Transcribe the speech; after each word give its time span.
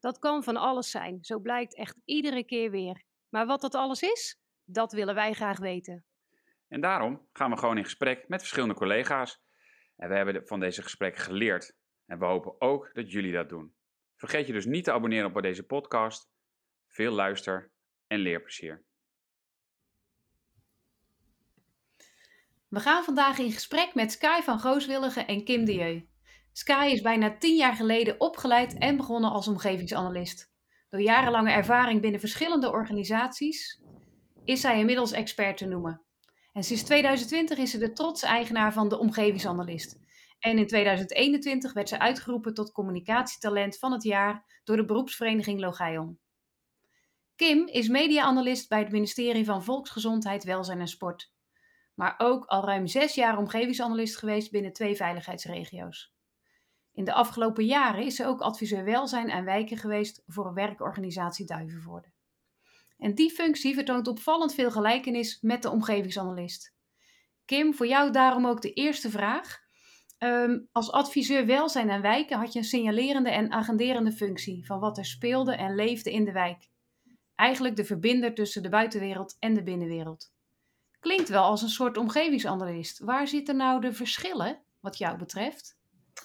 Dat 0.00 0.18
kan 0.18 0.44
van 0.44 0.56
alles 0.56 0.90
zijn, 0.90 1.18
zo 1.24 1.38
blijkt 1.38 1.74
echt 1.74 1.96
iedere 2.04 2.44
keer 2.44 2.70
weer. 2.70 3.02
Maar 3.28 3.46
wat 3.46 3.60
dat 3.60 3.74
alles 3.74 4.02
is, 4.02 4.40
dat 4.64 4.92
willen 4.92 5.14
wij 5.14 5.32
graag 5.32 5.58
weten. 5.58 6.04
En 6.68 6.80
daarom 6.80 7.28
gaan 7.32 7.50
we 7.50 7.56
gewoon 7.56 7.76
in 7.76 7.84
gesprek 7.84 8.28
met 8.28 8.40
verschillende 8.40 8.74
collega's. 8.74 9.42
En 9.96 10.08
we 10.08 10.14
hebben 10.14 10.46
van 10.46 10.60
deze 10.60 10.82
gesprekken 10.82 11.22
geleerd. 11.22 11.76
En 12.06 12.18
we 12.18 12.24
hopen 12.24 12.60
ook 12.60 12.90
dat 12.92 13.12
jullie 13.12 13.32
dat 13.32 13.48
doen. 13.48 13.74
Vergeet 14.16 14.46
je 14.46 14.52
dus 14.52 14.64
niet 14.64 14.84
te 14.84 14.92
abonneren 14.92 15.34
op 15.34 15.42
deze 15.42 15.66
podcast. 15.66 16.30
Veel 16.86 17.12
luister- 17.12 17.70
en 18.06 18.18
leerplezier. 18.18 18.84
We 22.68 22.80
gaan 22.80 23.04
vandaag 23.04 23.38
in 23.38 23.52
gesprek 23.52 23.94
met 23.94 24.12
Sky 24.12 24.40
van 24.40 24.58
Gooswillige 24.58 25.20
en 25.20 25.44
Kim 25.44 25.64
Dieu. 25.64 26.09
Sky 26.52 26.90
is 26.92 27.00
bijna 27.00 27.36
tien 27.38 27.56
jaar 27.56 27.74
geleden 27.74 28.20
opgeleid 28.20 28.78
en 28.78 28.96
begonnen 28.96 29.30
als 29.30 29.48
omgevingsanalist. 29.48 30.52
Door 30.88 31.00
jarenlange 31.00 31.50
ervaring 31.50 32.00
binnen 32.00 32.20
verschillende 32.20 32.70
organisaties 32.70 33.80
is 34.44 34.60
zij 34.60 34.78
inmiddels 34.78 35.12
expert 35.12 35.56
te 35.56 35.66
noemen. 35.66 36.02
En 36.52 36.64
sinds 36.64 36.82
2020 36.82 37.58
is 37.58 37.70
ze 37.70 37.78
de 37.78 37.92
trotse 37.92 38.26
eigenaar 38.26 38.72
van 38.72 38.88
de 38.88 38.98
omgevingsanalist. 38.98 39.98
En 40.38 40.58
in 40.58 40.66
2021 40.66 41.72
werd 41.72 41.88
ze 41.88 41.98
uitgeroepen 41.98 42.54
tot 42.54 42.72
communicatietalent 42.72 43.78
van 43.78 43.92
het 43.92 44.02
jaar 44.02 44.60
door 44.64 44.76
de 44.76 44.84
beroepsvereniging 44.84 45.60
Logaion. 45.60 46.18
Kim 47.36 47.66
is 47.66 47.88
media-analyst 47.88 48.68
bij 48.68 48.78
het 48.78 48.90
ministerie 48.90 49.44
van 49.44 49.64
Volksgezondheid, 49.64 50.44
Welzijn 50.44 50.80
en 50.80 50.88
Sport. 50.88 51.32
Maar 51.94 52.14
ook 52.18 52.44
al 52.44 52.64
ruim 52.64 52.86
zes 52.86 53.14
jaar 53.14 53.38
omgevingsanalist 53.38 54.16
geweest 54.16 54.50
binnen 54.50 54.72
twee 54.72 54.96
veiligheidsregio's. 54.96 56.12
In 56.92 57.04
de 57.04 57.12
afgelopen 57.12 57.64
jaren 57.64 58.04
is 58.04 58.16
ze 58.16 58.26
ook 58.26 58.40
adviseur 58.40 58.84
welzijn 58.84 59.30
en 59.30 59.44
wijken 59.44 59.76
geweest 59.76 60.22
voor 60.26 60.46
een 60.46 60.54
werkorganisatie 60.54 61.46
Duivenvoorde. 61.46 62.08
En 62.98 63.14
die 63.14 63.30
functie 63.30 63.74
vertoont 63.74 64.08
opvallend 64.08 64.54
veel 64.54 64.70
gelijkenis 64.70 65.38
met 65.40 65.62
de 65.62 65.70
omgevingsanalist. 65.70 66.74
Kim, 67.44 67.74
voor 67.74 67.86
jou 67.86 68.10
daarom 68.10 68.46
ook 68.46 68.62
de 68.62 68.72
eerste 68.72 69.10
vraag. 69.10 69.58
Um, 70.18 70.68
als 70.72 70.92
adviseur 70.92 71.46
welzijn 71.46 71.90
en 71.90 72.02
wijken 72.02 72.38
had 72.38 72.52
je 72.52 72.58
een 72.58 72.64
signalerende 72.64 73.30
en 73.30 73.52
agenderende 73.52 74.12
functie 74.12 74.66
van 74.66 74.80
wat 74.80 74.98
er 74.98 75.04
speelde 75.04 75.54
en 75.54 75.74
leefde 75.74 76.12
in 76.12 76.24
de 76.24 76.32
wijk. 76.32 76.68
Eigenlijk 77.34 77.76
de 77.76 77.84
verbinder 77.84 78.34
tussen 78.34 78.62
de 78.62 78.68
buitenwereld 78.68 79.36
en 79.38 79.54
de 79.54 79.62
binnenwereld. 79.62 80.32
Klinkt 81.00 81.28
wel 81.28 81.42
als 81.42 81.62
een 81.62 81.68
soort 81.68 81.96
omgevingsanalist. 81.96 82.98
Waar 82.98 83.28
zitten 83.28 83.56
nou 83.56 83.80
de 83.80 83.92
verschillen 83.92 84.62
wat 84.80 84.98
jou 84.98 85.18
betreft? 85.18 85.78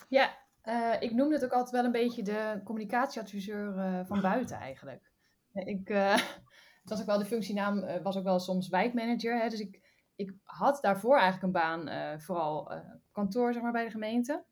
Ja, 0.10 0.38
uh, 0.66 0.96
ik 1.00 1.14
noem 1.14 1.32
het 1.32 1.44
ook 1.44 1.52
altijd 1.52 1.72
wel 1.72 1.84
een 1.84 1.92
beetje 1.92 2.24
de 2.24 2.62
communicatieadviseur 2.64 3.76
uh, 3.78 4.06
van 4.06 4.22
buiten 4.32 4.58
eigenlijk. 4.58 5.12
Ik, 5.54 5.90
uh, 5.90 6.14
het 6.82 6.90
was 6.90 7.00
ook 7.00 7.06
wel 7.06 7.18
de 7.18 7.26
functienaam, 7.26 8.02
was 8.04 8.18
ook 8.18 8.24
wel 8.24 8.40
soms 8.40 8.68
wijkmanager. 8.68 9.42
Hè, 9.42 9.50
dus 9.50 9.60
ik, 9.60 9.82
ik 10.16 10.34
had 10.44 10.82
daarvoor 10.82 11.20
eigenlijk 11.20 11.44
een 11.44 11.62
baan, 11.62 12.22
vooral 12.22 12.72
kantoor 13.12 13.54
zeg 13.54 13.62
maar, 13.62 13.72
bij 13.72 13.84
de 13.84 13.92
gemeente. 13.92 14.46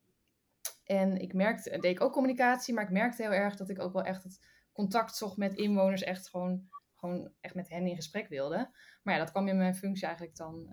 En 0.83 1.17
ik 1.17 1.33
merkte, 1.33 1.69
deed 1.69 1.95
ik 1.95 2.01
ook 2.01 2.13
communicatie, 2.13 2.73
maar 2.73 2.83
ik 2.83 2.89
merkte 2.89 3.21
heel 3.21 3.31
erg 3.31 3.55
dat 3.55 3.69
ik 3.69 3.81
ook 3.81 3.93
wel 3.93 4.03
echt 4.03 4.23
het 4.23 4.47
contact 4.71 5.15
zocht 5.15 5.37
met 5.37 5.53
inwoners, 5.53 6.03
echt 6.03 6.29
gewoon, 6.29 6.67
gewoon 6.95 7.31
echt 7.41 7.55
met 7.55 7.69
hen 7.69 7.87
in 7.87 7.95
gesprek 7.95 8.27
wilde. 8.27 8.69
Maar 9.03 9.13
ja, 9.13 9.19
dat 9.19 9.31
kwam 9.31 9.47
in 9.47 9.57
mijn 9.57 9.75
functie 9.75 10.05
eigenlijk 10.05 10.35
dan 10.35 10.69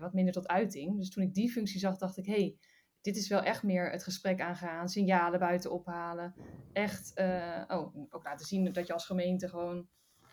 wat 0.00 0.12
minder 0.12 0.32
tot 0.32 0.48
uiting. 0.48 0.98
Dus 0.98 1.10
toen 1.10 1.22
ik 1.22 1.34
die 1.34 1.50
functie 1.50 1.80
zag, 1.80 1.96
dacht 1.96 2.16
ik, 2.16 2.26
hé, 2.26 2.32
hey, 2.32 2.58
dit 3.08 3.16
is 3.16 3.28
wel 3.28 3.42
echt 3.42 3.62
meer 3.62 3.90
het 3.90 4.02
gesprek 4.02 4.40
aangaan, 4.40 4.88
signalen 4.88 5.38
buiten 5.38 5.70
ophalen. 5.70 6.34
Echt 6.72 7.12
uh, 7.14 7.64
oh, 7.68 7.96
ook 8.10 8.24
laten 8.24 8.46
zien 8.46 8.72
dat 8.72 8.86
je 8.86 8.92
als 8.92 9.06
gemeente 9.06 9.48
gewoon 9.48 9.88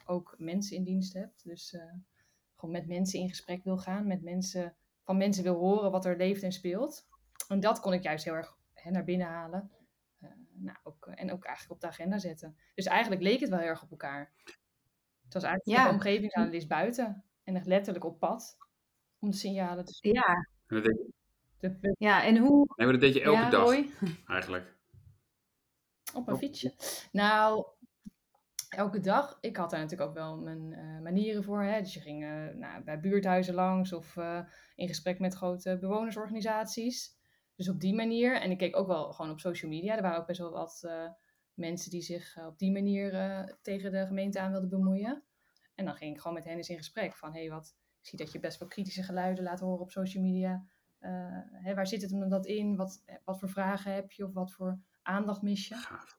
ook 0.06 0.36
mensen 0.38 0.78
in 0.78 0.84
dienst 0.84 1.14
hebt. 1.14 1.44
Dus 1.44 1.74
uh, 1.74 1.82
gewoon 2.56 2.76
met 2.76 2.88
mensen 2.88 3.20
in 3.20 3.30
gesprek 3.30 3.64
wil 3.64 3.78
gaan, 3.78 4.08
met 4.08 4.22
mensen, 4.22 4.76
van 5.04 5.18
mensen 5.18 5.44
wil 5.44 5.56
horen 5.56 5.92
wat 5.92 6.06
er 6.06 6.18
leeft 6.18 6.44
en 6.44 6.52
speelt. 6.52 7.08
En 7.48 7.60
dat 7.60 7.80
kon 7.80 7.94
ik 7.94 8.04
juist 8.04 8.26
heel 8.26 8.34
erg 8.34 8.58
hè, 8.74 8.92
naar 8.92 9.04
binnen 9.04 9.28
halen. 9.28 9.72
Uh, 10.22 10.30
nou, 10.54 10.78
ook, 10.84 11.08
en 11.08 11.32
ook 11.32 11.46
eigenlijk 11.46 11.76
op 11.76 11.82
de 11.82 11.88
agenda 11.88 12.18
zetten. 12.18 12.58
Dus 12.74 12.86
eigenlijk 12.86 13.22
leek 13.22 13.40
het 13.40 13.50
wel 13.50 13.60
heel 13.60 13.68
erg 13.68 13.84
op 13.84 13.92
elkaar. 13.92 14.34
Het 15.24 15.34
was 15.34 15.44
eigenlijk 15.44 15.78
ja. 15.78 15.88
de 15.88 15.94
omgevingsanalist 15.94 16.68
buiten 16.68 17.24
en 17.44 17.56
echt 17.56 17.66
letterlijk 17.66 18.06
op 18.06 18.20
pad 18.20 18.58
om 19.20 19.30
de 19.30 19.38
signalen 19.38 19.86
te 19.86 19.94
sturen. 19.94 20.22
Ja. 20.22 20.50
En 20.68 20.84
dat 20.84 21.14
ja, 21.98 22.24
en 22.24 22.38
hoe... 22.38 22.74
Nee, 22.76 22.88
maar 22.88 22.92
dat 22.92 23.02
deed 23.02 23.14
je 23.14 23.22
elke 23.22 23.40
ja, 23.40 23.50
dag, 23.50 23.76
eigenlijk. 24.38 24.76
Op 26.14 26.28
een 26.28 26.38
fietsje. 26.38 26.74
Nou, 27.12 27.66
elke 28.70 29.00
dag. 29.00 29.38
Ik 29.42 29.58
had 29.58 29.70
daar 29.70 29.80
natuurlijk 29.80 30.10
ook 30.10 30.16
wel 30.16 30.38
mijn 30.38 30.72
uh, 30.72 31.02
manieren 31.02 31.44
voor. 31.44 31.64
Hè? 31.64 31.82
Dus 31.82 31.94
je 31.94 32.00
ging 32.00 32.24
uh, 32.24 32.48
nou, 32.56 32.84
bij 32.84 33.00
buurthuizen 33.00 33.54
langs 33.54 33.94
of 33.94 34.16
uh, 34.16 34.40
in 34.76 34.88
gesprek 34.88 35.20
met 35.20 35.34
grote 35.34 35.78
bewonersorganisaties. 35.80 37.18
Dus 37.56 37.70
op 37.70 37.80
die 37.80 37.96
manier. 37.96 38.42
En 38.42 38.52
ik 38.52 38.58
keek 38.58 38.76
ook 38.76 38.88
wel 38.88 39.14
gewoon 39.14 39.32
op 39.32 39.40
social 39.40 39.72
media. 39.72 39.96
Er 39.96 40.02
waren 40.02 40.20
ook 40.20 40.28
best 40.28 40.40
wel 40.40 40.52
wat 40.52 40.90
mensen 41.54 41.92
die 41.92 42.02
zich 42.02 42.38
op 42.48 42.58
die 42.58 42.72
manier 42.72 43.12
tegen 43.62 43.92
de 43.92 44.06
gemeente 44.06 44.40
aan 44.40 44.52
wilden 44.52 44.70
bemoeien. 44.70 45.24
En 45.76 45.86
dan 45.86 45.96
ging 45.96 46.14
ik 46.14 46.22
gewoon 46.22 46.34
met 46.34 46.46
hen 46.46 46.58
eens 46.58 46.70
in 46.70 46.78
gesprek. 46.78 47.16
Van, 47.16 47.34
hé, 47.34 47.40
hey, 47.40 47.50
wat... 47.50 47.76
Ik 48.02 48.12
zie 48.12 48.20
dat 48.20 48.32
je 48.32 48.40
best 48.40 48.60
wel 48.60 48.68
kritische 48.68 49.04
geluiden 49.04 49.44
laat 49.44 49.60
horen 49.60 49.82
op 49.82 49.92
social 49.92 50.24
media. 50.24 50.66
Uh, 51.06 51.64
hè, 51.64 51.74
waar 51.74 51.88
zit 51.88 52.02
het 52.02 52.12
hem 52.12 52.30
dat 52.30 52.46
in? 52.46 52.76
Wat, 52.76 53.04
wat 53.24 53.40
voor 53.40 53.50
vragen 53.50 53.94
heb 53.94 54.12
je? 54.12 54.26
Of 54.26 54.34
wat 54.34 54.54
voor 54.54 54.80
aandacht 55.02 55.42
mis 55.42 55.68
je? 55.68 55.76
Gaaf. 55.76 56.18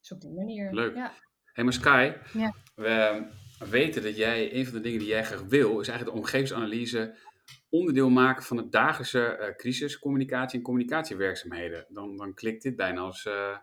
Dus 0.00 0.12
op 0.12 0.20
die 0.20 0.32
manier. 0.32 0.72
Leuk. 0.74 0.94
Ja. 0.94 1.12
Hey, 1.52 1.64
maar 1.64 1.72
Sky, 1.72 2.12
Ja. 2.32 2.54
we 2.74 3.26
weten 3.68 4.02
dat 4.02 4.16
jij, 4.16 4.54
een 4.54 4.64
van 4.64 4.74
de 4.74 4.80
dingen 4.80 4.98
die 4.98 5.08
jij 5.08 5.24
graag 5.24 5.42
wil, 5.42 5.80
is 5.80 5.88
eigenlijk 5.88 6.16
de 6.16 6.22
omgevingsanalyse 6.22 7.16
onderdeel 7.68 8.10
maken 8.10 8.42
van 8.42 8.56
het 8.56 8.72
dagelijkse 8.72 9.26
eh 9.26 9.56
crisis, 9.56 9.98
communicatie 9.98 10.58
en 10.58 10.64
communicatiewerkzaamheden. 10.64 11.86
Dan, 11.88 12.16
dan 12.16 12.34
klikt 12.34 12.62
dit 12.62 12.76
bijna 12.76 13.00
als 13.00 13.26
eh, 13.26 13.58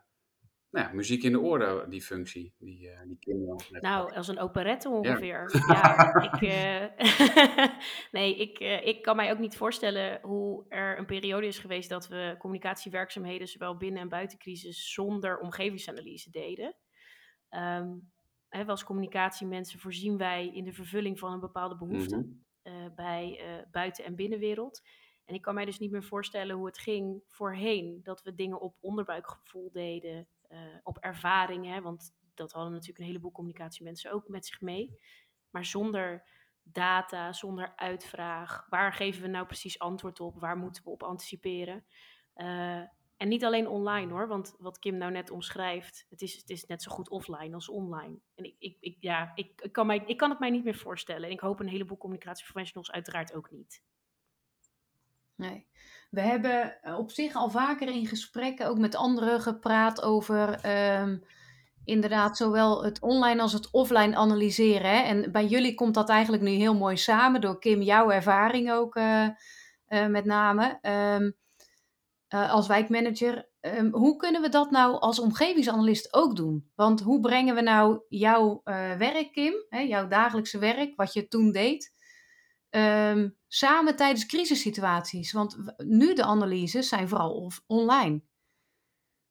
nou 0.75 0.87
ja, 0.87 0.93
muziek 0.93 1.23
in 1.23 1.31
de 1.31 1.39
oren, 1.39 1.89
die 1.89 2.01
functie, 2.01 2.53
die, 2.57 2.89
eh, 2.89 3.01
die 3.07 3.17
kinderen. 3.19 3.57
Nou, 3.81 4.13
als 4.13 4.27
een 4.27 4.39
operette 4.39 4.89
ongeveer. 4.89 5.51
Ja, 5.67 6.13
ik, 6.21 6.41
eh, 6.41 7.67
nee, 8.17 8.35
ik, 8.35 8.59
eh, 8.59 8.87
ik 8.87 9.01
kan 9.01 9.15
mij 9.15 9.31
ook 9.31 9.39
niet 9.39 9.57
voorstellen 9.57 10.19
hoe 10.21 10.65
er 10.69 10.97
een 10.97 11.05
periode 11.05 11.47
is 11.47 11.59
geweest 11.59 11.89
dat 11.89 12.07
we 12.07 12.35
communicatiewerkzaamheden, 12.37 13.47
zowel 13.47 13.77
binnen- 13.77 14.01
en 14.01 14.09
buitencrisis, 14.09 14.93
zonder 14.93 15.39
omgevingsanalyse 15.39 16.29
deden. 16.31 16.75
Ehm, 17.49 17.89
hè, 18.49 18.65
als 18.65 18.83
communicatiemensen 18.83 19.79
voorzien 19.79 20.17
wij 20.17 20.47
in 20.53 20.63
de 20.63 20.73
vervulling 20.73 21.19
van 21.19 21.31
een 21.33 21.39
bepaalde 21.39 21.77
behoefte 21.77 22.15
Mhm. 22.17 22.95
bij 22.95 23.39
buiten- 23.71 24.03
en 24.05 24.15
binnenwereld. 24.15 24.81
En 25.25 25.35
ik 25.35 25.41
kan 25.41 25.53
mij 25.53 25.65
dus 25.65 25.79
niet 25.79 25.91
meer 25.91 26.03
voorstellen 26.03 26.55
hoe 26.55 26.65
het 26.65 26.77
ging 26.77 27.23
voorheen. 27.27 27.99
Dat 28.03 28.21
we 28.21 28.35
dingen 28.35 28.61
op 28.61 28.75
onderbuikgevoel 28.79 29.71
deden, 29.71 30.27
eh, 30.41 30.59
op 30.83 30.97
ervaring. 30.97 31.65
Hè, 31.65 31.81
want 31.81 32.15
dat 32.33 32.51
hadden 32.51 32.71
natuurlijk 32.71 32.99
een 32.99 33.05
heleboel 33.05 33.31
communicatiemensen 33.31 34.11
ook 34.11 34.27
met 34.27 34.45
zich 34.45 34.61
mee. 34.61 34.99
Maar 35.49 35.65
zonder 35.65 36.23
data, 36.63 37.33
zonder 37.33 37.73
uitvraag. 37.75 38.65
Waar 38.69 38.93
geven 38.93 39.21
we 39.21 39.27
nou 39.27 39.45
precies 39.45 39.79
antwoord 39.79 40.19
op? 40.19 40.39
Waar 40.39 40.57
moeten 40.57 40.83
we 40.83 40.89
op 40.89 41.03
anticiperen? 41.03 41.85
Eh, 42.33 42.81
en 43.17 43.27
niet 43.27 43.45
alleen 43.45 43.67
online 43.67 44.11
hoor, 44.11 44.27
want 44.27 44.55
wat 44.59 44.79
Kim 44.79 44.97
nou 44.97 45.11
net 45.11 45.29
omschrijft, 45.29 46.05
het 46.09 46.21
is, 46.21 46.35
het 46.35 46.49
is 46.49 46.65
net 46.65 46.81
zo 46.81 46.91
goed 46.91 47.09
offline 47.09 47.53
als 47.53 47.69
online. 47.69 48.19
En 48.35 48.43
ik, 48.43 48.55
ik, 48.59 48.77
ik, 48.79 48.97
ja, 48.99 49.31
ik, 49.35 49.61
ik, 49.61 49.71
kan 49.71 49.87
mij, 49.87 50.03
ik 50.05 50.17
kan 50.17 50.29
het 50.29 50.39
mij 50.39 50.49
niet 50.49 50.63
meer 50.63 50.75
voorstellen. 50.75 51.23
En 51.23 51.31
ik 51.31 51.39
hoop 51.39 51.59
een 51.59 51.67
heleboel 51.67 51.97
communicatieprofessionals 51.97 52.91
uiteraard 52.91 53.33
ook 53.33 53.51
niet. 53.51 53.83
Nee. 55.35 55.67
We 56.09 56.21
hebben 56.21 56.81
eh, 56.81 56.97
op 56.97 57.11
zich 57.11 57.35
al 57.35 57.49
vaker 57.49 57.87
in 57.87 58.07
gesprekken, 58.07 58.67
ook 58.67 58.77
met 58.77 58.95
anderen, 58.95 59.41
gepraat 59.41 60.01
over 60.01 60.59
ehm, 60.61 61.17
inderdaad 61.85 62.37
zowel 62.37 62.83
het 62.83 62.99
online 62.99 63.41
als 63.41 63.53
het 63.53 63.71
offline 63.71 64.15
analyseren. 64.15 64.89
Hè? 64.89 65.01
En 65.01 65.31
bij 65.31 65.45
jullie 65.45 65.73
komt 65.73 65.93
dat 65.93 66.09
eigenlijk 66.09 66.43
nu 66.43 66.49
heel 66.49 66.75
mooi 66.75 66.97
samen, 66.97 67.41
door 67.41 67.59
Kim, 67.59 67.81
jouw 67.81 68.11
ervaring 68.11 68.71
ook 68.71 68.95
eh, 68.95 69.27
eh, 69.85 70.07
met 70.07 70.25
name. 70.25 70.77
Ehm, 70.81 71.31
eh, 72.27 72.51
als 72.51 72.67
wijkmanager 72.67 73.49
ehm, 73.59 73.89
hoe 73.91 74.15
kunnen 74.15 74.41
we 74.41 74.49
dat 74.49 74.71
nou 74.71 74.99
als 74.99 75.19
omgevingsanalist 75.19 76.13
ook 76.13 76.35
doen? 76.35 76.71
Want 76.75 77.01
hoe 77.01 77.19
brengen 77.19 77.55
we 77.55 77.61
nou 77.61 78.01
jouw 78.07 78.61
werk, 78.97 79.31
Kim, 79.31 79.53
hè, 79.69 79.79
jouw 79.79 80.07
dagelijkse 80.07 80.59
werk, 80.59 80.95
wat 80.95 81.13
je 81.13 81.27
toen 81.27 81.51
deed, 81.51 81.93
samen 83.55 83.95
tijdens 83.95 84.25
crisissituaties? 84.25 85.31
Want 85.31 85.57
nu 85.77 86.13
de 86.13 86.23
analyses 86.23 86.87
zijn 86.89 87.09
vooral 87.09 87.51
online 87.67 88.21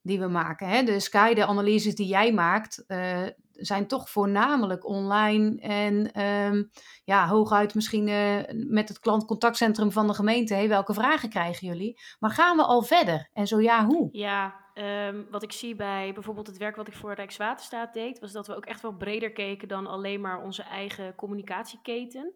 die 0.03 0.19
we 0.19 0.27
maken. 0.27 0.69
Hè? 0.69 0.83
De 0.83 1.01
Sky, 1.01 1.35
de 1.35 1.47
analyses 1.47 1.95
die 1.95 2.07
jij 2.07 2.33
maakt, 2.33 2.85
uh, 2.89 3.23
zijn 3.53 3.87
toch 3.87 4.11
voornamelijk 4.11 4.87
online. 4.87 5.61
En 5.61 6.23
um, 6.23 6.71
ja, 7.05 7.27
hooguit 7.27 7.75
misschien 7.75 8.09
uh, 8.09 8.41
met 8.51 8.89
het 8.89 8.99
klantcontactcentrum 8.99 9.93
van 9.93 10.07
de 10.07 10.15
gemeente. 10.15 10.69
Welke 10.69 10.95
vragen 10.95 11.29
krijgen 11.29 11.67
jullie? 11.67 12.01
Maar 12.19 12.31
gaan 12.31 12.57
we 12.57 12.63
al 12.63 12.83
verder? 12.83 13.31
En 13.33 13.47
zo 13.47 13.61
ja, 13.61 13.85
hoe? 13.87 14.09
Ja, 14.13 14.55
um, 14.75 15.27
wat 15.31 15.43
ik 15.43 15.53
zie 15.53 15.77
bij 15.77 16.13
bijvoorbeeld 16.15 16.47
het 16.47 16.57
werk 16.57 16.77
wat 16.77 16.89
ik 16.89 16.95
voor 16.95 17.15
Rijkswaterstaat 17.15 17.93
deed, 17.93 18.19
was 18.19 18.33
dat 18.33 18.47
we 18.47 18.57
ook 18.57 18.67
echt 18.67 18.83
wel 18.83 18.97
breder 18.97 19.33
keken 19.33 19.69
dan 19.69 19.87
alleen 19.87 20.21
maar 20.21 20.43
onze 20.43 20.63
eigen 20.63 21.15
communicatieketen. 21.15 22.35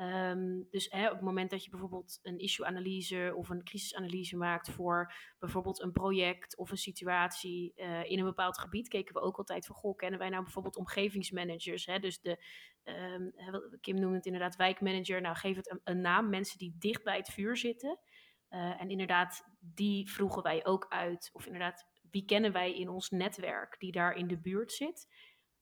Um, 0.00 0.66
dus 0.70 0.90
hè, 0.90 1.06
op 1.06 1.12
het 1.12 1.20
moment 1.20 1.50
dat 1.50 1.64
je 1.64 1.70
bijvoorbeeld 1.70 2.18
een 2.22 2.38
issue-analyse 2.38 3.32
of 3.36 3.48
een 3.48 3.64
crisisanalyse 3.64 4.36
maakt 4.36 4.70
voor 4.70 5.12
bijvoorbeeld 5.38 5.82
een 5.82 5.92
project 5.92 6.56
of 6.56 6.70
een 6.70 6.76
situatie 6.76 7.72
uh, 7.76 8.10
in 8.10 8.18
een 8.18 8.24
bepaald 8.24 8.58
gebied, 8.58 8.88
keken 8.88 9.14
we 9.14 9.20
ook 9.20 9.36
altijd 9.36 9.66
van, 9.66 9.76
goh, 9.76 9.96
kennen 9.96 10.18
wij 10.18 10.28
nou 10.28 10.42
bijvoorbeeld 10.42 10.76
omgevingsmanagers? 10.76 11.86
Hè? 11.86 11.98
Dus 11.98 12.20
de, 12.20 12.44
um, 12.84 13.32
Kim 13.80 13.94
noemde 13.94 14.16
het 14.16 14.26
inderdaad 14.26 14.56
wijkmanager, 14.56 15.20
nou 15.20 15.36
geef 15.36 15.56
het 15.56 15.80
een, 15.84 16.00
naam, 16.00 16.28
mensen 16.28 16.58
die 16.58 16.76
dicht 16.78 17.04
bij 17.04 17.16
het 17.16 17.28
vuur 17.28 17.56
zitten. 17.56 17.98
Uh, 18.50 18.80
en 18.80 18.90
inderdaad, 18.90 19.44
die 19.60 20.10
vroegen 20.10 20.42
wij 20.42 20.66
ook 20.66 20.86
uit. 20.88 21.30
Of 21.32 21.46
inderdaad, 21.46 21.86
wie 22.10 22.24
kennen 22.24 22.52
wij 22.52 22.74
in 22.74 22.88
ons 22.88 23.10
netwerk 23.10 23.76
die 23.78 23.92
daar 23.92 24.14
in 24.14 24.26
de 24.26 24.40
buurt 24.40 24.72
zit? 24.72 25.08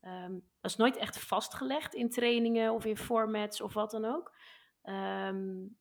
Um, 0.00 0.32
dat 0.60 0.70
is 0.70 0.76
nooit 0.76 0.96
echt 0.96 1.18
vastgelegd 1.18 1.94
in 1.94 2.10
trainingen 2.10 2.72
of 2.72 2.84
in 2.84 2.96
formats 2.96 3.60
of 3.60 3.74
wat 3.74 3.90
dan 3.90 4.04
ook. 4.04 4.36
Um, 4.82 5.78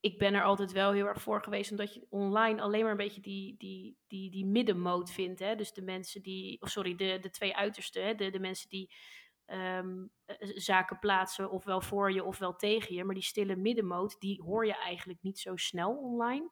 ik 0.00 0.18
ben 0.18 0.34
er 0.34 0.42
altijd 0.42 0.72
wel 0.72 0.92
heel 0.92 1.06
erg 1.06 1.22
voor 1.22 1.42
geweest, 1.42 1.70
omdat 1.70 1.94
je 1.94 2.06
online 2.10 2.60
alleen 2.60 2.82
maar 2.82 2.90
een 2.90 2.96
beetje 2.96 3.20
die, 3.20 3.56
die, 3.58 3.98
die, 4.06 4.30
die 4.30 4.46
middenmoot 4.46 5.10
vindt. 5.10 5.40
Hè? 5.40 5.54
Dus 5.54 5.72
de 5.72 5.82
mensen 5.82 6.22
die, 6.22 6.60
of 6.60 6.68
sorry, 6.68 6.94
de, 6.94 7.18
de 7.20 7.30
twee 7.30 7.56
uitersten, 7.56 8.04
hè? 8.04 8.14
De, 8.14 8.30
de 8.30 8.40
mensen 8.40 8.68
die 8.68 8.94
um, 9.46 10.12
zaken 10.54 10.98
plaatsen, 10.98 11.50
ofwel 11.50 11.80
voor 11.80 12.12
je 12.12 12.24
ofwel 12.24 12.56
tegen 12.56 12.94
je. 12.94 13.04
Maar 13.04 13.14
die 13.14 13.24
stille 13.24 13.56
middenmoot, 13.56 14.20
die 14.20 14.42
hoor 14.42 14.66
je 14.66 14.76
eigenlijk 14.76 15.22
niet 15.22 15.38
zo 15.38 15.56
snel 15.56 15.96
online. 15.96 16.50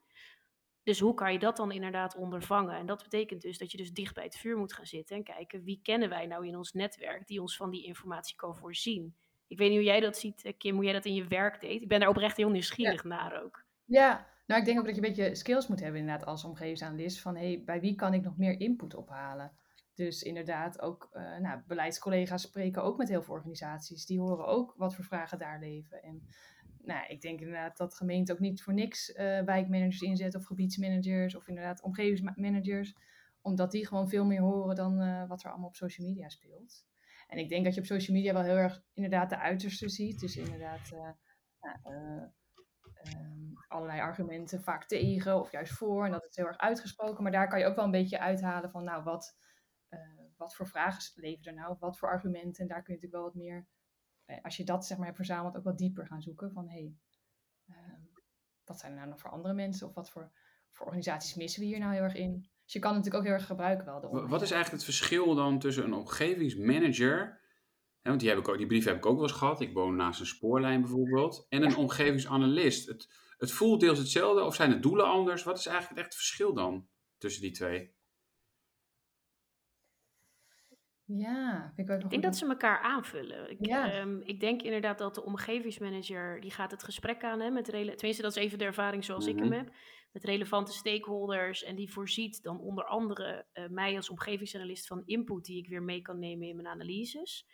Dus 0.83 1.01
hoe 1.01 1.15
kan 1.15 1.33
je 1.33 1.39
dat 1.39 1.57
dan 1.57 1.73
inderdaad 1.73 2.17
ondervangen? 2.17 2.75
En 2.75 2.87
dat 2.87 3.03
betekent 3.03 3.43
dus 3.43 3.59
dat 3.59 3.71
je 3.71 3.77
dus 3.77 3.93
dicht 3.93 4.15
bij 4.15 4.25
het 4.25 4.37
vuur 4.37 4.57
moet 4.57 4.73
gaan 4.73 4.87
zitten 4.87 5.17
en 5.17 5.23
kijken 5.23 5.63
wie 5.63 5.81
kennen 5.83 6.09
wij 6.09 6.27
nou 6.27 6.47
in 6.47 6.57
ons 6.57 6.73
netwerk 6.73 7.27
die 7.27 7.41
ons 7.41 7.57
van 7.57 7.71
die 7.71 7.85
informatie 7.85 8.37
kan 8.37 8.57
voorzien. 8.57 9.15
Ik 9.47 9.59
weet 9.59 9.69
niet 9.69 9.79
hoe 9.79 9.87
jij 9.87 10.01
dat 10.01 10.17
ziet, 10.17 10.45
eh, 10.45 10.53
Kim, 10.59 10.75
hoe 10.75 10.85
jij 10.85 10.93
dat 10.93 11.05
in 11.05 11.15
je 11.15 11.29
werk 11.29 11.61
deed. 11.61 11.83
Ik 11.83 11.89
ben 11.89 12.01
daar 12.01 12.09
oprecht 12.09 12.37
heel 12.37 12.51
nieuwsgierig 12.51 13.05
naar 13.05 13.43
ook. 13.43 13.65
Ja, 13.85 14.27
nou 14.47 14.61
ik 14.61 14.67
denk 14.67 14.79
ook 14.79 14.87
dat 14.87 14.97
je 14.97 15.03
een 15.03 15.09
beetje 15.09 15.35
skills 15.35 15.67
moet 15.67 15.81
hebben 15.81 16.01
inderdaad 16.01 16.27
als 16.27 16.45
omgevingsanalist. 16.45 17.21
Van 17.21 17.37
hey, 17.37 17.63
bij 17.65 17.81
wie 17.81 17.95
kan 17.95 18.15
ik 18.15 18.23
nog 18.23 18.37
meer 18.37 18.61
input 18.61 18.95
ophalen? 18.95 19.53
Dus 19.95 20.23
inderdaad 20.23 20.81
ook 20.81 21.09
uh, 21.13 21.37
nou, 21.39 21.61
beleidscollega's 21.67 22.43
spreken 22.43 22.83
ook 22.83 22.97
met 22.97 23.09
heel 23.09 23.23
veel 23.23 23.35
organisaties. 23.35 24.07
Die 24.07 24.21
horen 24.21 24.47
ook 24.47 24.75
wat 24.77 24.95
voor 24.95 25.05
vragen 25.05 25.39
daar 25.39 25.61
leven. 25.61 26.03
En 26.03 26.27
nou, 26.83 27.07
ik 27.07 27.21
denk 27.21 27.41
inderdaad 27.41 27.77
dat 27.77 27.95
gemeenten 27.95 28.35
ook 28.35 28.41
niet 28.41 28.63
voor 28.63 28.75
niks 28.75 29.09
uh, 29.09 29.17
wijkmanagers 29.43 30.01
inzetten 30.01 30.41
of 30.41 30.47
gebiedsmanagers 30.47 31.35
of 31.35 31.49
inderdaad 31.49 31.83
omgevingsmanagers. 31.83 32.95
Omdat 33.41 33.71
die 33.71 33.87
gewoon 33.87 34.09
veel 34.09 34.25
meer 34.25 34.41
horen 34.41 34.77
dan 34.77 35.03
uh, 35.03 35.29
wat 35.29 35.43
er 35.43 35.51
allemaal 35.51 35.69
op 35.69 35.77
social 35.77 36.07
media 36.07 36.29
speelt. 36.29 36.85
En 37.29 37.39
ik 37.39 37.49
denk 37.49 37.65
dat 37.65 37.75
je 37.75 37.81
op 37.81 37.87
social 37.87 38.17
media 38.17 38.33
wel 38.33 38.43
heel 38.43 38.57
erg 38.57 38.83
inderdaad 38.95 39.31
de 39.31 39.39
uiterste 39.39 39.89
ziet. 39.89 40.21
Dus 40.21 40.37
inderdaad 40.37 40.91
uh, 40.93 42.23
um, 43.15 43.53
allerlei 43.69 44.01
argumenten 44.01 44.63
vaak 44.63 44.87
tegen 44.87 45.41
of 45.41 45.53
juist 45.53 45.73
voor. 45.73 46.05
En 46.05 46.11
dat 46.11 46.27
is 46.29 46.37
heel 46.37 46.47
erg 46.47 46.59
uitgesproken. 46.59 47.23
Maar 47.23 47.33
daar 47.33 47.49
kan 47.49 47.59
je 47.59 47.67
ook 47.67 47.77
wel 47.77 47.85
een 47.85 47.91
beetje 47.91 48.19
uithalen 48.19 48.71
van 48.71 48.85
nou 48.85 49.03
wat, 49.03 49.37
wat 50.37 50.55
voor 50.55 50.67
vragen 50.67 51.23
leveren 51.23 51.53
er 51.53 51.61
nou? 51.61 51.77
Wat 51.79 51.99
voor 51.99 52.09
argumenten? 52.09 52.63
En 52.63 52.69
daar 52.69 52.83
kun 52.83 52.95
je 52.95 53.01
natuurlijk 53.01 53.13
wel 53.13 53.23
wat 53.23 53.35
meer 53.35 53.57
eh, 53.57 53.80
als 54.43 54.57
je 54.57 54.65
dat 54.65 54.87
zeg 54.87 54.97
maar 54.97 55.07
hebt 55.07 55.19
verzameld, 55.19 55.57
ook 55.57 55.65
wat 55.65 55.79
dieper 55.79 56.07
gaan 56.07 56.23
zoeken 56.23 56.53
van 56.53 56.69
hé, 56.69 56.73
hey, 56.73 56.97
uh, 57.69 57.77
wat 58.65 58.79
zijn 58.79 58.93
er 58.93 58.99
nou 58.99 59.11
nog 59.11 59.21
voor 59.21 59.31
andere 59.31 59.55
mensen 59.55 59.87
of 59.87 59.95
wat 59.95 60.11
voor, 60.11 60.33
voor 60.71 60.87
organisaties 60.87 61.35
missen 61.35 61.61
we 61.61 61.67
hier 61.67 61.79
nou 61.79 61.93
heel 61.93 62.03
erg 62.03 62.15
in? 62.15 62.41
Dus 62.65 62.73
je 62.73 62.79
kan 62.79 62.95
het 62.95 63.05
natuurlijk 63.05 63.25
ook 63.25 63.31
heel 63.31 63.41
erg 63.41 63.47
gebruiken 63.47 63.85
wel. 63.85 64.29
Wat 64.29 64.43
is 64.43 64.51
eigenlijk 64.51 64.83
het 64.83 64.95
verschil 64.95 65.35
dan 65.35 65.59
tussen 65.59 65.85
een 65.85 65.93
omgevingsmanager, 65.93 67.41
hè, 68.01 68.09
want 68.09 68.21
die, 68.21 68.29
heb 68.29 68.39
ik 68.39 68.49
ook, 68.49 68.57
die 68.57 68.67
brief 68.67 68.85
heb 68.85 68.97
ik 68.97 69.07
ook 69.07 69.15
wel 69.15 69.29
eens 69.29 69.39
gehad, 69.39 69.61
ik 69.61 69.73
woon 69.73 69.97
naast 69.97 70.21
een 70.21 70.27
spoorlijn 70.27 70.81
bijvoorbeeld, 70.81 71.47
en 71.49 71.63
een 71.63 71.77
omgevingsanalist? 71.77 72.89
Het, 72.89 73.09
het 73.39 73.53
voelt 73.53 73.81
deels 73.81 73.99
hetzelfde 73.99 74.43
of 74.43 74.55
zijn 74.55 74.71
de 74.71 74.79
doelen 74.79 75.07
anders? 75.07 75.43
Wat 75.43 75.59
is 75.59 75.67
eigenlijk 75.67 75.97
het 75.97 76.05
echte 76.05 76.17
verschil 76.17 76.55
dan 76.55 76.89
tussen 77.19 77.43
die 77.43 77.51
twee? 77.51 77.95
Ja, 81.17 81.73
vind 81.75 81.91
ik 81.91 82.11
denk 82.11 82.23
dat 82.23 82.37
ze 82.37 82.47
elkaar 82.47 82.81
aanvullen. 82.81 83.51
Ik, 83.51 83.67
ja. 83.67 84.01
um, 84.01 84.21
ik 84.25 84.41
denk 84.41 84.63
inderdaad 84.63 84.99
dat 84.99 85.15
de 85.15 85.25
omgevingsmanager, 85.25 86.41
die 86.41 86.51
gaat 86.51 86.71
het 86.71 86.83
gesprek 86.83 87.25
aan, 87.25 87.41
hè, 87.41 87.51
met 87.51 87.69
rele 87.69 87.95
tenminste 87.95 88.23
dat 88.23 88.37
is 88.37 88.43
even 88.43 88.59
de 88.59 88.65
ervaring 88.65 89.05
zoals 89.05 89.27
ik 89.27 89.39
hem 89.39 89.49
mhm. 89.49 89.57
heb, 89.57 89.73
met 90.13 90.25
relevante 90.25 90.73
stakeholders 90.73 91.65
en 91.65 91.77
die 91.77 91.93
voorziet 91.93 92.43
dan 92.43 92.61
onder 92.61 92.85
andere 92.85 93.47
uh, 93.55 93.69
mij 93.69 93.97
als 93.97 94.11
omgevingsanalist 94.11 94.87
van 94.87 95.03
input 95.05 95.45
die 95.45 95.59
ik 95.59 95.69
weer 95.69 95.83
mee 95.83 96.03
kan 96.03 96.19
nemen 96.19 96.49
in 96.49 96.57
mijn 96.57 96.69
analyses. 96.69 97.47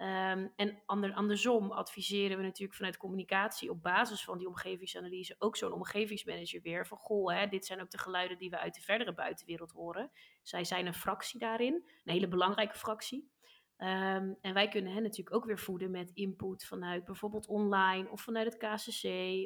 Um, 0.00 0.52
en 0.56 0.82
ander, 0.86 1.12
andersom 1.12 1.70
adviseren 1.70 2.36
we 2.36 2.42
natuurlijk 2.42 2.76
vanuit 2.76 2.96
communicatie 2.96 3.70
op 3.70 3.82
basis 3.82 4.24
van 4.24 4.38
die 4.38 4.46
omgevingsanalyse 4.46 5.36
ook 5.38 5.56
zo'n 5.56 5.72
omgevingsmanager 5.72 6.62
weer 6.62 6.86
van 6.86 6.98
goh, 6.98 7.32
hè, 7.34 7.46
dit 7.46 7.66
zijn 7.66 7.80
ook 7.80 7.90
de 7.90 7.98
geluiden 7.98 8.38
die 8.38 8.50
we 8.50 8.58
uit 8.58 8.74
de 8.74 8.80
verdere 8.80 9.14
buitenwereld 9.14 9.72
horen. 9.72 10.10
Zij 10.42 10.64
zijn 10.64 10.86
een 10.86 10.94
fractie 10.94 11.40
daarin, 11.40 11.74
een 11.74 12.12
hele 12.12 12.28
belangrijke 12.28 12.78
fractie. 12.78 13.30
Um, 13.78 14.36
en 14.40 14.54
wij 14.54 14.68
kunnen 14.68 14.92
hen 14.92 15.02
natuurlijk 15.02 15.36
ook 15.36 15.44
weer 15.44 15.58
voeden 15.58 15.90
met 15.90 16.10
input 16.14 16.64
vanuit 16.64 17.04
bijvoorbeeld 17.04 17.46
online 17.46 18.10
of 18.10 18.20
vanuit 18.20 18.52
het 18.52 18.56
KCC 18.56 19.04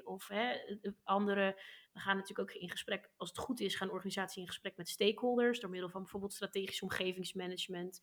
of 0.08 0.28
hè, 0.28 0.56
andere. 1.04 1.60
We 1.92 2.00
gaan 2.00 2.16
natuurlijk 2.16 2.50
ook 2.50 2.60
in 2.60 2.70
gesprek, 2.70 3.10
als 3.16 3.28
het 3.28 3.38
goed 3.38 3.60
is, 3.60 3.74
gaan 3.74 3.90
organisaties 3.90 4.42
in 4.42 4.46
gesprek 4.46 4.76
met 4.76 4.88
stakeholders 4.88 5.60
door 5.60 5.70
middel 5.70 5.88
van 5.88 6.00
bijvoorbeeld 6.00 6.32
strategisch 6.32 6.82
omgevingsmanagement. 6.82 8.02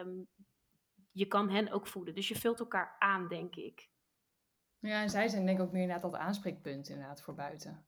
Um, 0.00 0.28
je 1.14 1.26
kan 1.26 1.50
hen 1.50 1.70
ook 1.70 1.86
voeden. 1.86 2.14
Dus 2.14 2.28
je 2.28 2.34
vult 2.34 2.60
elkaar 2.60 2.96
aan, 2.98 3.28
denk 3.28 3.56
ik. 3.56 3.88
Ja, 4.78 5.02
en 5.02 5.10
zij 5.10 5.28
zijn 5.28 5.46
denk 5.46 5.58
ik 5.58 5.64
ook 5.64 5.72
meer 5.72 5.82
inderdaad 5.82 6.10
dat 6.10 6.20
aanspreekpunt 6.20 6.88
inderdaad 6.88 7.22
voor 7.22 7.34
buiten. 7.34 7.86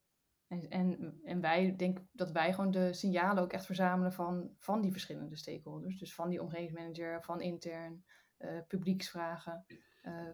En, 0.49 0.71
en, 0.71 1.21
en 1.25 1.40
wij 1.40 1.76
denken 1.76 2.09
dat 2.12 2.30
wij 2.30 2.52
gewoon 2.54 2.71
de 2.71 2.92
signalen 2.92 3.42
ook 3.42 3.52
echt 3.52 3.66
verzamelen 3.66 4.12
van, 4.12 4.50
van 4.59 4.80
die 4.80 4.92
verschillende 4.92 5.37
stakeholders. 5.37 5.99
Dus 5.99 6.14
van 6.14 6.28
die 6.28 6.42
omgevingsmanager, 6.42 7.23
van 7.23 7.40
intern, 7.40 8.04
uh, 8.38 8.50
publieksvragen, 8.68 9.64
uh, 10.02 10.28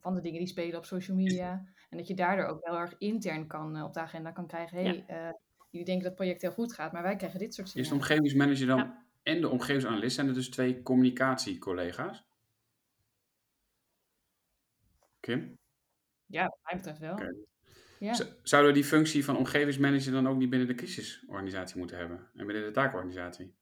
van 0.00 0.14
de 0.14 0.20
dingen 0.20 0.38
die 0.38 0.48
spelen 0.48 0.78
op 0.78 0.84
social 0.84 1.16
media. 1.16 1.64
En 1.90 1.96
dat 1.96 2.06
je 2.06 2.14
daardoor 2.14 2.46
ook 2.46 2.64
heel 2.64 2.78
erg 2.78 2.94
intern 2.98 3.46
kan, 3.46 3.76
uh, 3.76 3.84
op 3.84 3.94
de 3.94 4.00
agenda 4.00 4.30
kan 4.30 4.46
krijgen. 4.46 4.78
hey, 4.78 5.04
ja. 5.08 5.40
jullie 5.70 5.86
denken 5.86 6.02
dat 6.02 6.04
het 6.04 6.14
project 6.14 6.42
heel 6.42 6.52
goed 6.52 6.72
gaat, 6.72 6.92
maar 6.92 7.02
wij 7.02 7.16
krijgen 7.16 7.38
dit 7.38 7.54
soort 7.54 7.68
signalen. 7.68 7.98
Is 8.00 8.06
de 8.06 8.12
omgevingsmanager 8.12 8.66
dan 8.66 8.78
ja. 8.78 9.04
en 9.22 9.40
de 9.40 9.48
omgevingsanalist, 9.48 10.14
zijn 10.14 10.28
er 10.28 10.34
dus 10.34 10.50
twee 10.50 10.82
communicatiecollega's? 10.82 12.24
Kim? 15.24 15.58
Ja, 16.26 16.44
wat 16.44 16.58
mij 16.62 16.76
betreft 16.76 16.98
wel. 16.98 17.12
Okay. 17.12 17.34
Ja. 17.98 18.14
Zouden 18.42 18.72
we 18.72 18.78
die 18.78 18.88
functie 18.88 19.24
van 19.24 19.36
omgevingsmanager 19.36 20.12
dan 20.12 20.26
ook 20.26 20.36
niet 20.36 20.50
binnen 20.50 20.68
de 20.68 20.74
crisisorganisatie 20.74 21.78
moeten 21.78 21.96
hebben? 21.96 22.30
En 22.34 22.46
binnen 22.46 22.64
de 22.64 22.70
taakorganisatie? 22.70 23.54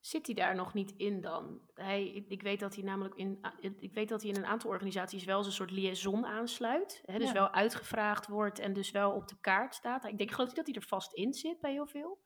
Zit 0.00 0.26
hij 0.26 0.34
daar 0.34 0.54
nog 0.54 0.74
niet 0.74 0.94
in 0.96 1.20
dan? 1.20 1.60
Hij, 1.74 2.24
ik, 2.28 2.42
weet 2.42 2.60
dat 2.60 2.74
hij 2.74 2.84
namelijk 2.84 3.14
in, 3.14 3.38
ik 3.78 3.92
weet 3.92 4.08
dat 4.08 4.22
hij 4.22 4.30
in 4.30 4.36
een 4.36 4.46
aantal 4.46 4.70
organisaties 4.70 5.24
wel 5.24 5.44
een 5.44 5.52
soort 5.52 5.70
liaison 5.70 6.26
aansluit. 6.26 7.02
Hè, 7.04 7.18
dus 7.18 7.28
ja. 7.28 7.32
wel 7.32 7.52
uitgevraagd 7.52 8.26
wordt 8.26 8.58
en 8.58 8.72
dus 8.72 8.90
wel 8.90 9.12
op 9.12 9.28
de 9.28 9.40
kaart 9.40 9.74
staat. 9.74 10.04
Ik 10.04 10.18
denk, 10.18 10.30
geloof 10.30 10.50
ik 10.50 10.56
dat 10.56 10.66
hij 10.66 10.74
er 10.74 10.82
vast 10.82 11.12
in 11.12 11.34
zit 11.34 11.60
bij 11.60 11.72
heel 11.72 11.86
veel. 11.86 12.20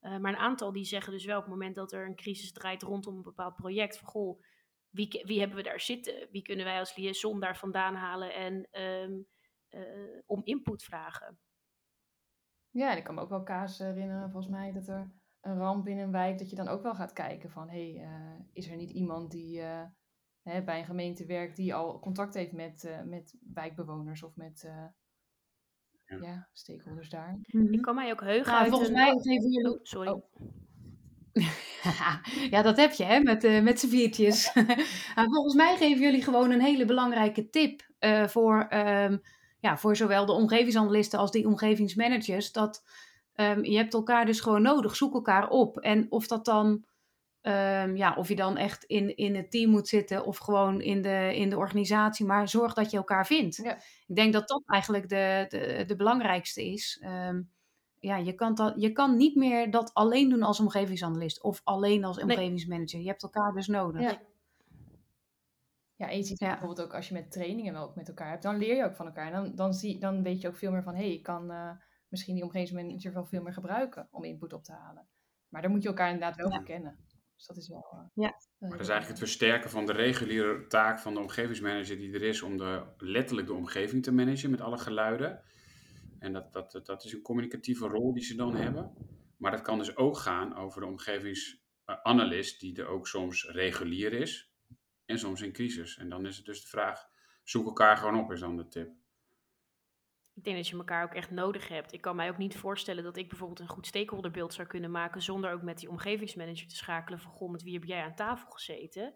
Uh, 0.00 0.18
maar 0.18 0.32
een 0.32 0.38
aantal 0.38 0.72
die 0.72 0.84
zeggen 0.84 1.12
dus 1.12 1.24
wel 1.24 1.36
op 1.36 1.42
het 1.42 1.52
moment 1.52 1.74
dat 1.74 1.92
er 1.92 2.06
een 2.06 2.16
crisis 2.16 2.52
draait 2.52 2.82
rondom 2.82 3.16
een 3.16 3.22
bepaald 3.22 3.56
project. 3.56 3.98
Van, 3.98 4.08
goh, 4.08 4.42
wie, 4.90 5.22
wie 5.26 5.38
hebben 5.38 5.56
we 5.56 5.62
daar 5.62 5.80
zitten? 5.80 6.28
Wie 6.30 6.42
kunnen 6.42 6.64
wij 6.64 6.78
als 6.78 6.96
liaison 6.96 7.40
daar 7.40 7.56
vandaan 7.56 7.94
halen 7.94 8.34
en 8.34 8.80
um, 8.82 9.26
uh, 9.70 10.20
om 10.26 10.40
input 10.44 10.82
vragen? 10.82 11.38
Ja, 12.70 12.94
ik 12.94 13.04
kan 13.04 13.14
me 13.14 13.20
ook 13.20 13.28
wel 13.28 13.42
kaas 13.42 13.78
herinneren, 13.78 14.30
volgens 14.30 14.52
mij, 14.52 14.72
dat 14.72 14.88
er 14.88 15.12
een 15.40 15.58
ramp 15.58 15.86
in 15.88 15.98
een 15.98 16.10
wijk, 16.12 16.38
dat 16.38 16.50
je 16.50 16.56
dan 16.56 16.68
ook 16.68 16.82
wel 16.82 16.94
gaat 16.94 17.12
kijken 17.12 17.50
van, 17.50 17.68
hé, 17.68 17.92
hey, 17.92 18.08
uh, 18.08 18.40
is 18.52 18.68
er 18.70 18.76
niet 18.76 18.90
iemand 18.90 19.30
die 19.30 19.58
uh, 19.60 19.82
hè, 20.42 20.62
bij 20.64 20.78
een 20.78 20.84
gemeente 20.84 21.26
werkt 21.26 21.56
die 21.56 21.74
al 21.74 21.98
contact 21.98 22.34
heeft 22.34 22.52
met, 22.52 23.00
met 23.04 23.36
wijkbewoners 23.54 24.22
of 24.22 24.36
met 24.36 24.60
Ja. 26.04 26.16
ja, 26.20 26.48
stakeholders 26.52 27.08
daar. 27.08 27.38
Ik 27.70 27.82
kan 27.82 27.94
mij 27.94 28.10
ook 28.12 28.20
heugen 28.20 28.46
Nou, 28.52 28.58
uit 28.60 28.68
volgens 28.68 28.88
een- 28.90 28.96
mij 28.96 29.10
geven 29.12 29.50
jullie... 29.50 29.70
Oh, 29.72 29.78
sorry. 29.82 30.08
Oh. 30.10 30.30
ja, 32.50 32.62
dat 32.62 32.76
heb 32.76 32.92
je 32.92 33.04
hè, 33.04 33.20
met, 33.20 33.44
eh 33.44 33.62
met 33.62 33.80
z'n 33.80 33.88
viertjes. 33.88 34.54
Maar 35.14 35.26
volgens 35.34 35.54
mij 35.54 35.76
geven 35.76 36.02
jullie 36.02 36.22
gewoon 36.22 36.50
een 36.50 36.60
hele 36.60 36.84
belangrijke 36.84 37.50
tip 37.50 37.88
eh, 37.98 38.26
voor, 38.26 38.66
ehm, 38.68 39.18
ja, 39.60 39.76
voor 39.76 39.96
zowel 39.96 40.26
de 40.26 40.32
omgevingsanalisten 40.32 41.18
als 41.18 41.30
die 41.30 41.46
omgevingsmanagers. 41.46 42.52
Dat 42.52 42.84
ehm, 43.34 43.64
je 43.64 43.76
hebt 43.76 43.94
elkaar 43.94 44.26
dus 44.26 44.40
gewoon 44.40 44.62
nodig, 44.62 44.96
zoek 44.96 45.14
elkaar 45.14 45.48
op. 45.48 45.78
En 45.78 46.06
of 46.10 46.26
dat 46.26 46.44
dan, 46.44 46.84
ehm, 47.40 47.96
ja, 47.96 48.14
of 48.14 48.28
je 48.28 48.36
dan 48.36 48.56
echt 48.56 48.84
in, 48.84 49.16
in 49.16 49.34
het 49.34 49.50
team 49.50 49.70
moet 49.70 49.88
zitten 49.88 50.24
of 50.24 50.38
gewoon 50.38 50.80
in 50.80 51.02
de, 51.02 51.32
in 51.34 51.50
de 51.50 51.56
organisatie, 51.56 52.26
maar 52.26 52.48
zorg 52.48 52.74
dat 52.74 52.90
je 52.90 52.96
elkaar 52.96 53.26
vindt. 53.26 53.56
Ja. 53.56 53.74
Ik 54.06 54.16
denk 54.16 54.32
dat 54.32 54.48
dat 54.48 54.62
eigenlijk 54.66 55.08
de, 55.08 55.46
de, 55.48 55.84
de 55.86 55.96
belangrijkste 55.96 56.64
is. 56.64 57.02
Ja, 58.00 58.16
je 58.16 58.32
kan, 58.34 58.54
dat, 58.54 58.74
je 58.76 58.92
kan 58.92 59.16
niet 59.16 59.34
meer 59.36 59.70
dat 59.70 59.94
alleen 59.94 60.28
doen 60.28 60.42
als 60.42 60.60
omgevingsanalist 60.60 61.42
of 61.42 61.60
alleen 61.64 62.04
als 62.04 62.16
Nee. 62.16 62.24
omgevingsmanager. 62.24 63.00
Je 63.00 63.06
hebt 63.08 63.22
elkaar 63.22 63.52
dus 63.52 63.66
nodig. 63.66 64.00
Ja. 64.02 64.20
Ja, 65.96 66.08
en 66.10 66.16
je 66.16 66.22
ziet 66.22 66.38
Ja. 66.38 66.48
bijvoorbeeld 66.48 66.82
ook 66.82 66.94
als 66.94 67.08
je 67.08 67.14
met 67.14 67.32
trainingen 67.32 67.72
wel 67.72 67.82
ook 67.82 67.94
met 67.94 68.08
elkaar 68.08 68.30
hebt, 68.30 68.42
dan 68.42 68.56
leer 68.58 68.76
je 68.76 68.84
ook 68.84 68.94
van 68.96 69.06
elkaar. 69.06 69.26
En 69.26 69.32
dan, 69.32 69.54
dan, 69.54 69.74
zie, 69.74 69.98
dan 70.00 70.22
weet 70.22 70.40
je 70.40 70.48
ook 70.48 70.56
veel 70.56 70.70
meer 70.72 70.82
van, 70.82 70.94
hé, 70.94 71.00
hey, 71.02 71.12
ik 71.12 71.22
kan 71.22 71.50
eh, 71.50 71.70
misschien 72.08 72.34
die 72.34 72.44
omgevingsmanager 72.44 73.12
wel 73.12 73.26
veel 73.26 73.42
meer 73.42 73.52
gebruiken 73.52 74.08
om 74.10 74.24
input 74.24 74.52
op 74.52 74.64
te 74.64 74.72
halen. 74.72 75.06
Maar 75.48 75.62
dan 75.62 75.70
moet 75.70 75.82
je 75.82 75.88
elkaar 75.88 76.10
inderdaad 76.10 76.36
wel 76.36 76.48
Ja. 76.48 76.54
herkennen. 76.54 76.98
Dus 77.36 77.46
dat 77.46 77.56
is 77.56 77.68
wel... 77.68 77.86
eh, 77.92 77.98
Ja. 78.14 78.28
wel 78.58 78.68
Maar 78.68 78.70
dat 78.70 78.80
is 78.80 78.88
eigenlijk 78.88 79.08
het 79.08 79.28
versterken 79.28 79.70
van 79.70 79.86
de 79.86 79.92
reguliere 79.92 80.66
taak 80.66 80.98
van 80.98 81.14
de 81.14 81.20
omgevingsmanager 81.20 81.96
die 81.96 82.12
er 82.14 82.22
is 82.22 82.42
om 82.42 82.56
de, 82.56 82.82
letterlijk 82.98 83.46
de 83.46 83.54
omgeving 83.54 84.02
te 84.02 84.12
managen 84.12 84.50
met 84.50 84.60
alle 84.60 84.78
geluiden. 84.78 85.40
En 86.20 86.32
dat, 86.32 86.52
dat, 86.52 86.80
dat, 86.86 87.04
is 87.04 87.12
een 87.12 87.22
communicatieve 87.22 87.86
rol 87.86 88.12
die 88.12 88.24
ze 88.24 88.34
dan 88.36 88.54
hebben. 88.54 88.92
Maar 89.36 89.50
dat 89.50 89.62
kan 89.62 89.78
dus 89.78 89.96
ook 89.96 90.16
gaan 90.16 90.56
over 90.56 90.80
de 90.80 90.86
omgevingsanalist 90.86 92.60
die 92.60 92.76
er 92.76 92.86
ook 92.86 93.08
soms 93.08 93.48
regulier 93.48 94.12
is 94.12 94.52
en 95.04 95.18
soms 95.18 95.40
in 95.40 95.52
crisis. 95.52 95.96
En 95.96 96.08
dan 96.08 96.26
is 96.26 96.36
het 96.36 96.46
dus 96.46 96.62
de 96.62 96.68
vraag, 96.68 97.08
zoek 97.42 97.66
elkaar 97.66 97.96
gewoon 97.96 98.18
op 98.18 98.32
is 98.32 98.40
dan 98.40 98.56
de 98.56 98.68
tip. 98.68 98.92
Ik 100.34 100.44
denk 100.44 100.56
dat 100.56 100.68
je 100.68 100.76
elkaar 100.76 101.04
ook 101.04 101.14
echt 101.14 101.30
nodig 101.30 101.68
hebt. 101.68 101.92
Ik 101.92 102.00
kan 102.00 102.16
mij 102.16 102.28
ook 102.28 102.38
niet 102.38 102.56
voorstellen 102.56 103.04
dat 103.04 103.16
ik 103.16 103.28
bijvoorbeeld 103.28 103.60
een 103.60 103.68
goed 103.68 103.86
stakeholderbeeld 103.86 104.54
zou 104.54 104.68
kunnen 104.68 104.90
maken 104.90 105.22
zonder 105.22 105.52
ook 105.52 105.62
met 105.62 105.78
die 105.78 105.88
omgevingsmanager 105.88 106.68
te 106.68 106.76
schakelen 106.76 107.20
van 107.20 107.32
goh, 107.32 107.50
met 107.50 107.62
wie 107.62 107.74
heb 107.74 107.84
jij 107.84 108.02
aan 108.02 108.14
tafel 108.14 108.50
gezeten? 108.50 109.14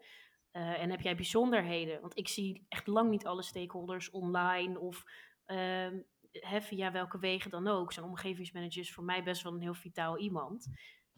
Eh, 0.51 0.81
en 0.81 0.89
heb 0.89 1.01
jij 1.01 1.15
bijzonderheden? 1.15 2.01
Want 2.01 2.17
ik 2.17 2.27
zie 2.27 2.65
echt 2.69 2.87
lang 2.87 3.09
niet 3.09 3.25
alle 3.25 3.43
stakeholders 3.43 4.09
online 4.09 4.79
of 4.79 5.03
ehm, 5.45 5.99
hè, 6.39 6.61
via 6.61 6.91
welke 6.91 7.19
wegen 7.19 7.51
dan 7.51 7.67
ook. 7.67 7.93
Zo'n 7.93 8.03
omgevingsmanager 8.03 8.81
is 8.81 8.93
voor 8.93 9.03
mij 9.03 9.23
best 9.23 9.43
wel 9.43 9.53
een 9.53 9.61
heel 9.61 9.73
vitaal 9.73 10.17
iemand. 10.17 10.67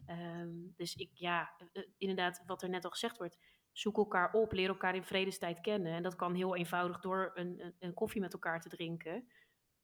Ehm, 0.06 0.50
dus 0.76 0.94
ik, 0.94 1.10
ja, 1.12 1.54
eh, 1.72 1.82
inderdaad, 1.96 2.42
wat 2.46 2.62
er 2.62 2.68
net 2.68 2.84
al 2.84 2.90
gezegd 2.90 3.18
wordt, 3.18 3.38
zoek 3.72 3.96
elkaar 3.96 4.32
op, 4.32 4.52
leer 4.52 4.68
elkaar 4.68 4.94
in 4.94 5.04
vredestijd 5.04 5.60
kennen. 5.60 5.92
En 5.92 6.02
dat 6.02 6.16
kan 6.16 6.34
heel 6.34 6.56
eenvoudig 6.56 7.00
door 7.00 7.30
een, 7.34 7.60
een, 7.64 7.74
een 7.78 7.94
koffie 7.94 8.20
met 8.20 8.32
elkaar 8.32 8.60
te 8.60 8.68
drinken. 8.68 9.28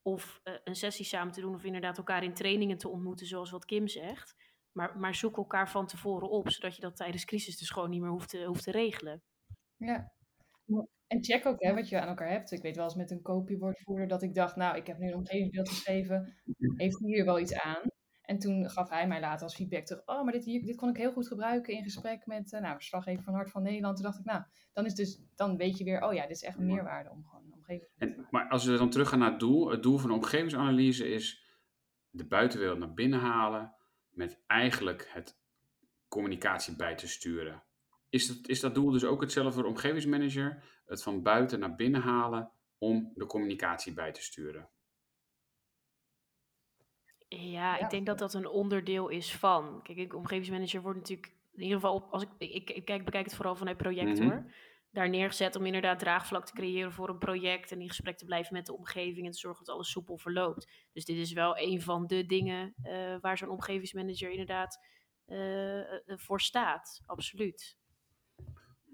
Of 0.02 0.40
eh, 0.42 0.54
een 0.64 0.76
sessie 0.76 1.04
samen 1.04 1.32
te 1.32 1.40
doen, 1.40 1.54
of 1.54 1.64
inderdaad 1.64 1.98
elkaar 1.98 2.22
in 2.24 2.34
trainingen 2.34 2.78
te 2.78 2.88
ontmoeten, 2.88 3.26
zoals 3.26 3.50
wat 3.50 3.64
Kim 3.64 3.88
zegt. 3.88 4.34
Maar, 4.72 4.98
maar 4.98 5.14
zoek 5.14 5.36
elkaar 5.36 5.70
van 5.70 5.86
tevoren 5.86 6.30
op, 6.30 6.50
zodat 6.50 6.74
je 6.74 6.80
dat 6.80 6.96
tijdens 6.96 7.24
crisis 7.24 7.58
dus 7.58 7.70
gewoon 7.70 7.90
niet 7.90 8.00
meer 8.00 8.10
hoeft 8.10 8.28
te, 8.28 8.44
hoeft 8.44 8.64
te 8.64 8.70
regelen. 8.70 9.22
Ja. 9.76 10.12
En 11.14 11.24
check 11.24 11.46
ook 11.46 11.62
hè, 11.62 11.74
wat 11.74 11.88
je 11.88 12.00
aan 12.00 12.08
elkaar 12.08 12.30
hebt. 12.30 12.50
Ik 12.50 12.62
weet 12.62 12.76
wel 12.76 12.84
eens 12.84 12.94
met 12.94 13.10
een 13.10 13.22
kopiewoordvoerder 13.22 14.08
dat 14.08 14.22
ik 14.22 14.34
dacht, 14.34 14.56
nou, 14.56 14.76
ik 14.76 14.86
heb 14.86 14.98
nu 14.98 15.08
een 15.08 15.14
omgevingsbeeld 15.14 15.68
geschreven. 15.68 16.34
Heeft 16.76 16.98
hij 16.98 17.08
hier 17.08 17.24
wel 17.24 17.38
iets 17.38 17.54
aan? 17.54 17.82
En 18.22 18.38
toen 18.38 18.70
gaf 18.70 18.90
hij 18.90 19.08
mij 19.08 19.20
later 19.20 19.42
als 19.42 19.54
feedback 19.54 19.84
terug, 19.84 20.06
oh, 20.06 20.24
maar 20.24 20.32
dit, 20.32 20.44
hier, 20.44 20.62
dit 20.62 20.76
kon 20.76 20.88
ik 20.88 20.96
heel 20.96 21.12
goed 21.12 21.28
gebruiken 21.28 21.74
in 21.74 21.82
gesprek 21.82 22.26
met 22.26 22.52
uh, 22.52 22.60
nou, 22.60 22.74
verslaggever 22.74 23.22
van 23.22 23.34
Hart 23.34 23.50
van 23.50 23.62
Nederland. 23.62 23.96
Toen 23.96 24.04
dacht 24.04 24.18
ik, 24.18 24.24
nou, 24.24 24.42
dan, 24.72 24.84
is 24.84 24.94
dus, 24.94 25.22
dan 25.34 25.56
weet 25.56 25.78
je 25.78 25.84
weer, 25.84 26.02
oh 26.02 26.12
ja, 26.12 26.22
dit 26.22 26.36
is 26.36 26.42
echt 26.42 26.58
een 26.58 26.66
meerwaarde 26.66 27.10
om 27.10 27.24
gewoon 27.24 27.44
een 27.44 27.52
omgeving 27.52 27.90
te 27.94 28.04
En, 28.04 28.26
maar 28.30 28.48
als 28.48 28.64
we 28.64 28.76
dan 28.76 28.90
terug 28.90 29.08
gaan 29.08 29.18
naar 29.18 29.30
het 29.30 29.40
doel. 29.40 29.70
Het 29.70 29.82
doel 29.82 29.98
van 29.98 30.08
de 30.08 30.16
omgevingsanalyse 30.16 31.08
is 31.08 31.44
de 32.10 32.26
buitenwereld 32.26 32.78
naar 32.78 32.94
binnen 32.94 33.20
halen 33.20 33.74
met 34.10 34.42
eigenlijk 34.46 35.08
het 35.12 35.38
communicatie 36.08 36.76
bij 36.76 36.94
te 36.94 37.08
sturen. 37.08 37.63
Is 38.14 38.26
dat, 38.26 38.48
is 38.48 38.60
dat 38.60 38.74
doel 38.74 38.90
dus 38.90 39.04
ook 39.04 39.20
hetzelfde 39.20 39.52
voor 39.52 39.62
de 39.62 39.68
omgevingsmanager? 39.68 40.62
Het 40.86 41.02
van 41.02 41.22
buiten 41.22 41.58
naar 41.58 41.74
binnen 41.74 42.00
halen 42.00 42.50
om 42.78 43.12
de 43.14 43.26
communicatie 43.26 43.92
bij 43.92 44.12
te 44.12 44.22
sturen? 44.22 44.68
Ja, 47.28 47.76
Ja. 47.76 47.78
ik 47.78 47.90
denk 47.90 48.06
dat 48.06 48.18
dat 48.18 48.34
een 48.34 48.46
onderdeel 48.48 49.08
is 49.08 49.36
van. 49.36 49.82
Kijk, 49.82 49.98
ik 49.98 50.14
omgevingsmanager 50.14 50.82
wordt 50.82 50.98
natuurlijk 50.98 51.28
in 51.52 51.62
ieder 51.62 51.74
geval 51.76 51.94
op, 51.94 52.12
als 52.12 52.22
ik, 52.22 52.28
ik, 52.38 52.70
ik 52.70 52.84
kijk, 52.84 53.04
bekijk 53.04 53.24
het 53.24 53.34
vooral 53.34 53.56
vanuit 53.56 53.76
project 53.76 54.18
Mhm. 54.18 54.22
hoor. 54.28 54.52
Daar 54.90 55.08
neergezet 55.08 55.56
om 55.56 55.66
inderdaad 55.66 55.98
draagvlak 55.98 56.46
te 56.46 56.52
creëren 56.52 56.92
voor 56.92 57.08
een 57.08 57.18
project 57.18 57.72
en 57.72 57.80
in 57.80 57.88
gesprek 57.88 58.16
te 58.18 58.24
blijven 58.24 58.52
met 58.52 58.66
de 58.66 58.76
omgeving 58.76 59.26
en 59.26 59.32
te 59.32 59.38
zorgen 59.38 59.64
dat 59.64 59.74
alles 59.74 59.90
soepel 59.90 60.18
verloopt. 60.18 60.68
Dus 60.92 61.04
dit 61.04 61.16
is 61.16 61.32
wel 61.32 61.58
een 61.58 61.82
van 61.82 62.06
de 62.06 62.26
dingen 62.26 62.74
eh, 62.82 63.16
waar 63.20 63.38
zo'n 63.38 63.48
omgevingsmanager 63.48 64.30
inderdaad 64.30 64.78
eh, 65.24 65.80
eh, 65.80 66.18
voor 66.18 66.40
staat. 66.40 67.02
Absoluut. 67.06 67.76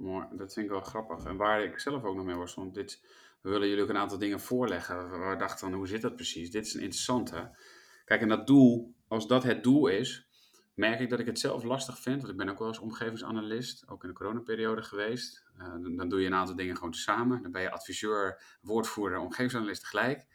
Mooi, 0.01 0.27
dat 0.33 0.53
vind 0.53 0.67
ik 0.67 0.73
wel 0.73 0.81
grappig. 0.81 1.25
En 1.25 1.37
waar 1.37 1.63
ik 1.63 1.79
zelf 1.79 2.05
ook 2.05 2.17
nog 2.17 2.25
mee 2.25 2.37
was, 2.37 2.55
want 2.55 2.75
dit, 2.75 3.05
we 3.41 3.51
willen 3.51 3.69
jullie 3.69 3.83
ook 3.83 3.89
een 3.89 3.97
aantal 3.97 4.19
dingen 4.19 4.41
voorleggen. 4.41 5.11
Waar 5.11 5.31
we 5.31 5.37
dachten 5.37 5.59
van, 5.59 5.73
hoe 5.73 5.87
zit 5.87 6.03
dat 6.03 6.17
precies? 6.17 6.51
Dit 6.51 6.67
is 6.67 6.75
een 6.75 6.81
interessante. 6.81 7.57
Kijk, 8.05 8.21
en 8.21 8.29
dat 8.29 8.47
doel, 8.47 8.95
als 9.09 9.27
dat 9.27 9.43
het 9.43 9.63
doel 9.63 9.87
is, 9.87 10.29
merk 10.75 11.01
ik 11.01 11.11
dat 11.11 11.19
ik 11.19 11.27
het 11.27 11.39
zelf 11.39 11.63
lastig 11.63 11.99
vind. 11.99 12.21
Want 12.21 12.33
ik 12.33 12.39
ben 12.39 12.49
ook 12.49 12.59
wel 12.59 12.69
eens 12.69 12.79
omgevingsanalist, 12.79 13.89
ook 13.89 14.03
in 14.03 14.09
de 14.09 14.15
coronaperiode 14.15 14.83
geweest. 14.83 15.45
Uh, 15.59 15.65
dan, 15.65 15.97
dan, 15.97 16.09
doe 16.09 16.21
je 16.21 16.27
een 16.27 16.35
aantal 16.35 16.57
dingen 16.57 16.77
gewoon 16.77 16.95
samen. 16.95 17.43
Dan 17.43 17.53
ben 17.53 17.63
je 17.63 17.71
adviseur, 17.71 18.43
woordvoerder, 18.61 19.19
omgevingsanalist 19.19 19.81
tegelijk. 19.81 20.27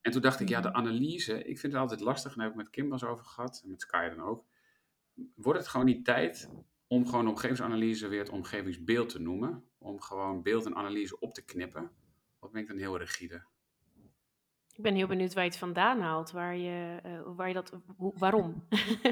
En 0.00 0.12
toen 0.12 0.22
dacht 0.22 0.40
ik, 0.40 0.48
ja, 0.48 0.60
de 0.60 0.72
analyse, 0.72 1.44
ik 1.44 1.58
vind 1.58 1.72
het 1.72 1.82
altijd 1.82 2.00
lastig. 2.00 2.30
En 2.30 2.36
daar 2.36 2.46
heb 2.46 2.56
ik 2.56 2.62
met 2.62 2.72
Kim 2.72 2.92
eens 2.92 3.04
over 3.04 3.24
gehad, 3.24 3.60
en 3.64 3.70
met 3.70 3.80
Sky 3.80 4.08
dan 4.08 4.20
ook. 4.20 4.44
Wordt 5.34 5.58
het 5.58 5.68
gewoon 5.68 5.86
niet 5.86 6.04
tijd 6.04 6.48
om 6.86 7.06
gewoon 7.06 7.28
omgevingsanalyse 7.28 8.08
weer 8.08 8.18
het 8.18 8.30
omgevingsbeeld 8.30 9.08
te 9.08 9.20
noemen? 9.20 9.64
Om 9.78 10.00
gewoon 10.00 10.42
beeld 10.42 10.66
en 10.66 10.76
analyse 10.76 11.18
op 11.18 11.34
te 11.34 11.44
knippen? 11.44 11.90
Wat 12.38 12.52
ben 12.52 12.62
ik 12.62 12.68
dan 12.68 12.78
heel 12.78 12.98
rigide? 12.98 13.44
Ik 14.76 14.82
ben 14.82 14.94
heel 14.94 15.06
benieuwd 15.06 15.34
waar 15.34 15.44
je 15.44 15.50
het 15.50 15.58
vandaan 15.58 16.00
haalt, 16.00 16.30
waar 16.30 16.56
je, 16.56 17.00
uh, 17.06 17.36
waar 17.36 17.48
je 17.48 17.54
dat, 17.54 17.72
hoe, 17.96 18.18
waarom? 18.18 18.68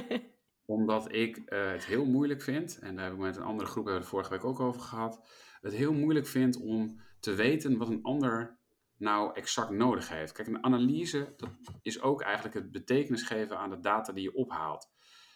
Omdat 0.65 1.13
ik 1.13 1.37
uh, 1.37 1.71
het 1.71 1.85
heel 1.85 2.05
moeilijk 2.05 2.43
vind, 2.43 2.79
en 2.79 2.97
daar 2.97 3.05
heb 3.05 3.15
ik 3.15 3.21
met 3.21 3.37
een 3.37 3.43
andere 3.43 3.69
groep 3.69 3.85
hebben 3.85 3.95
we 3.95 4.01
het 4.01 4.09
vorige 4.09 4.31
week 4.31 4.45
ook 4.45 4.61
over 4.61 4.81
gehad, 4.81 5.29
het 5.61 5.73
heel 5.73 5.93
moeilijk 5.93 6.27
vind 6.27 6.57
om 6.57 7.01
te 7.21 7.35
weten 7.35 7.77
wat 7.77 7.89
een 7.89 8.03
ander 8.03 8.59
nou 8.97 9.35
exact 9.35 9.71
nodig 9.71 10.09
heeft. 10.09 10.33
Kijk, 10.33 10.49
een 10.49 10.65
analyse 10.65 11.33
dat 11.37 11.51
is 11.83 12.01
ook 12.01 12.23
eigenlijk 12.23 12.55
het 12.55 12.71
betekenis 12.71 13.23
geven 13.23 13.59
aan 13.59 13.71
de 13.71 13.81
data 13.81 14.13
die 14.13 14.23
je 14.23 14.35
ophaalt. 14.35 14.91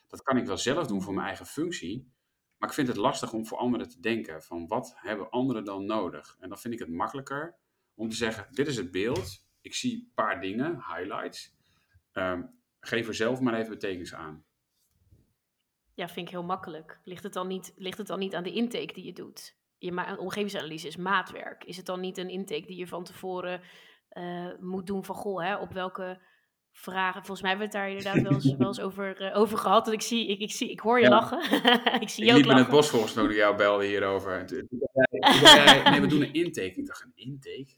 Dat 0.08 0.22
kan 0.22 0.36
ik 0.36 0.46
wel 0.46 0.58
zelf 0.58 0.86
doen 0.86 1.02
voor 1.02 1.14
mijn 1.14 1.26
eigen 1.26 1.46
functie, 1.46 2.12
maar 2.58 2.68
ik 2.68 2.74
vind 2.74 2.88
het 2.88 2.96
lastig 2.96 3.32
om 3.32 3.46
voor 3.46 3.58
anderen 3.58 3.88
te 3.88 4.00
denken 4.00 4.42
van 4.42 4.66
wat 4.66 4.92
hebben 4.96 5.30
anderen 5.30 5.64
dan 5.64 5.84
nodig? 5.84 6.36
En 6.40 6.48
dan 6.48 6.58
vind 6.58 6.74
ik 6.74 6.80
het 6.80 6.88
makkelijker 6.88 7.56
om 7.94 8.08
te 8.08 8.16
zeggen, 8.16 8.46
dit 8.50 8.66
is 8.66 8.76
het 8.76 8.90
beeld, 8.90 9.46
ik 9.60 9.74
zie 9.74 9.94
een 9.94 10.10
paar 10.14 10.40
dingen, 10.40 10.74
highlights, 10.74 11.54
um, 12.12 12.60
geef 12.80 13.08
er 13.08 13.14
zelf 13.14 13.40
maar 13.40 13.54
even 13.54 13.70
betekenis 13.70 14.14
aan. 14.14 14.44
Ja, 15.94 16.08
vind 16.08 16.26
ik 16.26 16.32
heel 16.32 16.44
makkelijk. 16.44 17.00
Ligt 17.04 17.22
het 17.22 17.32
dan 17.32 17.46
niet, 17.46 17.72
ligt 17.76 17.98
het 17.98 18.06
dan 18.06 18.18
niet 18.18 18.34
aan 18.34 18.42
de 18.42 18.52
intake 18.52 18.92
die 18.92 19.04
je 19.04 19.12
doet? 19.12 19.56
Je 19.78 19.92
ma- 19.92 20.16
omgevingsanalyse 20.16 20.86
is 20.86 20.96
maatwerk. 20.96 21.64
Is 21.64 21.76
het 21.76 21.86
dan 21.86 22.00
niet 22.00 22.18
een 22.18 22.28
intake 22.28 22.66
die 22.66 22.76
je 22.76 22.86
van 22.86 23.04
tevoren 23.04 23.60
uh, 24.12 24.58
moet 24.60 24.86
doen 24.86 25.04
van, 25.04 25.14
goh, 25.14 25.42
hè, 25.42 25.56
op 25.56 25.72
welke 25.72 26.20
vragen... 26.78 27.24
Volgens 27.24 27.40
mij 27.40 27.50
hebben 27.50 27.70
we 27.70 27.76
het 27.78 27.84
daar 27.84 27.96
inderdaad 27.96 28.22
wel 28.22 28.32
eens, 28.32 28.56
wel 28.64 28.66
eens 28.66 28.80
over, 28.80 29.22
uh, 29.22 29.38
over 29.38 29.58
gehad. 29.58 29.84
Dat 29.84 29.94
ik 29.94 30.02
zie, 30.02 30.26
ik, 30.28 30.40
ik, 30.40 30.52
zie, 30.52 30.70
ik 30.70 30.80
hoor 30.80 30.98
je 30.98 31.04
ja. 31.04 31.10
lachen. 31.10 31.38
ik 32.02 32.08
zie 32.08 32.24
ik 32.24 32.30
je 32.30 32.36
liep 32.36 32.44
ook 32.44 32.50
in 32.50 32.56
het 32.56 32.68
bos 32.68 32.88
volgens 32.88 33.14
mij 33.14 33.24
toen 33.24 33.34
jou 33.34 33.56
belde 33.56 33.86
hierover. 33.86 34.44
nee, 35.90 36.00
we 36.00 36.06
doen 36.06 36.22
een 36.22 36.32
intake. 36.32 36.74
Ik 36.74 36.86
dacht, 36.86 37.02
een 37.02 37.12
intake? 37.14 37.74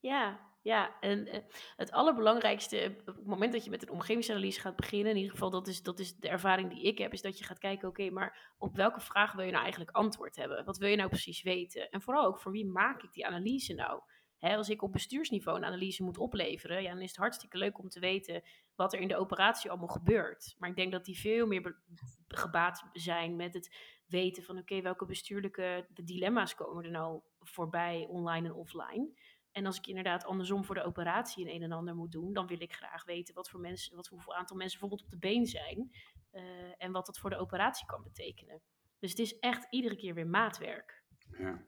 Ja, 0.00 0.40
ja, 0.62 1.00
en 1.00 1.26
uh, 1.26 1.34
het 1.76 1.90
allerbelangrijkste 1.90 2.94
op 3.06 3.16
het 3.16 3.26
moment 3.26 3.52
dat 3.52 3.64
je 3.64 3.70
met 3.70 3.82
een 3.82 3.90
omgevingsanalyse 3.90 4.60
gaat 4.60 4.76
beginnen, 4.76 5.10
in 5.10 5.16
ieder 5.16 5.32
geval 5.32 5.50
dat 5.50 5.66
is, 5.66 5.82
dat 5.82 5.98
is 5.98 6.16
de 6.16 6.28
ervaring 6.28 6.70
die 6.70 6.82
ik 6.82 6.98
heb, 6.98 7.12
is 7.12 7.22
dat 7.22 7.38
je 7.38 7.44
gaat 7.44 7.58
kijken, 7.58 7.88
oké, 7.88 8.00
okay, 8.00 8.12
maar 8.12 8.54
op 8.58 8.76
welke 8.76 9.00
vraag 9.00 9.32
wil 9.32 9.44
je 9.44 9.50
nou 9.50 9.62
eigenlijk 9.62 9.96
antwoord 9.96 10.36
hebben? 10.36 10.64
Wat 10.64 10.78
wil 10.78 10.88
je 10.88 10.96
nou 10.96 11.08
precies 11.08 11.42
weten? 11.42 11.90
En 11.90 12.02
vooral 12.02 12.24
ook, 12.24 12.38
voor 12.38 12.52
wie 12.52 12.66
maak 12.66 13.02
ik 13.02 13.12
die 13.12 13.26
analyse 13.26 13.74
nou? 13.74 14.00
Hè, 14.42 14.56
als 14.56 14.68
ik 14.68 14.82
op 14.82 14.92
bestuursniveau 14.92 15.58
een 15.58 15.64
analyse 15.64 16.02
moet 16.02 16.18
opleveren, 16.18 16.82
ja, 16.82 16.92
dan 16.92 17.00
is 17.00 17.08
het 17.08 17.16
hartstikke 17.18 17.58
leuk 17.58 17.78
om 17.78 17.88
te 17.88 18.00
weten 18.00 18.42
wat 18.74 18.92
er 18.92 19.00
in 19.00 19.08
de 19.08 19.16
operatie 19.16 19.70
allemaal 19.70 19.88
gebeurt. 19.88 20.54
Maar 20.58 20.68
ik 20.68 20.76
denk 20.76 20.92
dat 20.92 21.04
die 21.04 21.18
veel 21.18 21.46
meer 21.46 21.82
gebaat 22.28 22.84
zijn 22.92 23.36
met 23.36 23.54
het 23.54 23.76
weten 24.06 24.42
van, 24.42 24.58
oké, 24.58 24.80
welke 24.80 25.06
bestuurlijke 25.06 25.86
dilemma's 26.04 26.54
komen 26.54 26.84
er 26.84 26.90
nou 26.90 27.20
voorbij, 27.40 28.06
online 28.08 28.48
en 28.48 28.54
offline? 28.54 29.10
En 29.52 29.66
als 29.66 29.76
ik 29.76 29.86
inderdaad 29.86 30.24
andersom 30.24 30.64
voor 30.64 30.74
de 30.74 30.84
operatie 30.84 31.44
een 31.44 31.54
een 31.54 31.62
en 31.62 31.72
ander 31.72 31.94
moet 31.94 32.12
doen, 32.12 32.32
dan 32.32 32.46
wil 32.46 32.60
ik 32.60 32.72
graag 32.72 33.04
weten 33.04 33.34
wat 33.34 33.50
voor 33.50 33.60
mensen, 33.60 33.96
wat 33.96 34.08
voor 34.08 34.16
hoeveel 34.16 34.36
aantal 34.36 34.56
mensen 34.56 34.80
bijvoorbeeld 34.80 35.12
op 35.12 35.20
de 35.20 35.28
been 35.28 35.46
zijn. 35.46 35.90
eh, 36.30 36.42
en 36.78 36.92
wat 36.92 37.06
dat 37.06 37.18
voor 37.18 37.30
de 37.30 37.36
operatie 37.36 37.86
kan 37.86 38.02
betekenen. 38.02 38.60
Dus 38.98 39.10
het 39.10 39.18
is 39.18 39.38
echt 39.38 39.66
iedere 39.70 39.96
keer 39.96 40.14
weer 40.14 40.26
maatwerk. 40.26 41.02
Ja. 41.38 41.64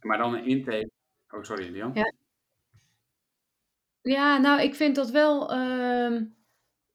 Maar 0.00 0.18
dan 0.18 0.34
een 0.34 0.44
intake. 0.44 0.89
Oh, 1.30 1.42
sorry, 1.42 1.70
Lian. 1.70 1.90
Ja. 1.94 2.12
Ja, 4.02 4.38
nou, 4.38 4.60
ik 4.60 4.74
vind 4.74 4.94
dat 4.96 5.10
wel. 5.10 5.52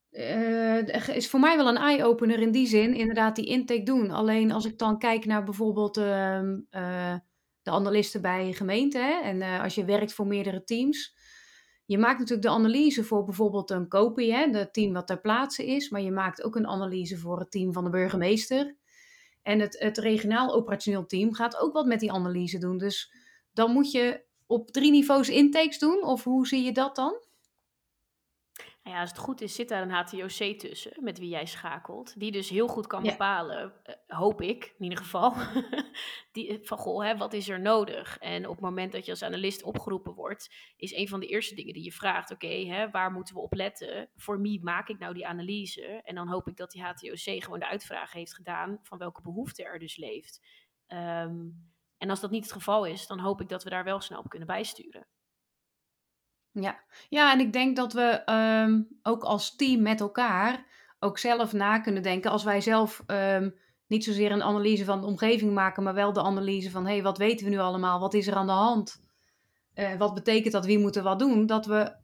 eh, 0.09 1.15
is 1.15 1.29
voor 1.29 1.39
mij 1.39 1.57
wel 1.57 1.67
een 1.67 1.77
eye-opener 1.77 2.39
in 2.39 2.51
die 2.51 2.67
zin, 2.67 2.93
inderdaad, 2.93 3.35
die 3.35 3.45
intake 3.45 3.83
doen. 3.83 4.11
Alleen 4.11 4.51
als 4.51 4.65
ik 4.65 4.77
dan 4.77 4.99
kijk 4.99 5.25
naar 5.25 5.43
bijvoorbeeld 5.43 5.97
ehm, 5.97 6.59
eh, 6.69 7.15
de 7.61 7.71
analisten 7.71 8.21
bij 8.21 8.53
gemeenten, 8.53 9.05
hè, 9.05 9.21
en 9.21 9.41
eh, 9.41 9.63
als 9.63 9.75
je 9.75 9.85
werkt 9.85 10.13
voor 10.13 10.27
meerdere 10.27 10.63
teams. 10.63 11.15
Je 11.85 11.97
maakt 11.97 12.19
natuurlijk 12.19 12.47
de 12.47 12.53
analyse 12.53 13.03
voor 13.03 13.23
bijvoorbeeld 13.23 13.69
een 13.69 13.87
kopie, 13.87 14.33
hè, 14.33 14.49
het 14.49 14.73
team 14.73 14.93
wat 14.93 15.07
ter 15.07 15.21
plaatse 15.21 15.65
is, 15.65 15.89
maar 15.89 16.01
je 16.01 16.11
maakt 16.11 16.43
ook 16.43 16.55
een 16.55 16.67
analyse 16.67 17.17
voor 17.17 17.39
het 17.39 17.51
team 17.51 17.73
van 17.73 17.83
de 17.83 17.89
burgemeester. 17.89 18.75
En 19.41 19.59
het, 19.59 19.79
het 19.79 19.97
regionaal 19.97 20.53
operationeel 20.53 21.05
team 21.05 21.33
gaat 21.33 21.57
ook 21.57 21.73
wat 21.73 21.85
met 21.85 21.99
die 21.99 22.11
analyse 22.11 22.57
doen. 22.57 22.77
Dus 22.77 23.13
dan 23.55 23.71
moet 23.71 23.91
je 23.91 24.23
op 24.45 24.71
drie 24.71 24.91
niveaus 24.91 25.29
intakes 25.29 25.79
doen? 25.79 26.03
Of 26.03 26.23
hoe 26.23 26.47
zie 26.47 26.63
je 26.63 26.71
dat 26.71 26.95
dan? 26.95 27.23
Nou 28.83 28.97
ja, 28.97 29.03
als 29.03 29.11
het 29.11 29.19
goed 29.19 29.41
is, 29.41 29.55
zit 29.55 29.69
daar 29.69 29.81
een 29.81 29.91
HTOC 29.91 30.59
tussen 30.59 30.91
met 31.03 31.19
wie 31.19 31.29
jij 31.29 31.45
schakelt. 31.45 32.19
Die 32.19 32.31
dus 32.31 32.49
heel 32.49 32.67
goed 32.67 32.87
kan 32.87 33.03
bepalen, 33.03 33.73
eh, 33.83 33.95
hoop 34.07 34.41
ik 34.41 34.75
in 34.77 34.83
ieder 34.83 34.97
geval, 34.97 35.33
die, 36.31 36.47
eh, 36.47 36.57
van 36.61 36.77
goh, 36.77 37.03
hè, 37.03 37.17
wat 37.17 37.33
is 37.33 37.49
er 37.49 37.61
nodig? 37.61 38.17
En 38.17 38.45
op 38.47 38.51
het 38.51 38.63
moment 38.63 38.91
dat 38.91 39.05
je 39.05 39.11
als 39.11 39.23
analist 39.23 39.63
opgeroepen 39.63 40.13
wordt, 40.13 40.55
is 40.77 40.93
een 40.93 41.07
van 41.07 41.19
de 41.19 41.27
eerste 41.27 41.55
dingen 41.55 41.73
die 41.73 41.83
je 41.83 41.91
vraagt, 41.91 42.31
oké, 42.31 42.89
waar 42.91 43.11
moeten 43.11 43.35
we 43.35 43.41
op 43.41 43.53
letten? 43.53 44.09
Voor 44.15 44.41
wie 44.41 44.63
maak 44.63 44.89
ik 44.89 44.99
nou 44.99 45.13
die 45.13 45.27
analyse? 45.27 46.01
En 46.03 46.15
dan 46.15 46.27
hoop 46.27 46.47
ik 46.47 46.57
dat 46.57 46.71
die 46.71 46.83
HTOC 46.83 47.43
gewoon 47.43 47.59
de 47.59 47.67
uitvraag 47.67 48.11
heeft 48.11 48.35
gedaan 48.35 48.79
van 48.81 48.97
welke 48.97 49.21
behoefte 49.21 49.63
er 49.63 49.79
dus 49.79 49.97
leeft. 49.97 50.41
Ehm, 50.87 51.35
en 52.05 52.11
als 52.11 52.19
dat 52.19 52.31
niet 52.31 52.43
het 52.43 52.53
geval 52.53 52.85
is, 52.85 53.07
dan 53.07 53.19
hoop 53.19 53.41
ik 53.41 53.49
dat 53.49 53.63
we 53.63 53.69
daar 53.69 53.83
wel 53.83 54.01
snel 54.01 54.19
op 54.19 54.29
kunnen 54.29 54.47
bijsturen. 54.47 55.07
Ja, 56.51 56.83
ja 57.09 57.31
en 57.31 57.39
ik 57.39 57.53
denk 57.53 57.75
dat 57.75 57.93
we 57.93 58.21
ehm, 58.25 58.81
ook 59.01 59.23
als 59.23 59.55
team 59.55 59.81
met 59.81 59.99
elkaar 59.99 60.65
ook 60.99 61.17
zelf 61.17 61.53
na 61.53 61.79
kunnen 61.79 62.03
denken. 62.03 62.31
Als 62.31 62.43
wij 62.43 62.61
zelf 62.61 63.03
ehm, 63.05 63.49
niet 63.87 64.03
zozeer 64.03 64.31
een 64.31 64.43
analyse 64.43 64.85
van 64.85 65.01
de 65.01 65.07
omgeving 65.07 65.53
maken, 65.53 65.83
maar 65.83 65.93
wel 65.93 66.13
de 66.13 66.21
analyse 66.21 66.71
van: 66.71 66.85
hé, 66.85 66.91
hey, 66.91 67.03
wat 67.03 67.17
weten 67.17 67.45
we 67.45 67.51
nu 67.51 67.59
allemaal? 67.59 67.99
Wat 67.99 68.13
is 68.13 68.27
er 68.27 68.35
aan 68.35 68.45
de 68.45 68.51
hand? 68.51 69.03
Eh, 69.73 69.95
wat 69.95 70.13
betekent 70.13 70.53
dat? 70.53 70.65
Wie 70.65 70.79
moet 70.79 70.95
er 70.95 71.03
wat 71.03 71.19
doen? 71.19 71.45
Dat 71.45 71.65
we 71.65 71.95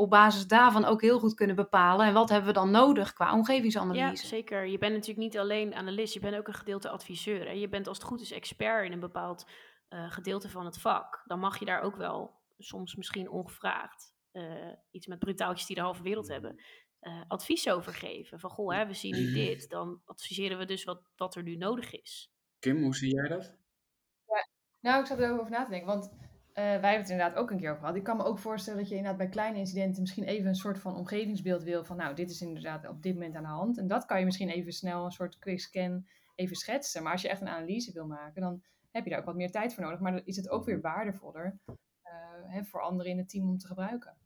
op 0.00 0.10
basis 0.10 0.46
daarvan 0.46 0.84
ook 0.84 1.00
heel 1.00 1.18
goed 1.18 1.34
kunnen 1.34 1.56
bepalen. 1.56 2.06
En 2.06 2.12
wat 2.12 2.28
hebben 2.28 2.48
we 2.48 2.54
dan 2.54 2.70
nodig 2.70 3.12
qua 3.12 3.26
Ja, 3.26 3.32
omgevingsanalyse? 3.34 4.26
zeker. 4.26 4.66
Je 4.66 4.78
bent 4.78 4.92
natuurlijk 4.92 5.18
niet 5.18 5.38
alleen 5.38 5.74
analist, 5.74 6.14
je 6.14 6.20
bent 6.20 6.36
ook 6.36 6.48
een 6.48 6.54
gedeelte 6.54 6.88
adviseur. 6.88 7.44
Hè? 7.44 7.50
Je 7.50 7.68
bent 7.68 7.86
als 7.86 7.98
het 7.98 8.06
goed 8.06 8.20
is 8.20 8.32
expert 8.32 8.84
in 8.84 8.92
een 8.92 9.00
bepaald 9.00 9.46
eh, 9.88 10.10
gedeelte 10.10 10.48
van 10.48 10.64
het 10.64 10.78
vak. 10.78 11.22
Dan 11.24 11.38
mag 11.38 11.58
je 11.58 11.64
daar 11.64 11.80
ook 11.82 11.96
wel, 11.96 12.38
soms 12.58 12.96
misschien 12.96 13.30
ongevraagd, 13.30 14.14
eh, 14.30 14.72
iets 14.90 15.06
met 15.06 15.18
brutaaltjes 15.18 15.66
die 15.66 15.76
de 15.76 15.82
halve 15.82 16.02
wereld 16.02 16.28
hebben, 16.28 16.62
eh, 16.98 17.20
advies 17.28 17.68
over 17.68 17.94
geven. 17.94 18.40
Van 18.40 18.50
goh, 18.50 18.74
hè, 18.74 18.86
we 18.86 18.94
zien 18.94 19.14
nu 19.14 19.32
dit. 19.32 19.68
Dan 19.68 20.02
adviseren 20.04 20.58
we 20.58 20.64
dus 20.64 20.84
wat, 20.84 21.02
wat 21.16 21.34
er 21.34 21.42
nu 21.42 21.56
nodig 21.56 21.92
is. 22.00 22.32
Kim, 22.58 22.82
hoe 22.82 22.96
zie 22.96 23.14
jij 23.14 23.28
dat? 23.28 23.58
Nou, 24.80 25.00
ik 25.00 25.06
zat 25.06 25.18
er 25.18 25.32
ook 25.32 25.38
over 25.38 25.50
na 25.50 25.64
te 25.64 25.70
denken, 25.70 25.88
want 25.88 26.10
wij 26.62 26.90
hebben 26.90 27.00
het 27.00 27.10
inderdaad 27.10 27.36
ook 27.36 27.50
een 27.50 27.58
keer 27.58 27.68
over 27.70 27.80
gehad. 27.80 27.96
Ik 27.96 28.02
kan 28.02 28.16
me 28.16 28.24
ook 28.24 28.38
voorstellen 28.38 28.78
dat 28.78 28.88
je 28.88 28.94
inderdaad 28.94 29.18
bij 29.18 29.28
kleine 29.28 29.58
incidenten 29.58 30.00
misschien 30.00 30.24
even 30.24 30.48
een 30.48 30.54
soort 30.54 30.78
van 30.78 30.96
omgevingsbeeld 30.96 31.62
wil 31.62 31.84
van, 31.84 31.96
nou, 31.96 32.14
dit 32.14 32.30
is 32.30 32.40
inderdaad 32.40 32.88
op 32.88 33.02
dit 33.02 33.14
moment 33.14 33.34
aan 33.34 33.42
de 33.42 33.48
hand. 33.48 33.78
En 33.78 33.86
dat 33.86 34.04
kan 34.04 34.18
je 34.18 34.24
misschien 34.24 34.48
even 34.48 34.72
snel 34.72 35.04
een 35.04 35.10
soort 35.10 35.38
quick 35.38 35.60
scan 35.60 36.06
even 36.34 36.56
schetsen. 36.56 37.02
Maar 37.02 37.12
als 37.12 37.22
je 37.22 37.28
echt 37.28 37.40
een 37.40 37.48
analyse 37.48 37.92
wil 37.92 38.06
maken, 38.06 38.42
dan 38.42 38.62
heb 38.90 39.04
je 39.04 39.10
daar 39.10 39.18
ook 39.18 39.24
wat 39.24 39.36
meer 39.36 39.50
tijd 39.50 39.74
voor 39.74 39.82
nodig. 39.82 40.00
Maar 40.00 40.12
dan 40.12 40.24
is 40.24 40.36
het 40.36 40.48
ook 40.48 40.64
weer 40.64 40.80
waardevoller 40.80 41.58
eh, 42.02 42.12
hè, 42.46 42.64
voor 42.64 42.80
anderen 42.80 43.12
in 43.12 43.18
het 43.18 43.28
team 43.28 43.48
om 43.48 43.58
te 43.58 43.66
gebruiken. 43.66 44.16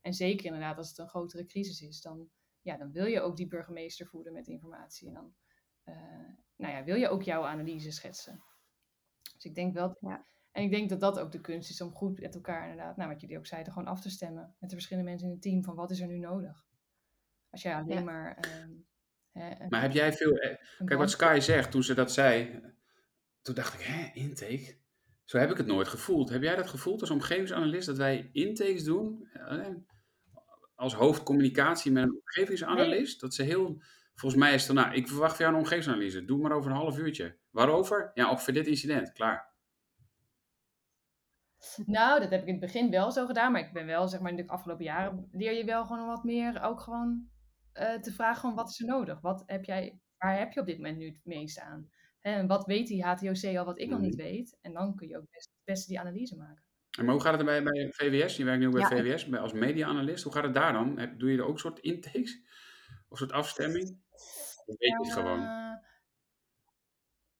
En 0.00 0.14
zeker 0.14 0.46
inderdaad 0.46 0.76
als 0.76 0.88
het 0.88 0.98
een 0.98 1.08
grotere 1.08 1.46
crisis 1.46 1.80
is, 1.80 2.00
dan, 2.00 2.30
ja, 2.62 2.76
dan 2.76 2.92
wil 2.92 3.06
je 3.06 3.20
ook 3.20 3.36
die 3.36 3.48
burgemeester 3.48 4.06
voeden 4.06 4.32
met 4.32 4.46
informatie. 4.46 5.08
En 5.08 5.14
dan 5.14 5.34
eh, 5.84 5.94
nou 6.56 6.72
ja, 6.72 6.84
wil 6.84 6.96
je 6.96 7.08
ook 7.08 7.22
jouw 7.22 7.44
analyse 7.44 7.90
schetsen. 7.90 8.42
Dus 9.34 9.44
ik 9.44 9.54
denk 9.54 9.74
wel. 9.74 9.96
Ja. 10.00 10.26
En 10.52 10.62
ik 10.62 10.70
denk 10.70 10.88
dat 10.88 11.00
dat 11.00 11.18
ook 11.18 11.32
de 11.32 11.40
kunst 11.40 11.70
is 11.70 11.80
om 11.80 11.92
goed 11.92 12.20
met 12.20 12.34
elkaar 12.34 12.68
inderdaad, 12.70 12.96
nou 12.96 13.10
wat 13.10 13.20
jullie 13.20 13.38
ook 13.38 13.46
zeiden, 13.46 13.72
gewoon 13.72 13.88
af 13.88 14.00
te 14.00 14.10
stemmen 14.10 14.54
met 14.58 14.70
de 14.70 14.76
verschillende 14.76 15.08
mensen 15.10 15.28
in 15.28 15.34
het 15.34 15.42
team 15.42 15.64
van 15.64 15.74
wat 15.74 15.90
is 15.90 16.00
er 16.00 16.06
nu 16.06 16.18
nodig. 16.18 16.64
Als 17.50 17.62
jij 17.62 17.74
alleen 17.74 17.96
Ja. 17.98 18.02
maar. 18.04 18.36
ehm, 18.36 18.70
hè, 19.32 19.50
een- 19.60 19.68
Maar 19.68 19.80
heb 19.82 19.92
jij 19.92 20.12
veel... 20.12 20.36
eh, 20.36 20.56
Kijk, 20.84 20.98
wat 20.98 21.10
Sky 21.10 21.38
zegt, 21.40 21.70
toen 21.70 21.82
ze 21.82 21.94
dat 21.94 22.12
zei, 22.12 22.60
toen 23.42 23.54
dacht 23.54 23.74
ik, 23.74 23.80
hè, 23.80 24.10
intake? 24.12 24.78
Zo 25.24 25.38
heb 25.38 25.50
ik 25.50 25.56
het 25.56 25.66
nooit 25.66 25.88
gevoeld. 25.88 26.28
Heb 26.28 26.42
jij 26.42 26.56
dat 26.56 26.66
gevoeld 26.66 27.00
als 27.00 27.10
omgevingsanalist, 27.10 27.86
dat 27.86 27.96
wij 27.96 28.28
intakes 28.32 28.84
doen? 28.84 29.28
eh, 29.32 29.66
Als 30.74 30.94
hoofdcommunicatie 30.94 31.92
met 31.92 32.02
een 32.02 32.14
omgevingsanalist? 32.24 33.20
Dat 33.20 33.34
ze 33.34 33.42
heel... 33.42 33.82
Volgens 34.14 34.40
mij 34.40 34.54
is 34.54 34.66
het 34.66 34.74
dan, 34.76 34.84
nou, 34.84 34.96
ik 34.96 35.08
verwacht 35.08 35.36
van 35.36 35.44
jou 35.44 35.52
een 35.56 35.60
omgevingsanalyse. 35.62 36.24
Doe 36.24 36.38
maar 36.40 36.52
over 36.52 36.70
een 36.70 36.76
half 36.76 36.98
uurtje. 36.98 37.36
Waarover? 37.50 38.10
Ja, 38.14 38.30
over 38.30 38.52
dit 38.52 38.66
incident. 38.66 39.12
Klaar. 39.12 39.49
Nou, 41.86 42.20
dat 42.20 42.30
heb 42.30 42.40
ik 42.40 42.46
in 42.46 42.52
het 42.52 42.60
begin 42.62 42.90
wel 42.90 43.10
zo 43.12 43.26
gedaan, 43.26 43.52
maar 43.52 43.60
ik 43.60 43.72
ben 43.72 43.86
wel, 43.86 44.08
zeg 44.08 44.20
maar, 44.20 44.30
in 44.30 44.36
de 44.36 44.48
afgelopen 44.48 44.84
jaren 44.84 45.28
leer 45.32 45.52
je 45.52 45.64
wel 45.64 45.86
gewoon 45.86 46.06
wat 46.06 46.24
meer 46.24 46.62
ook 46.62 46.80
gewoon 46.80 47.28
eh, 47.72 47.94
te 47.94 48.12
vragen 48.12 48.40
van 48.40 48.54
wat 48.54 48.68
is 48.70 48.80
er 48.80 48.86
nodig? 48.86 49.20
Wat 49.20 49.42
heb 49.46 49.64
jij, 49.64 49.98
waar 50.18 50.38
heb 50.38 50.52
je 50.52 50.60
op 50.60 50.66
dit 50.66 50.76
moment 50.76 50.96
nu 50.98 51.06
het 51.06 51.20
meeste 51.24 51.60
aan? 51.62 51.90
Hè, 52.20 52.32
En 52.32 52.46
wat 52.46 52.66
weet 52.66 52.86
die 52.86 53.04
HTOC 53.04 53.56
al 53.56 53.64
wat 53.64 53.78
ik 53.80 53.88
nog 53.88 54.00
niet 54.00 54.14
weet? 54.14 54.58
En 54.60 54.72
dan 54.72 54.94
kun 54.96 55.08
je 55.08 55.16
ook 55.16 55.30
best, 55.30 55.46
het 55.48 55.64
beste 55.64 55.88
die 55.88 56.00
analyse 56.00 56.36
maken. 56.36 56.64
En 56.98 57.04
maar 57.04 57.14
hoe 57.14 57.22
gaat 57.22 57.36
het 57.36 57.44
bij, 57.44 57.62
bij 57.62 57.88
VWS? 57.92 58.36
Je 58.36 58.44
werkt 58.44 58.60
nu 58.60 58.66
ook 58.66 58.72
bij 58.72 58.80
Ja, 58.82 58.88
VWS 58.88 59.26
bij- 59.28 59.40
als 59.40 59.52
media-analyst. 59.52 60.24
Hoe 60.24 60.32
gaat 60.32 60.44
het 60.44 60.54
daar 60.54 60.72
dan? 60.72 60.98
Heb- 60.98 61.18
Doe 61.18 61.30
je 61.32 61.38
er 61.38 61.44
ook 61.46 61.58
soort 61.58 61.78
intakes? 61.78 62.42
Of 63.08 63.18
soort 63.18 63.32
afstemming? 63.32 63.98
Of 64.10 64.64
weet 64.78 64.78
je 64.90 64.96
het 64.96 65.12
gewoon? 65.12 65.38
Eh, 65.42 65.74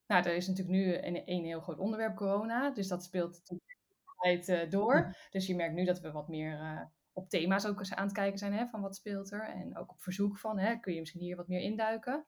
nou, 0.07 0.25
er 0.25 0.35
is 0.35 0.47
natuurlijk 0.49 0.77
nu 0.77 0.95
een, 0.95 1.23
een 1.25 1.45
heel 1.45 1.61
groot 1.61 1.79
onderwerp 1.79 2.17
corona, 2.17 2.71
dus 2.71 2.89
dat 2.89 3.05
speelt 3.05 3.31
natuurlijk 3.33 3.79
tijd 4.21 4.49
eh, 4.49 4.71
door. 4.71 5.17
Dus 5.31 5.47
je 5.47 5.55
merkt 5.55 5.75
nu 5.75 5.85
dat 5.85 6.01
we 6.01 6.11
wat 6.11 6.29
meer 6.29 6.59
eh, 6.61 6.83
op 7.13 7.29
thema's 7.29 7.67
ook 7.67 7.79
eens 7.79 7.95
aan 7.95 8.05
het 8.05 8.13
kijken 8.13 8.39
zijn, 8.39 8.53
hè, 8.53 8.67
van 8.67 8.81
wat 8.81 8.97
speelt 8.97 9.33
er. 9.33 9.49
En 9.49 9.77
ook 9.77 9.91
op 9.91 10.01
verzoek 10.01 10.39
van, 10.39 10.59
hè, 10.59 10.77
kun 10.77 10.93
je 10.93 11.01
misschien 11.01 11.21
hier 11.21 11.37
wat 11.37 11.49
meer 11.49 11.61
induiken. 11.61 12.27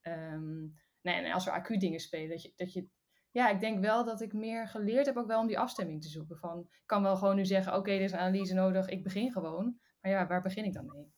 Ehm, 0.00 0.60
nee, 1.02 1.14
en 1.14 1.32
als 1.32 1.46
er 1.46 1.52
acuut 1.52 1.80
dingen 1.80 2.00
spelen, 2.00 2.28
dat 2.28 2.42
je, 2.42 2.52
dat 2.56 2.72
je... 2.72 2.88
Ja, 3.30 3.48
ik 3.48 3.60
denk 3.60 3.80
wel 3.80 4.04
dat 4.04 4.20
ik 4.20 4.32
meer 4.32 4.68
geleerd 4.68 5.06
heb 5.06 5.16
ook 5.16 5.26
wel 5.26 5.40
om 5.40 5.46
die 5.46 5.58
afstemming 5.58 6.02
te 6.02 6.08
zoeken. 6.08 6.36
Van, 6.36 6.60
ik 6.60 6.86
kan 6.86 7.02
wel 7.02 7.16
gewoon 7.16 7.36
nu 7.36 7.44
zeggen, 7.44 7.76
oké, 7.76 7.90
er 7.90 8.00
is 8.00 8.12
een 8.12 8.18
analyse 8.18 8.54
nodig, 8.54 8.88
ik 8.88 9.02
begin 9.02 9.32
gewoon. 9.32 9.78
Maar 10.00 10.10
ja, 10.10 10.26
waar 10.26 10.42
begin 10.42 10.64
ik 10.64 10.72
dan 10.72 10.86
mee? 10.86 11.12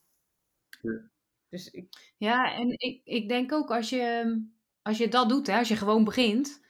Ja. 0.81 1.11
Dus 1.49 1.71
ik, 1.71 2.15
Ja, 2.17 2.55
en 2.55 2.69
ik, 2.69 3.01
ik 3.05 3.29
denk 3.29 3.53
ook 3.53 3.71
als 3.71 3.89
je, 3.89 4.37
als 4.83 4.99
je 4.99 5.09
dat 5.09 5.29
doet, 5.29 5.47
hè, 5.47 5.59
als 5.59 5.69
je 5.69 5.77
gewoon 5.77 6.05
begint, 6.05 6.61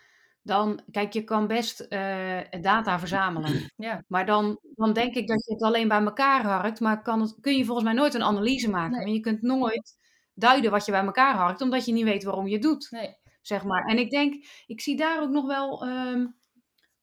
dan, 0.42 0.81
kijk, 0.90 1.12
je 1.12 1.24
kan 1.24 1.46
best 1.46 1.81
eh, 1.81 2.38
data 2.61 2.98
verzamelen. 2.98 3.70
ja, 3.76 4.05
Maar 4.09 4.26
dan, 4.26 4.59
dan 4.74 4.92
denk 4.92 5.14
ik 5.14 5.29
dat 5.29 5.46
je 5.46 5.53
het 5.53 5.62
alleen 5.62 5.88
bij 5.88 6.00
elkaar 6.03 6.42
harkt, 6.42 6.81
maar 6.81 7.03
kan 7.03 7.20
het, 7.20 7.37
kun 7.40 7.57
je 7.57 7.64
volgens 7.64 7.87
mij 7.87 7.94
nooit 7.94 8.14
een 8.14 8.22
analyse 8.22 8.70
maken. 8.70 8.90
Nee. 8.96 9.05
Want 9.05 9.16
je 9.16 9.20
kunt 9.20 9.42
nooit 9.42 9.98
duiden 10.35 10.70
wat 10.70 10.85
je 10.85 10.92
bij 10.92 11.05
elkaar 11.05 11.35
harkt, 11.35 11.61
omdat 11.61 11.85
je 11.85 11.92
niet 11.92 12.05
weet 12.05 12.24
waarom 12.24 12.46
je 12.46 12.53
het 12.53 12.62
doet, 12.62 12.87
nee. 12.90 13.16
zeg 13.42 13.64
maar. 13.64 13.85
En 13.85 13.98
ik 13.98 14.11
denk, 14.11 14.44
ik 14.66 14.81
zie 14.81 14.96
daar 14.96 15.22
ook 15.22 15.31
nog 15.31 15.46
wel, 15.46 15.85
ehm, 15.87 16.26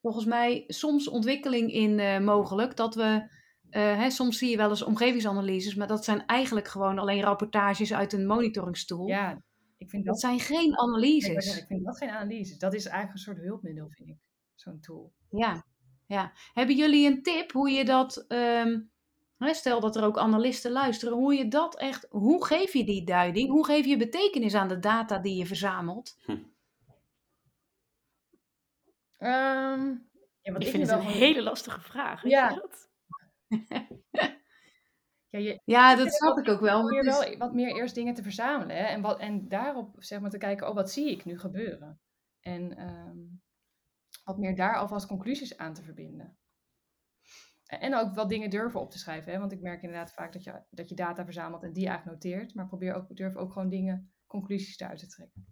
volgens 0.01 0.25
mij, 0.25 0.63
soms 0.67 1.07
ontwikkeling 1.09 1.71
in 1.71 1.99
eh, 1.99 2.19
mogelijk, 2.19 2.75
dat 2.75 2.95
we... 2.95 3.35
eh, 3.69 3.97
hè, 3.97 4.09
soms 4.09 4.37
zie 4.37 4.49
je 4.49 4.57
wel 4.57 4.69
eens 4.69 4.81
omgevingsanalyses, 4.81 5.75
maar 5.75 5.87
dat 5.87 6.03
zijn 6.03 6.25
eigenlijk 6.25 6.67
gewoon 6.67 6.99
alleen 6.99 7.21
rapportages 7.21 7.93
uit 7.93 8.13
een 8.13 8.25
monitoringstoel. 8.27 9.07
Ja, 9.07 9.41
ik 9.77 9.89
vind 9.89 10.05
Dat 10.05 10.13
dat, 10.13 10.21
zijn 10.21 10.39
geen 10.39 10.77
analyses. 10.77 11.57
ik 11.57 11.65
vind 11.67 11.85
dat 11.85 11.97
geen 11.97 12.09
analyse. 12.09 12.57
Dat 12.57 12.73
is 12.73 12.85
eigenlijk 12.85 13.13
een 13.13 13.23
soort 13.33 13.45
hulpmiddel, 13.45 13.89
vind 13.89 14.09
ik. 14.09 14.17
Zo'n 14.55 14.79
tool. 14.79 15.11
Ja, 15.29 15.65
ja. 16.05 16.31
Hebben 16.53 16.75
jullie 16.75 17.07
een 17.07 17.23
tip 17.23 17.51
hoe 17.51 17.69
je 17.69 17.85
dat, 17.85 18.25
ehm, 18.27 18.79
hè, 19.37 19.53
stel 19.53 19.79
dat 19.79 19.95
er 19.95 20.03
ook 20.03 20.17
analisten 20.17 20.71
luisteren, 20.71 21.13
hoe 21.17 21.33
je 21.33 21.47
dat 21.47 21.77
echt, 21.77 22.05
hoe 22.09 22.45
geef 22.45 22.73
je 22.73 22.83
die 22.85 23.03
duiding? 23.05 23.49
Hoe 23.49 23.65
geef 23.65 23.85
je 23.85 23.97
betekenis 23.97 24.53
aan 24.55 24.67
de 24.67 24.79
data 24.79 25.17
die 25.19 25.35
je 25.35 25.45
verzamelt? 25.45 26.17
Ehm, 29.17 29.89
ja, 30.41 30.51
wat 30.51 30.61
Ik 30.61 30.67
ik, 30.67 30.67
vind 30.67 30.81
het 30.81 30.89
wel 30.91 30.99
een 30.99 31.05
hele 31.13 31.41
lastige 31.43 31.81
vraag. 31.81 32.21
Weet 32.21 32.31
Ja. 32.31 32.49
je 32.49 32.55
dat? 32.55 32.89
Ja, 35.29 35.39
je, 35.39 35.61
Ja, 35.63 35.95
dat 35.95 36.13
snap 36.13 36.37
ik 36.37 36.47
ook 36.47 36.59
wel. 36.59 36.89
is- 36.89 37.05
wel 37.05 37.37
wat 37.37 37.53
meer 37.53 37.75
eerst 37.75 37.95
dingen 37.95 38.13
te 38.13 38.23
verzamelen. 38.23 38.75
Hè? 38.75 38.83
En, 38.83 39.01
wat, 39.01 39.19
en 39.19 39.47
daarop 39.47 39.95
zeg 39.97 40.19
maar 40.19 40.29
te 40.29 40.37
kijken, 40.37 40.67
oh, 40.69 40.75
wat 40.75 40.91
zie 40.91 41.11
ik 41.11 41.25
nu 41.25 41.39
gebeuren? 41.39 41.99
En 42.39 42.77
ehm, 42.77 43.17
wat 44.23 44.37
meer 44.37 44.55
daar 44.55 44.77
alvast 44.77 45.07
conclusies 45.07 45.57
aan 45.57 45.73
te 45.73 45.83
verbinden. 45.83 46.37
En 47.67 47.95
ook 47.95 48.13
wel 48.13 48.27
dingen 48.27 48.49
durven 48.49 48.79
op 48.79 48.91
te 48.91 48.97
schrijven. 48.97 49.31
Hè? 49.33 49.39
Want 49.39 49.51
ik 49.51 49.61
merk 49.61 49.81
inderdaad 49.81 50.13
vaak 50.13 50.33
dat 50.33 50.43
je, 50.43 50.63
dat 50.69 50.89
je 50.89 50.95
data 50.95 51.23
verzamelt 51.23 51.63
en 51.63 51.73
die 51.73 51.87
eigenlijk 51.87 52.23
noteert. 52.23 52.53
Maar 52.53 52.67
probeer 52.67 52.93
ook, 52.93 53.15
durf 53.15 53.35
ook 53.35 53.51
gewoon 53.51 53.69
dingen, 53.69 54.13
conclusies 54.27 54.79
eruit 54.79 54.99
te 54.99 55.07
trekken. 55.07 55.47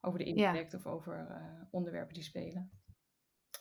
Over 0.00 0.18
de 0.18 0.24
impact 0.24 0.74
of 0.74 0.86
over 0.86 1.26
uh, 1.30 1.62
onderwerpen 1.70 2.14
die 2.14 2.22
spelen. 2.22 2.70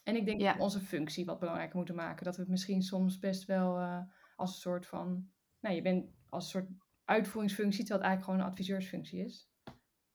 En 0.03 0.15
ik 0.15 0.25
denk 0.25 0.39
ja. 0.39 0.47
dat 0.47 0.55
we 0.57 0.63
onze 0.63 0.79
functie 0.79 1.25
wat 1.25 1.39
belangrijker 1.39 1.75
moeten 1.75 1.95
maken. 1.95 2.25
Dat 2.25 2.35
we 2.35 2.41
het 2.41 2.51
misschien 2.51 2.81
soms 2.81 3.19
best 3.19 3.45
wel 3.45 3.79
uh, 3.79 4.01
als 4.37 4.49
een 4.53 4.61
soort 4.61 4.87
van... 4.87 5.29
Nou, 5.59 5.75
je 5.75 5.81
bent 5.81 6.05
als 6.29 6.43
een 6.43 6.49
soort 6.49 6.69
uitvoeringsfunctie, 7.03 7.85
terwijl 7.85 7.99
het 7.99 8.07
eigenlijk 8.09 8.23
gewoon 8.23 8.39
een 8.39 8.51
adviseursfunctie 8.51 9.25
is. 9.25 9.49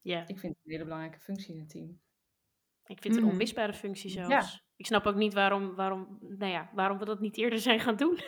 Ja. 0.00 0.20
Ik 0.26 0.38
vind 0.38 0.54
het 0.54 0.64
een 0.64 0.72
hele 0.72 0.84
belangrijke 0.84 1.18
functie 1.18 1.54
in 1.54 1.60
het 1.60 1.68
team. 1.68 2.00
Ik 2.86 3.02
vind 3.02 3.14
het 3.14 3.16
een 3.16 3.22
mm. 3.22 3.30
onmisbare 3.30 3.74
functie 3.74 4.10
zelfs. 4.10 4.52
Ja. 4.52 4.60
Ik 4.76 4.86
snap 4.86 5.06
ook 5.06 5.14
niet 5.14 5.32
waarom, 5.32 5.74
waarom, 5.74 6.18
nou 6.20 6.52
ja, 6.52 6.70
waarom 6.74 6.98
we 6.98 7.04
dat 7.04 7.20
niet 7.20 7.36
eerder 7.36 7.58
zijn 7.58 7.80
gaan 7.80 7.96
doen. 7.96 8.18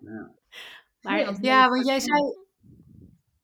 ja. 0.00 0.34
Maar, 1.00 1.36
ja, 1.40 1.68
want 1.68 1.86
jij 1.86 2.00
zei, 2.00 2.22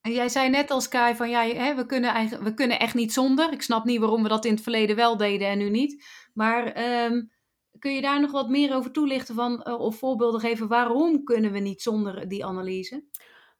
jij 0.00 0.28
zei 0.28 0.50
net 0.50 0.70
als 0.70 0.88
Kai 0.88 1.14
van 1.14 1.30
ja, 1.30 1.44
hè, 1.44 1.74
we, 1.74 1.86
kunnen 1.86 2.10
eigenlijk, 2.10 2.48
we 2.48 2.54
kunnen 2.54 2.78
echt 2.78 2.94
niet 2.94 3.12
zonder. 3.12 3.52
Ik 3.52 3.62
snap 3.62 3.84
niet 3.84 3.98
waarom 3.98 4.22
we 4.22 4.28
dat 4.28 4.44
in 4.44 4.52
het 4.52 4.62
verleden 4.62 4.96
wel 4.96 5.16
deden 5.16 5.48
en 5.48 5.58
nu 5.58 5.70
niet. 5.70 6.04
Maar 6.34 6.84
um, 7.04 7.30
kun 7.82 7.94
je 7.94 8.00
daar 8.00 8.20
nog 8.20 8.30
wat 8.30 8.48
meer 8.48 8.74
over 8.74 8.92
toelichten 8.92 9.34
van, 9.34 9.64
uh, 9.68 9.80
of 9.80 9.98
voorbeelden 9.98 10.40
geven 10.40 10.68
waarom 10.68 11.24
kunnen 11.24 11.52
we 11.52 11.58
niet 11.58 11.82
zonder 11.82 12.28
die 12.28 12.44
analyse? 12.44 13.04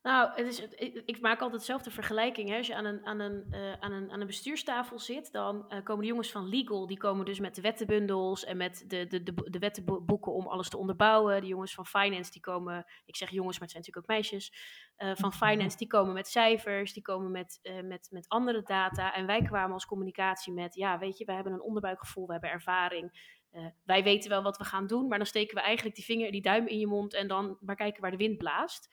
Nou, 0.03 0.31
het 0.35 0.47
is, 0.47 0.67
ik, 1.05 1.21
maak 1.21 1.41
altijd 1.41 1.61
dezelfde 1.61 1.91
vergelijking. 1.91 2.49
Hè. 2.49 2.57
Als 2.57 2.67
je 2.67 2.75
aan 2.75 2.85
een, 2.85 3.07
aan, 3.07 3.21
een, 3.21 3.47
uh, 3.51 3.73
aan, 3.73 3.93
een, 3.93 4.11
aan 4.11 4.21
een 4.21 4.27
bestuurstafel 4.27 4.99
zit, 4.99 5.33
dan 5.33 5.57
uh, 5.57 5.83
komen 5.83 6.03
de 6.03 6.09
jongens 6.09 6.31
van 6.31 6.49
Legal, 6.49 6.87
die 6.87 6.97
komen 6.97 7.25
dus 7.25 7.41
met 7.41 7.55
de 7.55 7.61
wettenbundels 7.61 8.45
en 8.45 8.57
met 8.57 8.85
de, 8.87 9.07
de, 9.07 9.23
de, 9.23 9.35
de 9.51 9.59
wettenboeken 9.59 10.33
om 10.33 10.47
alles 10.47 10.69
te 10.69 10.79
onderbouwen. 10.79 11.41
De 11.41 11.47
jongens 11.47 11.75
van 11.75 11.87
Finance, 11.87 12.31
die 12.31 12.41
komen, 12.41 12.87
ik 13.05 13.17
zeg 13.17 13.31
jongens, 13.31 13.59
maar 13.59 13.69
het 13.69 13.71
zijn 13.71 13.85
natuurlijk 13.85 14.11
ook 14.11 14.17
meisjes, 14.17 14.53
uh, 14.99 15.13
van 15.15 15.33
Finance, 15.33 15.77
die 15.77 15.87
komen 15.87 16.15
met 16.15 16.29
cijfers, 16.29 16.93
die 16.93 17.03
komen 17.03 17.31
met, 17.31 17.61
met, 17.85 18.09
met 18.11 18.29
andere 18.29 18.63
data. 18.63 19.15
En 19.15 19.27
wij 19.27 19.43
kwamen 19.43 19.73
als 19.73 19.87
communicatie 19.87 20.53
met, 20.53 20.75
ja, 20.75 20.99
weet 20.99 21.19
je, 21.19 21.25
we 21.25 21.33
hebben 21.33 21.53
een 21.53 21.63
onderbuikgevoel, 21.63 22.27
we 22.27 22.33
hebben 22.33 22.51
ervaring. 22.51 23.41
Wij 23.85 24.03
weten 24.03 24.31
wel 24.31 24.43
wat 24.43 24.57
we 24.57 24.65
gaan 24.65 24.87
doen, 24.87 25.09
maar 25.09 25.19
dan 25.19 25.27
steken 25.27 25.55
we 25.55 25.61
eigenlijk 25.61 25.97
die 25.97 26.05
vinger, 26.05 26.31
die 26.31 26.43
duim 26.43 26.67
in 26.67 26.79
je 26.79 26.87
mond 26.87 27.15
en 27.15 27.29
dan 27.29 27.57
maar 27.61 27.77
kijken 27.77 28.03
waar 28.03 28.11
de 28.11 28.17
wind 28.17 28.39
blaast. 28.39 28.89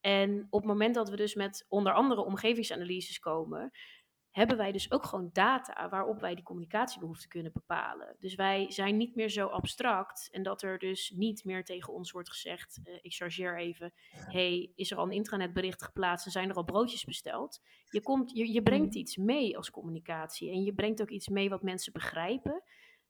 En 0.00 0.46
op 0.50 0.60
het 0.60 0.68
moment 0.68 0.94
dat 0.94 1.08
we 1.10 1.16
dus 1.16 1.34
met 1.34 1.66
onder 1.68 1.92
andere 1.92 2.24
omgevingsanalyses 2.24 3.18
komen, 3.18 3.72
hebben 4.32 4.56
wij 4.56 4.72
dus 4.72 4.90
ook 4.92 5.04
gewoon 5.04 5.30
data 5.32 5.88
waarop 5.88 6.20
wij 6.20 6.34
die 6.34 6.44
communicatiebehoeften 6.44 7.28
kunnen 7.28 7.52
bepalen. 7.52 8.16
Dus 8.18 8.34
wij 8.34 8.70
zijn 8.70 8.96
niet 8.96 9.14
meer 9.14 9.28
zo 9.28 9.46
abstract 9.46 10.28
en 10.30 10.42
dat 10.42 10.62
er 10.62 10.78
dus 10.78 11.10
niet 11.10 11.44
meer 11.44 11.64
tegen 11.64 11.92
ons 11.92 12.10
wordt 12.10 12.30
gezegd, 12.30 12.80
uh, 12.84 12.94
ik 13.00 13.12
chargeer 13.12 13.58
even, 13.58 13.92
hey, 14.10 14.72
is 14.74 14.90
er 14.90 14.96
al 14.96 15.04
een 15.04 15.10
intranetbericht 15.10 15.82
geplaatst 15.82 16.26
en 16.26 16.32
zijn 16.32 16.48
er 16.48 16.54
al 16.54 16.64
broodjes 16.64 17.04
besteld? 17.04 17.60
Je, 17.88 18.02
komt, 18.02 18.30
je, 18.30 18.52
je 18.52 18.62
brengt 18.62 18.94
mm. 18.94 19.00
iets 19.00 19.16
mee 19.16 19.56
als 19.56 19.70
communicatie 19.70 20.50
en 20.50 20.62
je 20.62 20.74
brengt 20.74 21.02
ook 21.02 21.10
iets 21.10 21.28
mee 21.28 21.48
wat 21.48 21.62
mensen 21.62 21.92
begrijpen. 21.92 22.62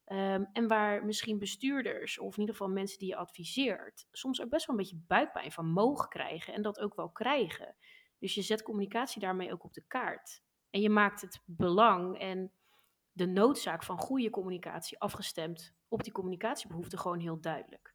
Um, 0.07 0.49
en 0.53 0.69
waar 0.69 1.05
misschien 1.05 1.39
bestuurders, 1.39 2.19
of 2.19 2.35
in 2.35 2.41
ieder 2.41 2.55
geval 2.55 2.73
mensen 2.73 2.99
die 2.99 3.09
je 3.09 3.17
adviseert, 3.17 4.07
soms 4.11 4.41
ook 4.43 4.49
best 4.49 4.67
wel 4.67 4.77
een 4.77 4.83
beetje 4.83 5.05
buikpijn 5.07 5.53
van 5.53 5.67
mogen 5.67 6.09
krijgen 6.09 6.55
en 6.55 6.63
dat 6.63 6.81
ook 6.81 6.95
wel 6.95 7.11
krijgen. 7.11 7.77
Dus 8.19 8.35
je 8.35 8.43
zet 8.43 8.63
communicatie 8.63 9.21
daarmee 9.21 9.53
ook 9.53 9.65
op 9.65 9.73
de 9.73 9.85
kaart. 9.87 10.43
En 10.71 10.81
je 10.81 10.91
maakt 10.91 11.21
het 11.21 11.43
belang 11.45 12.19
en 12.19 12.53
de 13.13 13.27
noodzaak 13.27 13.83
van 13.83 13.99
goede 13.99 14.31
communicatie 14.31 14.99
afgestemd 14.99 15.75
op 15.89 16.03
die 16.03 16.13
communicatiebehoeften 16.13 16.99
gewoon 16.99 17.21
heel 17.21 17.41
duidelijk. 17.41 17.95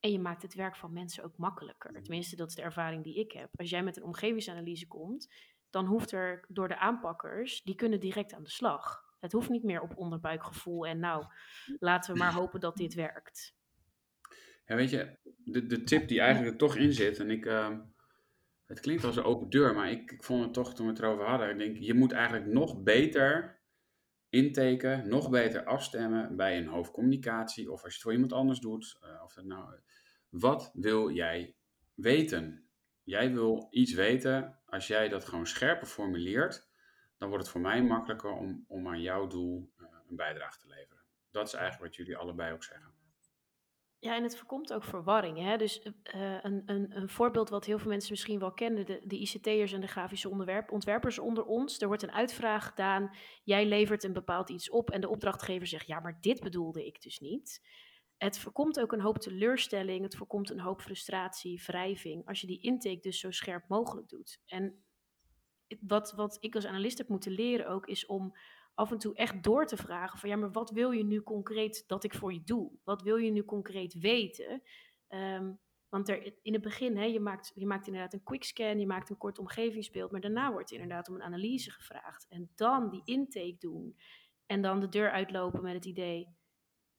En 0.00 0.12
je 0.12 0.18
maakt 0.18 0.42
het 0.42 0.54
werk 0.54 0.76
van 0.76 0.92
mensen 0.92 1.24
ook 1.24 1.36
makkelijker. 1.36 2.02
Tenminste, 2.02 2.36
dat 2.36 2.48
is 2.48 2.54
de 2.54 2.62
ervaring 2.62 3.04
die 3.04 3.18
ik 3.18 3.32
heb. 3.32 3.50
Als 3.52 3.70
jij 3.70 3.82
met 3.82 3.96
een 3.96 4.02
omgevingsanalyse 4.02 4.86
komt, 4.86 5.32
dan 5.70 5.86
hoeft 5.86 6.12
er 6.12 6.44
door 6.48 6.68
de 6.68 6.78
aanpakkers, 6.78 7.62
die 7.62 7.74
kunnen 7.74 8.00
direct 8.00 8.32
aan 8.32 8.42
de 8.42 8.50
slag. 8.50 9.09
Het 9.20 9.32
hoeft 9.32 9.48
niet 9.48 9.64
meer 9.64 9.80
op 9.80 9.96
onderbuikgevoel 9.96 10.86
en 10.86 10.98
nou, 10.98 11.24
laten 11.78 12.12
we 12.12 12.18
maar 12.18 12.32
hopen 12.32 12.60
dat 12.60 12.76
dit 12.76 12.94
werkt. 12.94 13.58
Ja, 14.64 14.76
weet 14.76 14.90
je, 14.90 15.18
de, 15.44 15.66
de 15.66 15.82
tip 15.82 16.08
die 16.08 16.20
eigenlijk 16.20 16.52
er 16.52 16.58
toch 16.58 16.76
in 16.76 16.92
zit, 16.92 17.18
en 17.18 17.30
ik, 17.30 17.44
uh, 17.44 17.78
het 18.66 18.80
klinkt 18.80 19.04
als 19.04 19.16
een 19.16 19.24
open 19.24 19.50
deur, 19.50 19.74
maar 19.74 19.90
ik, 19.90 20.10
ik 20.10 20.24
vond 20.24 20.44
het 20.44 20.52
toch 20.52 20.74
toen 20.74 20.86
we 20.86 20.92
het 20.92 21.02
erover 21.02 21.26
hadden, 21.26 21.50
ik 21.50 21.58
denk, 21.58 21.76
je 21.76 21.94
moet 21.94 22.12
eigenlijk 22.12 22.46
nog 22.46 22.82
beter 22.82 23.60
inteken, 24.28 25.08
nog 25.08 25.30
beter 25.30 25.64
afstemmen 25.64 26.36
bij 26.36 26.58
een 26.58 26.66
hoofdcommunicatie, 26.66 27.72
of 27.72 27.82
als 27.82 27.92
je 27.92 27.92
het 27.92 28.02
voor 28.02 28.12
iemand 28.12 28.32
anders 28.32 28.60
doet, 28.60 28.98
uh, 29.04 29.22
of 29.24 29.34
dat 29.34 29.44
nou, 29.44 29.74
wat 30.28 30.70
wil 30.74 31.10
jij 31.10 31.54
weten? 31.94 32.68
Jij 33.02 33.32
wil 33.32 33.66
iets 33.70 33.92
weten, 33.92 34.58
als 34.66 34.86
jij 34.86 35.08
dat 35.08 35.24
gewoon 35.24 35.46
scherper 35.46 35.86
formuleert, 35.86 36.69
dan 37.20 37.28
wordt 37.28 37.44
het 37.44 37.52
voor 37.52 37.60
mij 37.60 37.82
makkelijker 37.82 38.32
om, 38.32 38.64
om 38.68 38.88
aan 38.88 39.00
jouw 39.00 39.26
doel 39.26 39.72
uh, 39.78 39.86
een 40.08 40.16
bijdrage 40.16 40.58
te 40.58 40.66
leveren. 40.66 41.02
Dat 41.30 41.46
is 41.46 41.52
eigenlijk 41.52 41.84
wat 41.84 41.96
jullie 41.96 42.16
allebei 42.16 42.52
ook 42.52 42.64
zeggen. 42.64 42.94
Ja, 43.98 44.16
en 44.16 44.22
het 44.22 44.36
voorkomt 44.36 44.72
ook 44.72 44.84
verwarring. 44.84 45.38
Hè? 45.38 45.56
Dus 45.56 45.84
uh, 45.84 45.92
een, 46.42 46.62
een, 46.66 46.96
een 46.96 47.08
voorbeeld 47.08 47.48
wat 47.48 47.64
heel 47.64 47.78
veel 47.78 47.90
mensen 47.90 48.10
misschien 48.10 48.38
wel 48.38 48.52
kennen, 48.52 48.86
de, 48.86 49.00
de 49.04 49.18
ICT'ers 49.18 49.72
en 49.72 49.80
de 49.80 49.86
grafische 49.86 50.28
onderwerp, 50.28 50.70
ontwerpers 50.70 51.18
onder 51.18 51.44
ons. 51.44 51.80
Er 51.80 51.86
wordt 51.86 52.02
een 52.02 52.12
uitvraag 52.12 52.66
gedaan, 52.66 53.16
jij 53.44 53.66
levert 53.66 54.04
een 54.04 54.12
bepaald 54.12 54.50
iets 54.50 54.70
op 54.70 54.90
en 54.90 55.00
de 55.00 55.08
opdrachtgever 55.08 55.66
zegt, 55.66 55.86
ja, 55.86 56.00
maar 56.00 56.18
dit 56.20 56.40
bedoelde 56.40 56.86
ik 56.86 57.02
dus 57.02 57.18
niet. 57.18 57.68
Het 58.16 58.38
voorkomt 58.38 58.80
ook 58.80 58.92
een 58.92 59.00
hoop 59.00 59.18
teleurstelling, 59.18 60.02
het 60.02 60.16
voorkomt 60.16 60.50
een 60.50 60.60
hoop 60.60 60.80
frustratie, 60.80 61.62
wrijving, 61.66 62.26
als 62.26 62.40
je 62.40 62.46
die 62.46 62.62
intake 62.62 63.00
dus 63.00 63.20
zo 63.20 63.30
scherp 63.30 63.68
mogelijk 63.68 64.08
doet. 64.08 64.40
En 64.46 64.84
wat, 65.80 66.12
wat 66.12 66.36
ik 66.40 66.54
als 66.54 66.66
analist 66.66 66.98
heb 66.98 67.08
moeten 67.08 67.32
leren 67.32 67.68
ook, 67.68 67.86
is 67.86 68.06
om 68.06 68.36
af 68.74 68.90
en 68.90 68.98
toe 68.98 69.14
echt 69.14 69.42
door 69.42 69.66
te 69.66 69.76
vragen 69.76 70.18
van 70.18 70.28
ja, 70.28 70.36
maar 70.36 70.52
wat 70.52 70.70
wil 70.70 70.90
je 70.90 71.04
nu 71.04 71.22
concreet 71.22 71.84
dat 71.86 72.04
ik 72.04 72.14
voor 72.14 72.32
je 72.32 72.42
doe? 72.44 72.72
Wat 72.84 73.02
wil 73.02 73.16
je 73.16 73.30
nu 73.30 73.44
concreet 73.44 73.94
weten? 73.94 74.62
Um, 75.08 75.60
want 75.88 76.08
er, 76.08 76.34
in 76.42 76.52
het 76.52 76.62
begin, 76.62 76.96
hè, 76.96 77.04
je, 77.04 77.20
maakt, 77.20 77.52
je 77.54 77.66
maakt 77.66 77.86
inderdaad 77.86 78.12
een 78.12 78.22
quickscan, 78.22 78.78
je 78.78 78.86
maakt 78.86 79.10
een 79.10 79.16
kort 79.16 79.38
omgevingsbeeld, 79.38 80.10
maar 80.10 80.20
daarna 80.20 80.52
wordt 80.52 80.70
inderdaad 80.70 81.08
om 81.08 81.14
een 81.14 81.22
analyse 81.22 81.70
gevraagd. 81.70 82.26
En 82.28 82.50
dan 82.54 82.90
die 82.90 83.02
intake 83.04 83.56
doen 83.58 83.96
en 84.46 84.62
dan 84.62 84.80
de 84.80 84.88
deur 84.88 85.10
uitlopen 85.10 85.62
met 85.62 85.74
het 85.74 85.84
idee, 85.84 86.36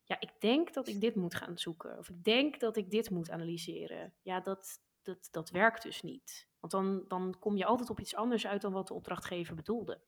ja, 0.03 0.19
ik 0.19 0.31
denk 0.39 0.73
dat 0.73 0.87
ik 0.87 1.01
dit 1.01 1.15
moet 1.15 1.35
gaan 1.35 1.57
zoeken. 1.57 1.97
Of 1.97 2.09
ik 2.09 2.23
denk 2.23 2.59
dat 2.59 2.77
ik 2.77 2.89
dit 2.89 3.09
moet 3.09 3.29
analyseren. 3.29 4.13
Ja, 4.21 4.39
dat, 4.39 4.79
dat, 5.01 5.27
dat 5.31 5.49
werkt 5.49 5.83
dus 5.83 6.01
niet. 6.01 6.49
Want 6.61 6.73
dan, 6.73 7.03
dan 7.07 7.35
kom 7.39 7.57
je 7.57 7.65
altijd 7.65 7.89
op 7.89 7.99
iets 7.99 8.15
anders 8.15 8.47
uit 8.47 8.61
dan 8.61 8.71
wat 8.71 8.87
de 8.87 8.93
opdrachtgever 8.93 9.55
bedoelde. 9.55 10.01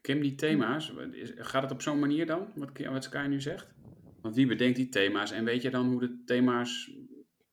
Kim, 0.00 0.20
die 0.20 0.34
thema's, 0.34 0.92
gaat 1.36 1.62
het 1.62 1.72
op 1.72 1.82
zo'n 1.82 1.98
manier 1.98 2.26
dan, 2.26 2.52
wat, 2.54 2.78
wat 2.78 3.04
Sky 3.04 3.26
nu 3.28 3.40
zegt? 3.40 3.74
Want 4.20 4.34
wie 4.34 4.46
bedenkt 4.46 4.76
die 4.76 4.88
thema's 4.88 5.30
en 5.30 5.44
weet 5.44 5.62
je 5.62 5.70
dan 5.70 5.86
hoe 5.86 6.00
de 6.00 6.22
thema's, 6.24 6.90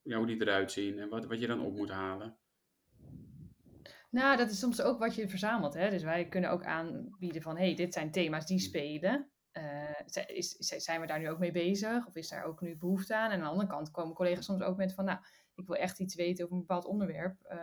ja, 0.01 0.17
hoe 0.17 0.27
die 0.27 0.41
eruit 0.41 0.71
zien 0.71 0.99
en 0.99 1.09
wat, 1.09 1.25
wat 1.25 1.39
je 1.39 1.47
dan 1.47 1.61
op 1.61 1.75
moet 1.75 1.89
halen? 1.89 2.37
Nou, 4.09 4.37
dat 4.37 4.49
is 4.49 4.59
soms 4.59 4.81
ook 4.81 4.99
wat 4.99 5.15
je 5.15 5.29
verzamelt. 5.29 5.73
Hè? 5.73 5.89
Dus 5.89 6.03
wij 6.03 6.27
kunnen 6.27 6.49
ook 6.49 6.63
aanbieden 6.63 7.41
van, 7.41 7.57
hey, 7.57 7.75
dit 7.75 7.93
zijn 7.93 8.11
thema's 8.11 8.45
die 8.45 8.59
spelen. 8.59 9.31
Uh, 9.53 10.27
is, 10.27 10.51
zijn 10.57 11.01
we 11.01 11.07
daar 11.07 11.19
nu 11.19 11.29
ook 11.29 11.39
mee 11.39 11.51
bezig? 11.51 12.07
Of 12.07 12.15
is 12.15 12.29
daar 12.29 12.43
ook 12.43 12.61
nu 12.61 12.77
behoefte 12.77 13.15
aan? 13.15 13.31
En 13.31 13.37
aan 13.37 13.43
de 13.43 13.49
andere 13.49 13.69
kant 13.69 13.91
komen 13.91 14.15
collega's 14.15 14.45
soms 14.45 14.61
ook 14.61 14.77
met 14.77 14.93
van, 14.93 15.05
nou, 15.05 15.19
ik 15.55 15.67
wil 15.67 15.75
echt 15.75 15.99
iets 15.99 16.15
weten 16.15 16.43
over 16.43 16.55
een 16.55 16.61
bepaald 16.61 16.85
onderwerp, 16.85 17.37
uh, 17.51 17.57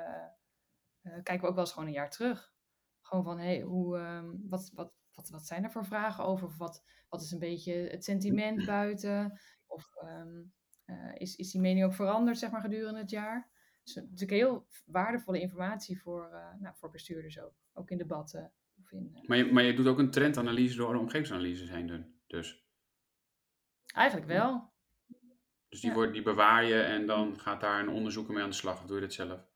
uh, 1.03 1.13
kijken 1.13 1.41
we 1.41 1.47
ook 1.47 1.55
wel 1.55 1.65
eens 1.65 1.73
gewoon 1.73 1.89
een 1.89 1.95
jaar 1.95 2.11
terug. 2.11 2.55
Gewoon 3.01 3.25
van, 3.25 3.39
hey, 3.39 3.61
hoe, 3.61 3.99
um, 3.99 4.49
wat, 4.49 4.71
wat, 4.75 4.95
wat, 5.15 5.29
wat 5.29 5.47
zijn 5.47 5.65
er 5.65 5.71
voor 5.71 5.85
vragen 5.85 6.25
over? 6.25 6.47
Of 6.47 6.57
wat, 6.57 6.85
wat 7.09 7.23
is 7.23 7.31
een 7.31 7.39
beetje 7.39 7.73
het 7.73 8.05
sentiment 8.05 8.65
buiten? 8.77 9.41
Of 9.67 9.95
um, 10.05 10.53
uh, 10.87 11.15
is, 11.15 11.37
is 11.37 11.51
die 11.51 11.61
mening 11.61 11.85
ook 11.85 11.95
veranderd, 11.95 12.39
zeg 12.39 12.51
maar, 12.51 12.61
gedurende 12.61 13.01
het 13.01 13.11
jaar? 13.11 13.51
Dus 13.83 13.95
natuurlijk 13.95 14.31
heel 14.31 14.67
waardevolle 14.85 15.41
informatie 15.41 16.01
voor, 16.01 16.31
nou, 16.59 16.77
voor 16.77 16.91
bestuurders 16.91 17.41
ook. 17.41 17.55
Ook 17.73 17.91
in 17.91 17.99
debatten. 17.99 18.53
Of 18.79 18.93
in, 18.93 19.19
maar, 19.27 19.37
je, 19.37 19.53
maar 19.53 19.63
je 19.63 19.75
doet 19.75 19.87
ook 19.87 19.99
een 19.99 20.11
trendanalyse 20.11 20.77
door 20.77 20.91
een 20.91 21.01
omgevingsanalyse 21.01 21.73
heen 21.73 22.21
dus? 22.27 22.65
Eigenlijk 23.95 24.27
wel. 24.27 24.70
Dus 25.71 25.81
die, 25.81 25.93
wordt, 25.93 26.13
die 26.13 26.23
bewaar 26.23 26.65
je 26.65 26.81
en 26.81 27.07
dan 27.07 27.41
gaat 27.41 27.61
daar 27.61 27.81
een 27.81 27.89
onderzoeker 27.89 28.35
mee 28.35 28.43
aan 28.43 28.51
de 28.51 28.57
slag. 28.57 28.81
Of 28.81 28.87
doe 28.87 28.95
je 28.95 29.03
dit 29.03 29.13
zelf? 29.13 29.49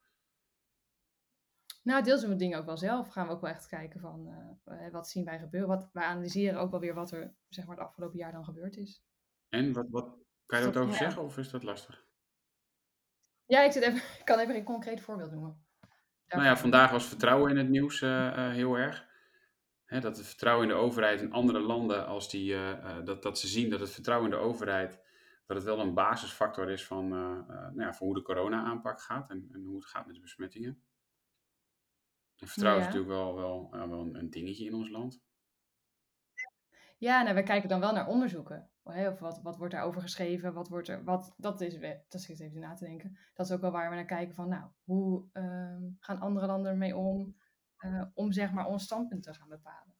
Nou, 1.83 2.03
deels 2.03 2.21
doen 2.21 2.29
we 2.29 2.35
dingen 2.35 2.59
ook 2.59 2.65
wel 2.65 2.77
zelf. 2.77 3.07
Gaan 3.09 3.27
we 3.27 3.33
ook 3.33 3.41
wel 3.41 3.49
echt 3.49 3.67
kijken 3.67 3.99
van 3.99 4.27
uh, 4.65 4.91
wat 4.91 5.09
zien 5.09 5.25
wij 5.25 5.39
gebeuren. 5.39 5.69
Wat, 5.69 5.89
wij 5.93 6.03
analyseren 6.03 6.59
ook 6.59 6.71
wel 6.71 6.79
weer 6.79 6.93
wat 6.93 7.11
er 7.11 7.35
zeg 7.49 7.65
maar, 7.65 7.75
het 7.75 7.85
afgelopen 7.85 8.17
jaar 8.17 8.31
dan 8.31 8.43
gebeurd 8.43 8.77
is. 8.77 9.03
En 9.49 9.73
wat, 9.73 9.85
wat 9.89 10.17
kan 10.45 10.61
je 10.61 10.69
daar 10.69 10.83
over 10.83 10.95
zeggen 10.95 11.23
of 11.23 11.37
is 11.37 11.49
dat 11.49 11.63
lastig? 11.63 12.05
Ja, 13.45 13.61
ik, 13.61 13.71
zit 13.71 13.83
even, 13.83 13.97
ik 14.19 14.25
kan 14.25 14.39
even 14.39 14.55
een 14.55 14.63
concreet 14.63 15.01
voorbeeld 15.01 15.31
noemen. 15.31 15.65
Nou 16.27 16.43
ja, 16.43 16.57
vandaag 16.57 16.91
was 16.91 17.05
vertrouwen 17.05 17.51
in 17.51 17.57
het 17.57 17.69
nieuws 17.69 18.01
uh, 18.01 18.09
uh, 18.09 18.51
heel 18.51 18.75
erg. 18.75 19.07
Hè, 19.85 19.99
dat 19.99 20.17
het 20.17 20.27
vertrouwen 20.27 20.67
in 20.67 20.75
de 20.75 20.81
overheid 20.81 21.21
in 21.21 21.31
andere 21.31 21.59
landen, 21.59 22.05
als 22.07 22.29
die, 22.29 22.55
dat, 23.03 23.23
dat 23.23 23.39
ze 23.39 23.47
zien 23.47 23.69
dat 23.69 23.79
het 23.79 23.91
vertrouwen 23.91 24.31
in 24.31 24.37
de 24.37 24.43
overheid 24.43 24.99
dat 25.45 25.57
het 25.57 25.65
wel 25.65 25.79
een 25.79 25.93
basisfactor 25.93 26.69
is 26.69 26.85
van, 26.85 27.05
uh, 27.13 27.19
uh, 27.19 27.47
nou 27.47 27.81
ja, 27.81 27.93
voor 27.93 28.07
hoe 28.07 28.15
de 28.15 28.21
corona-aanpak 28.21 29.01
gaat 29.01 29.29
en, 29.29 29.49
en, 29.51 29.63
hoe 29.63 29.75
het 29.75 29.85
gaat 29.85 30.05
met 30.05 30.15
de 30.15 30.21
besmettingen. 30.21 30.83
En 32.35 32.47
vertrouwen 32.47 32.83
ja. 32.83 32.89
is 32.89 32.95
natuurlijk 32.95 33.21
wel, 33.21 33.35
wel, 33.35 33.89
wel 33.89 33.99
een, 33.99 34.15
een, 34.15 34.29
dingetje 34.29 34.65
in 34.65 34.73
ons 34.73 34.89
land. 34.89 35.23
Ja, 36.97 37.21
nou, 37.21 37.35
we 37.35 37.43
kijken 37.43 37.69
dan 37.69 37.79
wel 37.79 37.93
naar 37.93 38.07
onderzoeken. 38.07 38.69
Of 38.83 39.19
wat, 39.19 39.41
wat 39.41 39.57
wordt 39.57 39.73
daarover 39.73 40.01
geschreven? 40.01 40.53
Wat 40.53 40.67
wordt 40.67 40.87
er, 40.87 41.03
wat, 41.03 41.33
dat 41.37 41.61
is, 41.61 41.79
dat 42.09 42.21
is 42.29 42.39
even 42.39 42.59
na 42.59 42.73
te 42.73 42.85
denken. 42.85 43.17
Dat 43.33 43.45
is 43.45 43.51
ook 43.51 43.61
wel 43.61 43.71
waar 43.71 43.89
we 43.89 43.95
naar 43.95 44.05
kijken 44.05 44.35
van, 44.35 44.49
nou, 44.49 44.69
hoe 44.83 45.29
ehm, 45.31 45.83
gaan 45.99 46.19
andere 46.19 46.45
landen 46.45 46.71
ermee 46.71 46.95
om? 46.95 47.35
om 48.13 48.31
zeg 48.31 48.51
maar 48.51 48.65
ons 48.65 48.83
standpunt 48.83 49.23
te 49.23 49.33
gaan 49.33 49.49
bepalen. 49.49 49.95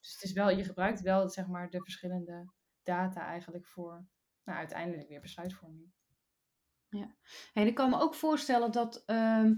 Dus 0.00 0.12
het 0.12 0.22
is 0.22 0.32
wel, 0.32 0.50
je 0.50 0.64
gebruikt 0.64 1.00
wel 1.00 1.28
zeg 1.28 1.46
maar 1.46 1.70
de 1.70 1.82
verschillende 1.82 2.52
data 2.82 3.26
eigenlijk 3.26 3.66
voor 3.66 4.06
nou, 4.50 4.62
uiteindelijk 4.62 5.08
weer 5.08 5.20
besluitvorming. 5.20 5.92
Ja, 6.88 7.14
en 7.52 7.66
ik 7.66 7.74
kan 7.74 7.90
me 7.90 8.00
ook 8.00 8.14
voorstellen 8.14 8.72
dat 8.72 9.02
ehm, 9.06 9.54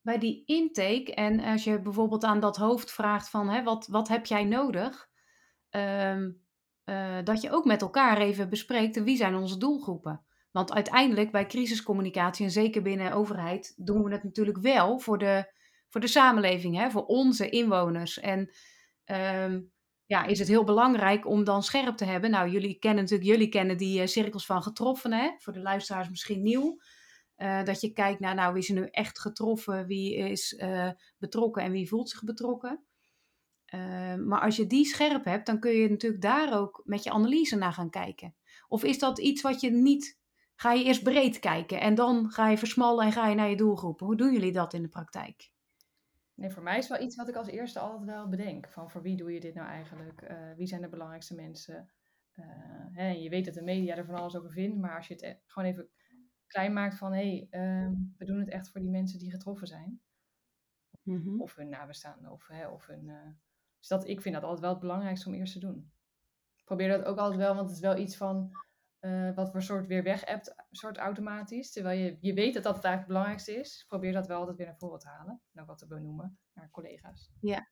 bij 0.00 0.18
die 0.18 0.44
intake, 0.44 1.14
en 1.14 1.40
als 1.40 1.64
je 1.64 1.80
bijvoorbeeld 1.80 2.24
aan 2.24 2.40
dat 2.40 2.56
hoofd 2.56 2.92
vraagt 2.92 3.28
van 3.28 3.48
hè, 3.48 3.62
wat, 3.62 3.86
wat 3.86 4.08
heb 4.08 4.26
jij 4.26 4.44
nodig, 4.44 5.10
um, 5.70 6.42
uh, 6.84 7.18
dat 7.24 7.40
je 7.40 7.50
ook 7.50 7.64
met 7.64 7.82
elkaar 7.82 8.18
even 8.18 8.48
bespreekt 8.48 9.02
wie 9.02 9.16
zijn 9.16 9.34
onze 9.34 9.58
doelgroepen. 9.58 10.24
Want 10.50 10.72
uiteindelijk 10.72 11.30
bij 11.30 11.46
crisiscommunicatie, 11.46 12.44
en 12.44 12.50
zeker 12.50 12.82
binnen 12.82 13.12
overheid, 13.12 13.74
doen 13.76 14.02
we 14.02 14.12
het 14.12 14.22
natuurlijk 14.22 14.58
wel 14.58 14.98
voor 14.98 15.18
de, 15.18 15.52
voor 15.88 16.00
de 16.00 16.06
samenleving, 16.06 16.76
hè, 16.76 16.90
voor 16.90 17.04
onze 17.04 17.48
inwoners. 17.48 18.20
En 18.20 18.50
um, 19.44 19.72
ja, 20.12 20.24
is 20.24 20.38
het 20.38 20.48
heel 20.48 20.64
belangrijk 20.64 21.26
om 21.26 21.44
dan 21.44 21.62
scherp 21.62 21.96
te 21.96 22.04
hebben. 22.04 22.30
Nou, 22.30 22.50
jullie 22.50 22.78
kennen 22.78 23.02
natuurlijk, 23.02 23.30
jullie 23.30 23.48
kennen 23.48 23.76
die 23.76 24.00
uh, 24.00 24.06
cirkels 24.06 24.46
van 24.46 24.62
getroffen, 24.62 25.12
hè? 25.12 25.30
voor 25.38 25.52
de 25.52 25.60
luisteraars 25.60 26.08
misschien 26.08 26.42
nieuw. 26.42 26.80
Uh, 27.36 27.64
dat 27.64 27.80
je 27.80 27.92
kijkt 27.92 28.20
naar, 28.20 28.34
nou, 28.34 28.52
wie 28.52 28.62
is 28.62 28.68
er 28.68 28.74
nu 28.74 28.86
echt 28.90 29.20
getroffen, 29.20 29.86
wie 29.86 30.16
is 30.16 30.52
uh, 30.52 30.90
betrokken 31.18 31.62
en 31.62 31.72
wie 31.72 31.88
voelt 31.88 32.10
zich 32.10 32.24
betrokken. 32.24 32.84
maar 34.26 34.40
als 34.40 34.56
je 34.56 34.66
die 34.66 34.84
scherp 34.84 35.24
hebt, 35.24 35.46
dan 35.46 35.60
kun 35.60 35.72
je 35.72 35.90
natuurlijk 35.90 36.22
daar 36.22 36.58
ook 36.60 36.82
met 36.84 37.02
je 37.02 37.10
analyse 37.10 37.56
naar 37.56 37.72
gaan 37.72 37.90
kijken. 37.90 38.34
Of 38.68 38.84
is 38.84 38.98
dat 38.98 39.18
iets 39.18 39.42
wat 39.42 39.60
je 39.60 39.70
niet, 39.70 40.18
ga 40.54 40.72
je 40.72 40.84
eerst 40.84 41.02
breed 41.02 41.38
kijken 41.38 41.80
en 41.80 41.94
dan 41.94 42.30
ga 42.30 42.48
je 42.48 42.58
versmallen 42.58 43.04
en 43.04 43.12
ga 43.12 43.28
je 43.28 43.34
naar 43.34 43.50
je 43.50 43.56
doelgroepen. 43.56 44.06
Hoe 44.06 44.16
doen 44.16 44.32
jullie 44.32 44.52
dat 44.52 44.74
in 44.74 44.82
de 44.82 44.88
praktijk? 44.88 45.51
Nee, 46.42 46.50
voor 46.50 46.62
mij 46.62 46.78
is 46.78 46.88
wel 46.88 47.00
iets 47.00 47.16
wat 47.16 47.28
ik 47.28 47.34
als 47.34 47.48
eerste 47.48 47.78
altijd 47.78 48.04
wel 48.04 48.28
bedenk. 48.28 48.68
Van 48.68 48.90
voor 48.90 49.02
wie 49.02 49.16
doe 49.16 49.32
je 49.32 49.40
dit 49.40 49.54
nou 49.54 49.68
eigenlijk? 49.68 50.22
Uh, 50.30 50.52
wie 50.56 50.66
zijn 50.66 50.80
de 50.80 50.88
belangrijkste 50.88 51.34
mensen? 51.34 51.92
Uh, 52.34 52.46
hè, 52.92 53.08
je 53.08 53.28
weet 53.28 53.44
dat 53.44 53.54
de 53.54 53.62
media 53.62 53.96
er 53.96 54.04
van 54.04 54.14
alles 54.14 54.36
over 54.36 54.50
vindt, 54.50 54.78
maar 54.78 54.96
als 54.96 55.08
je 55.08 55.14
het 55.14 55.22
e-, 55.22 55.38
gewoon 55.46 55.68
even 55.68 55.88
klein 56.46 56.72
maakt 56.72 56.96
van 56.96 57.12
hé, 57.12 57.46
hey, 57.50 57.60
uh, 57.60 57.90
we 58.16 58.24
doen 58.24 58.38
het 58.38 58.48
echt 58.48 58.70
voor 58.70 58.80
die 58.80 58.90
mensen 58.90 59.18
die 59.18 59.30
getroffen 59.30 59.66
zijn. 59.66 60.00
Mm-hmm. 61.02 61.40
Of 61.40 61.54
hun 61.54 61.68
nabestaanden, 61.68 62.30
of, 62.30 62.46
hè, 62.46 62.68
of 62.68 62.86
hun. 62.86 63.08
Uh, 63.08 63.28
dus 63.78 63.88
dat, 63.88 64.08
ik 64.08 64.20
vind 64.20 64.34
dat 64.34 64.44
altijd 64.44 64.60
wel 64.60 64.70
het 64.70 64.80
belangrijkste 64.80 65.28
om 65.28 65.34
eerst 65.34 65.52
te 65.52 65.58
doen. 65.58 65.92
Ik 66.56 66.64
probeer 66.64 66.88
dat 66.88 67.04
ook 67.04 67.18
altijd 67.18 67.40
wel, 67.40 67.54
want 67.54 67.66
het 67.66 67.76
is 67.76 67.82
wel 67.82 67.96
iets 67.96 68.16
van 68.16 68.50
uh, 69.02 69.34
wat 69.34 69.50
voor 69.50 69.62
soort 69.62 69.86
weer 69.86 70.02
weg 70.02 70.24
hebt, 70.24 70.54
soort 70.70 70.96
automatisch. 70.96 71.72
Terwijl 71.72 71.98
je, 71.98 72.16
je 72.20 72.34
weet 72.34 72.54
dat 72.54 72.62
dat 72.62 72.76
het 72.76 72.84
eigenlijk 72.84 72.98
het 72.98 73.06
belangrijkste 73.06 73.52
is. 73.52 73.84
Probeer 73.88 74.12
dat 74.12 74.26
wel 74.26 74.38
altijd 74.38 74.56
weer 74.56 74.66
naar 74.66 74.76
voren 74.78 74.98
te 74.98 75.08
halen. 75.08 75.40
Nou, 75.52 75.66
wat 75.66 75.78
te 75.78 75.86
benoemen 75.86 76.38
naar 76.52 76.70
collega's. 76.70 77.30
Ja. 77.40 77.68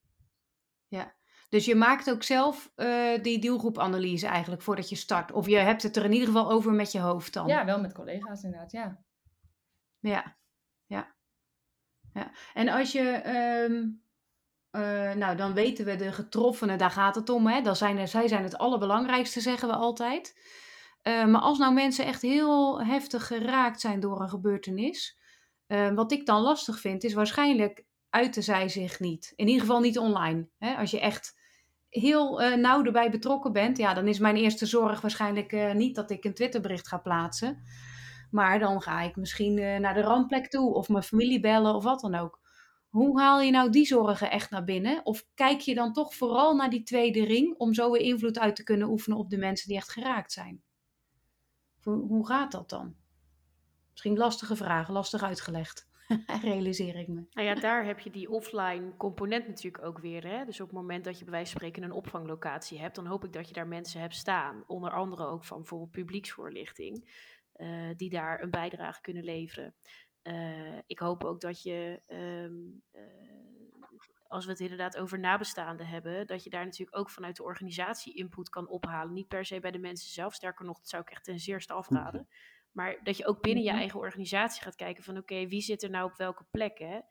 ja. 0.88 1.14
Dus 1.48 1.64
je 1.64 1.74
maakt 1.74 2.10
ook 2.10 2.22
zelf 2.22 2.72
uh, 2.76 3.22
die 3.22 3.38
doelgroepanalyse 3.38 4.26
eigenlijk 4.26 4.62
voordat 4.62 4.88
je 4.88 4.96
start. 4.96 5.32
Of 5.32 5.46
je 5.46 5.56
hebt 5.56 5.82
het 5.82 5.96
er 5.96 6.04
in 6.04 6.12
ieder 6.12 6.26
geval 6.26 6.50
over 6.50 6.72
met 6.72 6.92
je 6.92 7.00
hoofd 7.00 7.32
dan. 7.32 7.46
Ja, 7.46 7.64
wel 7.64 7.80
met 7.80 7.92
collega's 7.92 8.42
inderdaad, 8.42 8.72
ja. 8.72 9.04
Ja, 9.98 10.36
ja. 10.86 11.14
ja. 12.12 12.30
En 12.54 12.68
als 12.68 12.92
je... 12.92 13.22
Um, 13.70 14.02
uh, 14.76 15.12
nou, 15.12 15.36
dan 15.36 15.54
weten 15.54 15.84
we 15.84 15.96
de 15.96 16.12
getroffenen, 16.12 16.78
daar 16.78 16.90
gaat 16.90 17.14
het 17.14 17.28
om. 17.28 17.46
Hè? 17.46 17.60
Dan 17.60 17.76
zijn 17.76 17.98
er, 17.98 18.08
zij 18.08 18.28
zijn 18.28 18.42
het 18.42 18.58
allerbelangrijkste, 18.58 19.40
zeggen 19.40 19.68
we 19.68 19.74
altijd. 19.74 20.34
Uh, 21.02 21.24
maar 21.26 21.40
als 21.40 21.58
nou 21.58 21.74
mensen 21.74 22.04
echt 22.04 22.22
heel 22.22 22.84
heftig 22.84 23.26
geraakt 23.26 23.80
zijn 23.80 24.00
door 24.00 24.20
een 24.20 24.28
gebeurtenis, 24.28 25.18
uh, 25.68 25.94
wat 25.94 26.12
ik 26.12 26.26
dan 26.26 26.42
lastig 26.42 26.80
vind, 26.80 27.04
is 27.04 27.14
waarschijnlijk 27.14 27.84
uiten 28.10 28.42
zij 28.42 28.68
zich 28.68 29.00
niet. 29.00 29.32
In 29.36 29.46
ieder 29.46 29.60
geval 29.60 29.80
niet 29.80 29.98
online. 29.98 30.48
Hè? 30.58 30.74
Als 30.74 30.90
je 30.90 31.00
echt 31.00 31.38
heel 31.88 32.42
uh, 32.42 32.54
nauw 32.54 32.84
erbij 32.84 33.10
betrokken 33.10 33.52
bent, 33.52 33.78
ja, 33.78 33.94
dan 33.94 34.08
is 34.08 34.18
mijn 34.18 34.36
eerste 34.36 34.66
zorg 34.66 35.00
waarschijnlijk 35.00 35.74
niet 35.74 35.94
dat 35.94 36.10
ik 36.10 36.24
een 36.24 36.34
Twitterbericht 36.34 36.88
ga 36.88 36.98
plaatsen. 36.98 37.62
Maar 38.30 38.58
dan 38.58 38.82
ga 38.82 39.00
ik 39.00 39.16
misschien 39.16 39.54
naar 39.54 39.94
de 39.94 40.00
rampplek 40.00 40.48
toe 40.48 40.74
of 40.74 40.88
mijn 40.88 41.04
familie 41.04 41.40
bellen 41.40 41.74
of 41.74 41.84
wat 41.84 42.00
dan 42.00 42.14
ook. 42.14 42.40
Hoe 42.88 43.20
haal 43.20 43.40
je 43.40 43.50
nou 43.50 43.70
die 43.70 43.86
zorgen 43.86 44.30
echt 44.30 44.50
naar 44.50 44.64
binnen? 44.64 45.00
Of 45.04 45.26
kijk 45.34 45.60
je 45.60 45.74
dan 45.74 45.92
toch 45.92 46.14
vooral 46.14 46.54
naar 46.54 46.70
die 46.70 46.82
tweede 46.82 47.24
ring 47.24 47.54
om 47.58 47.74
zo 47.74 47.90
weer 47.90 48.00
invloed 48.00 48.38
uit 48.38 48.56
te 48.56 48.62
kunnen 48.62 48.88
oefenen 48.88 49.18
op 49.18 49.30
de 49.30 49.38
mensen 49.38 49.68
die 49.68 49.76
echt 49.76 49.90
geraakt 49.90 50.32
zijn? 50.32 50.62
Hoe, 51.82 52.26
gaat 52.26 52.52
dat 52.52 52.68
dan? 52.68 52.94
Misschien 53.90 54.16
lastige 54.16 54.56
vragen, 54.56 54.94
lastig 54.94 55.22
uitgelegd. 55.22 55.88
Realiseer 56.42 56.96
ik 56.96 57.08
me. 57.08 57.24
Nou 57.32 57.46
ja, 57.46 57.54
daar 57.54 57.84
heb 57.84 57.98
je 57.98 58.10
die 58.10 58.30
offline 58.30 58.96
component 58.96 59.46
natuurlijk 59.46 59.84
ook 59.84 59.98
weer. 59.98 60.26
Hè? 60.26 60.44
Dus 60.44 60.60
op 60.60 60.66
het 60.66 60.76
moment 60.76 61.04
dat 61.04 61.18
je 61.18 61.24
bij 61.24 61.32
wijze 61.32 61.50
van 61.50 61.60
spreken 61.60 61.82
een 61.82 61.96
opvanglocatie 61.96 62.80
hebt, 62.80 62.94
dan 62.94 63.06
hoop 63.06 63.24
ik 63.24 63.32
dat 63.32 63.48
je 63.48 63.54
daar 63.54 63.68
mensen 63.68 64.00
hebt 64.00 64.14
staan. 64.14 64.64
Onder 64.66 64.90
andere 64.90 65.26
ook 65.26 65.44
van 65.44 65.58
bijvoorbeeld 65.58 65.90
publieksvoorlichting, 65.90 67.10
uh, 67.56 67.90
die 67.96 68.10
daar 68.10 68.42
een 68.42 68.50
bijdrage 68.50 69.00
kunnen 69.00 69.24
leveren. 69.24 69.74
Uh, 70.22 70.78
ik 70.86 70.98
hoop 70.98 71.24
ook 71.24 71.40
dat 71.40 71.62
je 71.62 72.02
um, 72.08 72.82
uh, 72.92 73.02
als 74.30 74.44
we 74.44 74.50
het 74.50 74.60
inderdaad 74.60 74.96
over 74.96 75.18
nabestaanden 75.18 75.86
hebben, 75.86 76.26
dat 76.26 76.44
je 76.44 76.50
daar 76.50 76.64
natuurlijk 76.64 76.96
ook 76.96 77.10
vanuit 77.10 77.36
de 77.36 77.42
organisatie 77.42 78.14
input 78.14 78.48
kan 78.48 78.68
ophalen. 78.68 79.12
Niet 79.12 79.28
per 79.28 79.44
se 79.44 79.60
bij 79.60 79.70
de 79.70 79.78
mensen 79.78 80.10
zelf, 80.10 80.34
sterker 80.34 80.64
nog, 80.64 80.78
dat 80.78 80.88
zou 80.88 81.02
ik 81.02 81.10
echt 81.10 81.24
ten 81.24 81.38
zeerste 81.38 81.72
afraden. 81.72 82.20
Mhm. 82.20 82.30
Maar 82.72 83.00
dat 83.02 83.16
je 83.16 83.26
ook 83.26 83.40
binnen 83.42 83.62
je 83.62 83.70
mhm. 83.70 83.78
eigen 83.78 84.00
organisatie 84.00 84.62
gaat 84.62 84.74
kijken 84.74 85.04
van 85.04 85.16
oké, 85.16 85.46
wie 85.46 85.60
zit 85.60 85.82
er 85.82 85.90
nou 85.90 86.10
op 86.10 86.16
welke 86.16 86.44
plekken? 86.50 87.04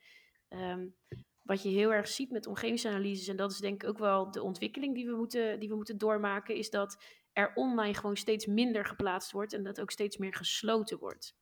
Um, 0.50 0.96
wat 1.42 1.64
je 1.64 1.70
heel 1.70 1.94
erg 1.94 2.08
ziet 2.08 2.32
met 2.32 2.48
omgevingsanalyses, 2.48 3.28
en 3.28 3.36
dat 3.36 3.52
is 3.52 3.58
denk 3.58 3.84
ik 3.84 3.90
ook 3.90 3.98
wel 3.98 4.32
de 4.32 4.44
ontwikkeling 4.44 4.96
die 4.96 5.06
we 5.06 5.16
moeten, 5.16 5.60
die 5.60 5.70
we 5.70 5.76
moeten 5.76 5.98
doormaken, 5.98 6.56
is 6.56 6.70
dat 6.70 7.04
er 7.34 7.52
online 7.56 7.94
gewoon 7.94 8.18
steeds 8.18 8.46
minder 8.46 8.86
geplaatst 8.86 9.32
wordt 9.32 9.54
en 9.54 9.64
dat 9.64 9.82
ook 9.82 9.92
steeds 9.92 10.18
meer 10.18 10.36
gesloten 10.36 11.00
wordt 11.00 11.39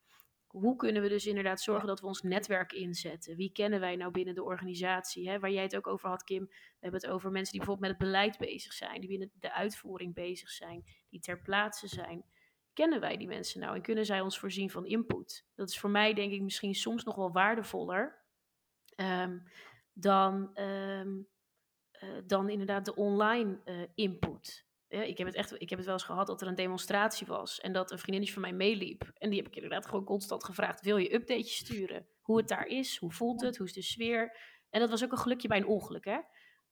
hoe 0.60 0.76
kunnen 0.76 1.02
we 1.02 1.10
dus 1.10 1.26
inderdaad 1.26 1.62
zorgen 1.62 1.88
dat 1.88 2.00
we 2.00 2.08
ons 2.08 2.22
netwerk 2.22 2.72
inzetten? 2.72 3.36
Wie 3.36 3.52
kennen 3.52 3.80
wij 3.80 3.96
nou 3.96 4.12
binnen 4.12 4.36
de 4.36 4.44
organisatie? 4.44 5.30
Hè? 5.30 5.40
Waar 5.40 5.52
jij 5.52 5.64
het 5.64 5.76
ook 5.76 5.88
over 5.88 6.10
had, 6.10 6.24
Kim. 6.24 6.46
We 6.46 6.78
hebben 6.80 7.02
het 7.02 7.10
over 7.10 7.32
mensen 7.32 7.52
die 7.52 7.60
bijvoorbeeld 7.60 7.92
met 7.92 8.00
het 8.00 8.12
beleid 8.12 8.38
bezig 8.38 8.74
zijn, 8.74 9.00
die 9.00 9.10
binnen 9.10 9.32
de 9.40 9.54
uitvoering 9.54 10.14
bezig 10.14 10.50
zijn, 10.50 10.84
die 11.10 11.20
ter 11.20 11.42
plaatse 11.42 11.88
zijn. 11.88 12.26
Kennen 12.74 13.00
wij 13.00 13.18
die 13.18 13.28
mensen 13.28 13.60
nou 13.60 13.76
en 13.76 13.82
kunnen 13.82 14.06
zij 14.06 14.22
ons 14.22 14.40
voorzien 14.40 14.70
van 14.70 14.86
input? 14.86 15.46
Dat 15.56 15.70
is 15.70 15.80
voor 15.80 15.90
mij 15.90 16.14
denk 16.14 16.32
ik 16.32 16.42
misschien 16.42 16.76
soms 16.76 17.04
nog 17.04 17.16
wel 17.16 17.32
waardevoller 17.32 18.26
um, 18.96 19.44
dan, 19.94 20.60
um, 20.60 21.28
uh, 22.04 22.10
dan 22.26 22.50
inderdaad 22.50 22.86
de 22.86 22.96
online 22.96 23.60
uh, 23.66 23.82
input. 23.96 24.67
Ja, 24.90 25.02
ik, 25.02 25.18
heb 25.18 25.28
het 25.28 25.36
echt, 25.36 25.62
ik 25.62 25.70
heb 25.70 25.78
het 25.78 25.88
wel 25.88 25.96
eens 25.96 26.04
gehad 26.04 26.28
dat 26.28 26.42
er 26.42 26.48
een 26.48 26.56
demonstratie 26.56 27.28
was 27.28 27.60
en 27.60 27.74
dat 27.74 27.92
een 27.92 27.98
vriendinnetje 27.98 28.34
van 28.34 28.42
mij 28.42 28.54
meeliep. 28.54 29.12
En 29.18 29.30
die 29.30 29.40
heb 29.40 29.48
ik 29.48 29.56
inderdaad 29.56 29.86
gewoon 29.86 30.04
constant 30.04 30.44
gevraagd: 30.44 30.82
wil 30.82 30.98
je 30.98 31.14
updates 31.14 31.56
sturen? 31.56 32.08
Hoe 32.22 32.38
het 32.38 32.48
daar 32.48 32.66
is, 32.66 32.98
hoe 32.98 33.12
voelt 33.12 33.42
het, 33.42 33.58
hoe 33.58 33.66
is 33.66 33.74
de 33.74 33.82
sfeer? 33.82 34.38
En 34.70 34.80
dat 34.80 34.90
was 34.90 35.04
ook 35.04 35.12
een 35.12 35.18
gelukje 35.18 35.48
bij 35.48 35.58
een 35.58 35.68
ongeluk, 35.68 36.06
hè? 36.06 36.20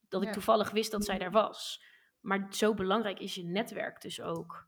Dat 0.10 0.23
ik 0.23 0.32
toevallig 0.32 0.71
wist 0.71 0.91
dat 0.91 1.06
zij 1.06 1.17
daar 1.17 1.32
was. 1.32 1.84
Maar 2.21 2.47
zo 2.49 2.73
belangrijk 2.73 3.19
is 3.19 3.36
je 3.36 3.43
netwerk 3.43 4.01
dus 4.01 4.21
ook. 4.21 4.67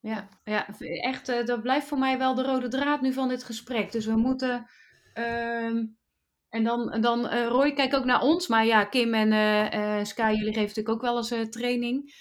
Ja, 0.00 0.28
ja 0.44 0.68
echt, 0.78 1.28
uh, 1.28 1.44
dat 1.44 1.62
blijft 1.62 1.86
voor 1.86 1.98
mij 1.98 2.18
wel 2.18 2.34
de 2.34 2.42
rode 2.42 2.68
draad 2.68 3.00
nu 3.00 3.12
van 3.12 3.28
dit 3.28 3.44
gesprek. 3.44 3.92
Dus 3.92 4.06
we 4.06 4.16
moeten. 4.16 4.66
Uh, 5.14 5.84
en 6.52 6.64
dan, 6.64 7.00
dan 7.00 7.24
uh, 7.24 7.46
Roy, 7.46 7.72
kijk 7.72 7.94
ook 7.94 8.04
naar 8.04 8.22
ons. 8.22 8.48
Maar 8.48 8.66
ja, 8.66 8.84
Kim 8.84 9.14
en 9.14 9.32
uh, 9.32 10.04
Sky, 10.04 10.30
jullie 10.30 10.52
geven 10.52 10.60
natuurlijk 10.60 10.88
ook 10.88 11.00
wel 11.00 11.16
eens 11.16 11.50
training. 11.50 12.14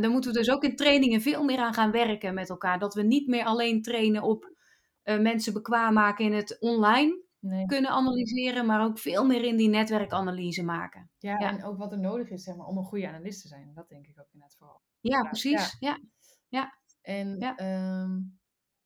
dan 0.00 0.10
moeten 0.10 0.32
we 0.32 0.38
dus 0.38 0.50
ook 0.50 0.64
in 0.64 0.76
trainingen 0.76 1.20
veel 1.20 1.44
meer 1.44 1.58
aan 1.58 1.74
gaan 1.74 1.90
werken 1.90 2.34
met 2.34 2.50
elkaar. 2.50 2.78
Dat 2.78 2.94
we 2.94 3.02
niet 3.02 3.28
meer 3.28 3.44
alleen 3.44 3.82
trainen 3.82 4.22
op 4.22 4.54
mensen 5.02 5.52
bekwaam 5.52 5.94
maken 5.94 6.24
in 6.24 6.32
het 6.32 6.56
online 6.60 7.24
nee. 7.40 7.66
kunnen 7.66 7.90
analyseren, 7.90 8.66
maar 8.66 8.84
ook 8.84 8.98
veel 8.98 9.26
meer 9.26 9.44
in 9.44 9.56
die 9.56 9.68
netwerkanalyse 9.68 10.64
maken. 10.64 11.10
Ja, 11.18 11.38
ja, 11.38 11.48
en 11.48 11.64
ook 11.64 11.78
wat 11.78 11.92
er 11.92 11.98
nodig 11.98 12.30
is 12.30 12.42
zeg 12.42 12.56
maar, 12.56 12.66
om 12.66 12.76
een 12.76 12.84
goede 12.84 13.08
analist 13.08 13.42
te 13.42 13.48
zijn. 13.48 13.72
Dat 13.74 13.88
denk 13.88 14.06
ik 14.06 14.20
ook 14.20 14.28
inderdaad 14.32 14.56
vooral. 14.58 14.82
Ja, 15.00 15.22
precies. 15.22 15.76
Ja. 15.80 15.98
ja. 16.48 16.78
En 17.02 17.38
ja. 17.38 17.58
Um, 18.02 18.38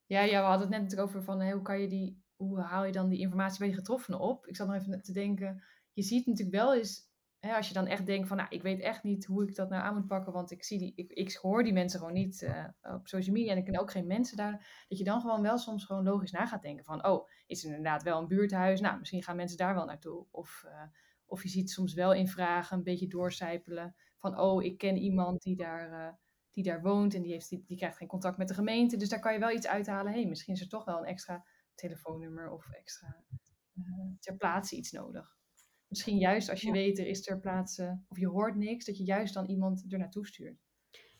ja, 0.05 0.21
ja, 0.21 0.41
we 0.41 0.47
hadden 0.47 0.67
het 0.67 0.69
net 0.69 0.81
natuurlijk 0.81 1.09
over 1.09 1.23
van 1.23 1.39
hey, 1.39 1.51
hoe 1.51 1.61
kan 1.61 1.81
je 1.81 1.87
die 1.87 2.23
hoe 2.47 2.59
haal 2.59 2.85
je 2.85 2.91
dan 2.91 3.09
die 3.09 3.19
informatie 3.19 3.59
bij 3.59 3.67
die 3.67 3.77
getroffenen 3.77 4.19
op? 4.19 4.47
Ik 4.47 4.55
zat 4.55 4.67
nog 4.67 4.75
even 4.75 5.01
te 5.01 5.11
denken, 5.11 5.63
je 5.93 6.01
ziet 6.01 6.25
natuurlijk 6.25 6.55
wel 6.55 6.75
eens 6.75 7.09
hè, 7.41 7.55
als 7.55 7.67
je 7.67 7.73
dan 7.73 7.87
echt 7.87 8.05
denkt 8.05 8.27
van, 8.27 8.37
nou, 8.37 8.49
ik 8.49 8.61
weet 8.61 8.79
echt 8.79 9.03
niet 9.03 9.25
hoe 9.25 9.43
ik 9.43 9.55
dat 9.55 9.69
nou 9.69 9.83
aan 9.83 9.93
moet 9.93 10.07
pakken, 10.07 10.33
want 10.33 10.51
ik, 10.51 10.63
zie 10.63 10.77
die, 10.77 10.93
ik, 10.95 11.11
ik 11.11 11.33
hoor 11.33 11.63
die 11.63 11.73
mensen 11.73 11.99
gewoon 11.99 12.13
niet 12.13 12.41
uh, 12.41 12.65
op 12.81 13.07
social 13.07 13.35
media 13.35 13.51
en 13.51 13.57
ik 13.57 13.65
ken 13.65 13.79
ook 13.79 13.91
geen 13.91 14.07
mensen 14.07 14.37
daar, 14.37 14.85
dat 14.87 14.97
je 14.97 15.03
dan 15.03 15.21
gewoon 15.21 15.41
wel 15.41 15.57
soms 15.57 15.85
gewoon 15.85 16.03
logisch 16.03 16.31
na 16.31 16.45
gaat 16.45 16.61
denken 16.61 16.85
van, 16.85 17.05
oh, 17.05 17.29
is 17.47 17.63
er 17.63 17.69
inderdaad 17.69 18.03
wel 18.03 18.19
een 18.19 18.27
buurthuis? 18.27 18.79
Nou, 18.79 18.99
misschien 18.99 19.23
gaan 19.23 19.35
mensen 19.35 19.57
daar 19.57 19.75
wel 19.75 19.85
naartoe. 19.85 20.25
Of, 20.31 20.63
uh, 20.65 20.83
of 21.25 21.43
je 21.43 21.49
ziet 21.49 21.69
soms 21.69 21.93
wel 21.93 22.13
in 22.13 22.27
vragen 22.27 22.77
een 22.77 22.83
beetje 22.83 23.07
doorcijpelen 23.07 23.95
van, 24.17 24.39
oh, 24.39 24.63
ik 24.63 24.77
ken 24.77 24.97
iemand 24.97 25.41
die 25.41 25.55
daar, 25.55 25.91
uh, 25.91 26.13
die 26.51 26.63
daar 26.63 26.81
woont 26.81 27.13
en 27.13 27.21
die, 27.21 27.31
heeft, 27.31 27.49
die, 27.49 27.63
die 27.67 27.77
krijgt 27.77 27.97
geen 27.97 28.07
contact 28.07 28.37
met 28.37 28.47
de 28.47 28.53
gemeente, 28.53 28.97
dus 28.97 29.09
daar 29.09 29.19
kan 29.19 29.33
je 29.33 29.39
wel 29.39 29.51
iets 29.51 29.67
uithalen. 29.67 30.11
Hé, 30.11 30.19
hey, 30.19 30.29
misschien 30.29 30.53
is 30.53 30.61
er 30.61 30.69
toch 30.69 30.85
wel 30.85 30.97
een 30.97 31.05
extra 31.05 31.45
telefoonnummer 31.81 32.51
of 32.51 32.71
extra 32.71 33.25
ter 34.19 34.35
plaatse 34.37 34.75
iets 34.75 34.91
nodig 34.91 35.39
misschien 35.91 36.17
juist 36.17 36.49
als 36.49 36.61
je 36.61 36.67
ja. 36.67 36.73
weet 36.73 36.99
er 36.99 37.07
is 37.07 37.23
ter 37.23 37.39
plaatse 37.39 38.03
of 38.07 38.17
je 38.17 38.27
hoort 38.27 38.55
niks, 38.55 38.85
dat 38.85 38.97
je 38.97 39.03
juist 39.03 39.33
dan 39.33 39.45
iemand 39.45 39.91
er 39.93 39.97
naartoe 39.97 40.27
stuurt. 40.27 40.59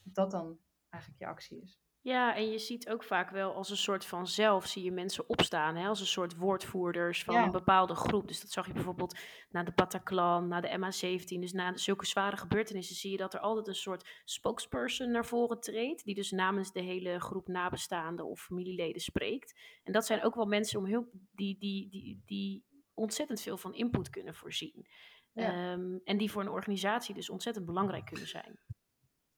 Dat 0.04 0.16
dat 0.16 0.32
dan 0.32 0.60
eigenlijk 0.90 1.24
je 1.24 1.30
actie 1.30 1.62
is. 1.62 1.82
Ja, 2.04 2.36
en 2.36 2.52
je 2.52 2.58
ziet 2.60 2.90
ook 2.90 3.04
vaak 3.04 3.30
wel 3.30 3.54
als 3.54 3.70
een 3.70 3.78
soort 3.78 4.06
van 4.06 4.28
zelf 4.28 4.66
zie 4.68 4.84
je 4.84 4.92
mensen 4.92 5.30
opstaan, 5.30 5.76
hè, 5.76 5.88
als 5.88 6.00
een 6.00 6.06
soort 6.06 6.36
woordvoerders 6.38 7.24
van 7.24 7.36
Ja. 7.36 7.44
een 7.44 7.52
bepaalde 7.52 7.96
groep. 7.96 8.28
Dus 8.28 8.42
dat 8.42 8.52
zag 8.52 8.68
je 8.68 8.74
bijvoorbeeld 8.74 9.20
na 9.50 9.64
de 9.64 9.72
Bataclan, 9.72 10.48
na 10.48 10.62
de 10.62 10.78
MH17, 10.78 11.40
dus 11.40 11.52
na 11.52 11.78
zulke 11.78 12.06
zware 12.06 12.38
gebeurtenissen 12.38 12.96
zie 12.96 13.12
je 13.12 13.18
dat 13.18 13.34
er 13.34 13.40
altijd 13.40 13.68
een 13.68 13.76
soort 13.76 14.22
spokesperson 14.26 15.12
naar 15.12 15.26
voren 15.26 15.60
treedt, 15.60 16.04
die 16.06 16.16
dus 16.16 16.32
namens 16.32 16.72
de 16.72 16.82
hele 16.82 17.20
groep 17.20 17.48
nabestaanden 17.48 18.26
of 18.26 18.42
familieleden 18.42 19.02
spreekt. 19.02 19.60
En 19.84 19.94
dat 19.94 20.06
zijn 20.06 20.24
ook 20.24 20.36
wel 20.36 20.46
mensen 20.46 20.80
om 20.80 20.86
heel, 20.86 21.10
die, 21.32 21.58
die, 21.60 21.90
die, 21.90 22.22
die 22.26 22.64
ontzettend 22.94 23.42
veel 23.42 23.58
van 23.58 23.74
input 23.74 24.10
kunnen 24.10 24.36
voorzien. 24.36 24.88
Ja. 25.34 25.72
Ehm, 25.72 25.98
en 26.04 26.18
die 26.18 26.32
voor 26.32 26.42
een 26.42 26.50
organisatie 26.50 27.16
dus 27.16 27.30
ontzettend 27.30 27.66
belangrijk 27.66 28.06
kunnen 28.06 28.28
zijn. 28.28 28.60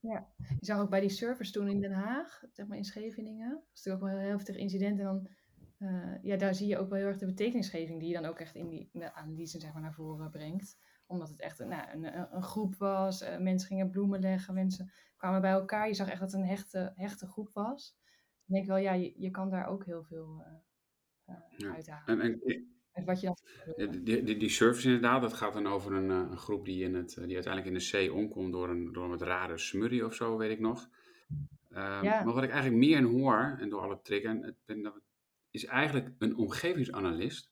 Je 0.03 0.65
zag 0.65 0.79
ook 0.79 0.89
bij 0.89 0.99
die 0.99 1.09
servers 1.09 1.51
toen 1.51 1.69
in 1.69 1.81
Den 1.81 1.91
Haag, 1.91 2.43
zeg 2.51 2.67
maar 2.67 2.77
in 2.77 2.83
Scheveningen, 2.83 3.49
dat 3.49 3.63
is 3.73 3.83
natuurlijk 3.83 4.03
ook 4.03 4.09
wel 4.09 4.17
een 4.17 4.25
heel 4.25 4.35
heftig 4.37 4.55
incident. 4.55 4.99
En 4.99 5.05
dan, 5.05 5.27
eh, 5.77 6.23
ja, 6.23 6.37
daar 6.37 6.55
zie 6.55 6.67
je 6.67 6.77
ook 6.77 6.89
wel 6.89 6.97
heel 6.97 7.07
erg 7.07 7.17
de 7.17 7.25
betekenisgeving 7.25 7.99
die 7.99 8.07
je 8.07 8.13
dan 8.21 8.25
ook 8.25 8.39
echt 8.39 8.55
in 8.55 8.69
die 8.69 8.89
in 8.91 8.99
de 8.99 9.13
analyse 9.13 9.59
zeg 9.59 9.73
maar, 9.73 9.81
naar 9.81 9.93
voren 9.93 10.29
brengt. 10.29 10.77
Omdat 11.05 11.29
het 11.29 11.39
echt 11.39 11.59
een, 11.59 11.67
nou, 11.67 11.91
een, 11.91 12.35
een, 12.35 12.43
groep 12.43 12.75
was, 12.75 13.21
eh, 13.21 13.37
mensen 13.37 13.67
gingen 13.67 13.89
bloemen 13.89 14.19
leggen, 14.19 14.53
mensen 14.53 14.91
kwamen 15.17 15.41
bij 15.41 15.51
elkaar. 15.51 15.87
Je 15.87 15.93
zag 15.93 16.09
echt 16.09 16.19
dat 16.19 16.31
het 16.31 16.41
een 16.41 16.47
hechte, 16.47 16.91
hechte 16.95 17.27
groep 17.27 17.49
was. 17.53 17.97
Dan 18.45 18.55
denk 18.55 18.63
ik 18.63 18.69
wel, 18.69 18.77
ja, 18.77 18.93
je, 18.93 19.13
je 19.17 19.31
kan 19.31 19.49
daar 19.49 19.67
ook 19.67 19.85
heel 19.85 20.03
veel 20.03 20.43
eh, 20.45 20.53
eh, 21.35 21.57
Ja. 21.57 21.73
uithalen. 21.73 22.21
En, 22.21 22.41
en 22.41 22.41
Uit 22.93 23.05
wat 23.05 23.19
je 23.19 23.25
dan... 23.25 23.37
Ja, 23.75 23.85
Die, 23.85 24.23
die, 24.23 24.37
die 24.37 24.49
service 24.49 24.87
inderdaad, 24.87 25.21
dat 25.21 25.33
gaat 25.33 25.53
dan 25.53 25.67
over 25.67 25.93
een, 25.93 26.09
eh, 26.09 26.31
een 26.31 26.37
groep 26.37 26.65
die, 26.65 26.83
in 26.83 26.95
het, 26.95 27.17
eh, 27.17 27.23
die 27.23 27.33
uiteindelijk 27.33 27.73
in 27.73 27.79
de 27.79 27.85
zee 27.85 28.13
omkomt 28.13 28.51
door 28.51 28.69
een, 28.69 28.93
door 28.93 29.03
een 29.03 29.09
wat 29.09 29.21
rare 29.21 29.57
smurrie 29.57 30.05
of 30.05 30.13
zo, 30.13 30.37
weet 30.37 30.51
ik 30.51 30.59
nog. 30.59 30.89
Ehm, 31.69 32.03
Ja. 32.03 32.23
Maar 32.23 32.33
wat 32.33 32.43
ik 32.43 32.51
eigenlijk 32.51 32.85
meer 32.85 32.97
in 32.97 33.03
hoor, 33.03 33.57
en 33.59 33.69
door 33.69 33.81
alle 33.81 33.99
dat 34.65 35.01
is 35.51 35.65
eigenlijk 35.65 36.09
een 36.19 36.35
omgevingsanalist 36.35 37.51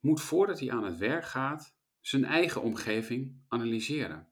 moet 0.00 0.20
voordat 0.20 0.60
hij 0.60 0.70
aan 0.70 0.84
het 0.84 0.98
werk 0.98 1.24
gaat, 1.24 1.76
zijn 2.00 2.24
eigen 2.24 2.62
omgeving 2.62 3.34
analyseren. 3.48 4.28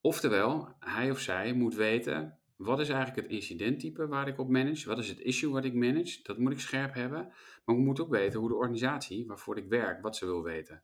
Oftewel, 0.00 0.74
hij 0.78 1.10
of 1.10 1.18
zij 1.18 1.52
moet 1.52 1.74
weten, 1.74 2.35
wat 2.56 2.80
is 2.80 2.88
eigenlijk 2.88 3.22
het 3.22 3.36
incidenttype 3.36 4.06
waar 4.06 4.28
ik 4.28 4.38
op 4.38 4.48
manage? 4.48 4.88
Wat 4.88 4.98
is 4.98 5.08
het 5.08 5.20
issue 5.20 5.50
wat 5.50 5.64
ik 5.64 5.74
manage? 5.74 6.22
Dat 6.22 6.38
moet 6.38 6.52
ik 6.52 6.60
scherp 6.60 6.94
hebben. 6.94 7.32
Maar 7.64 7.76
ik 7.76 7.82
moet 7.82 8.00
ook 8.00 8.10
weten 8.10 8.40
hoe 8.40 8.48
de 8.48 8.54
organisatie 8.54 9.26
waarvoor 9.26 9.56
ik 9.56 9.68
werk, 9.68 10.02
wat 10.02 10.16
ze 10.16 10.24
wil 10.24 10.42
weten. 10.42 10.82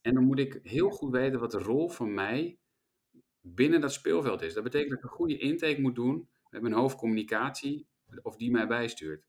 En 0.00 0.14
dan 0.14 0.24
moet 0.24 0.38
ik 0.38 0.60
heel 0.62 0.90
goed 0.90 1.12
weten 1.12 1.40
wat 1.40 1.50
de 1.50 1.58
rol 1.58 1.88
van 1.88 2.14
mij 2.14 2.58
binnen 3.40 3.80
dat 3.80 3.92
speelveld 3.92 4.42
is. 4.42 4.54
Dat 4.54 4.62
betekent 4.62 4.90
dat 4.90 4.98
ik 4.98 5.04
een 5.04 5.16
goede 5.16 5.38
intake 5.38 5.80
moet 5.80 5.94
doen 5.94 6.28
met 6.50 6.62
mijn 6.62 6.74
hoofdcommunicatie, 6.74 7.88
of 8.22 8.36
die 8.36 8.50
mij 8.50 8.66
bijstuurt. 8.66 9.24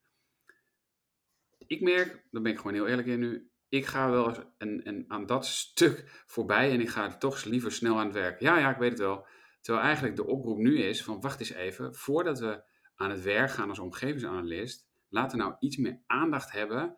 Ik 1.68 1.82
merk, 1.82 2.28
daar 2.32 2.42
ben 2.42 2.52
ik 2.52 2.58
gewoon 2.58 2.74
heel 2.74 2.88
eerlijk 2.88 3.08
in 3.08 3.20
nu, 3.20 3.52
ik 3.70 3.86
ga 3.86 4.10
wel 4.10 4.28
eens 4.28 4.40
en, 4.58 4.84
en 4.84 5.06
aan 5.08 5.26
dat 5.26 5.46
stuk 5.46 6.24
voorbij 6.26 6.72
en 6.72 6.82
ik 6.82 6.90
ga 6.90 7.18
toch 7.18 7.44
liever 7.44 7.72
snel 7.72 8.00
aan 8.00 8.06
het 8.06 8.16
werk. 8.16 8.40
Ja, 8.40 8.58
ja, 8.58 8.72
ik 8.72 8.78
weet 8.78 8.90
het 8.90 9.00
wel. 9.00 9.26
Terwijl 9.62 9.86
eigenlijk 9.86 10.16
de 10.16 10.26
oproep 10.26 10.58
nu 10.58 10.82
is 10.82 11.04
van 11.04 11.22
wacht 11.22 11.40
eens 11.40 11.54
even, 11.54 11.96
voordat 11.96 12.40
we 12.40 12.64
aan 12.96 13.10
het 13.10 13.22
werk 13.22 13.52
gaan 13.52 13.70
als 13.70 13.80
omgevingsanalist, 13.80 14.88
laten 15.10 15.38
we 15.38 15.44
nou 15.44 15.56
iets 15.60 15.78
meer 15.78 16.02
aandacht 16.08 16.52
hebben 16.52 16.98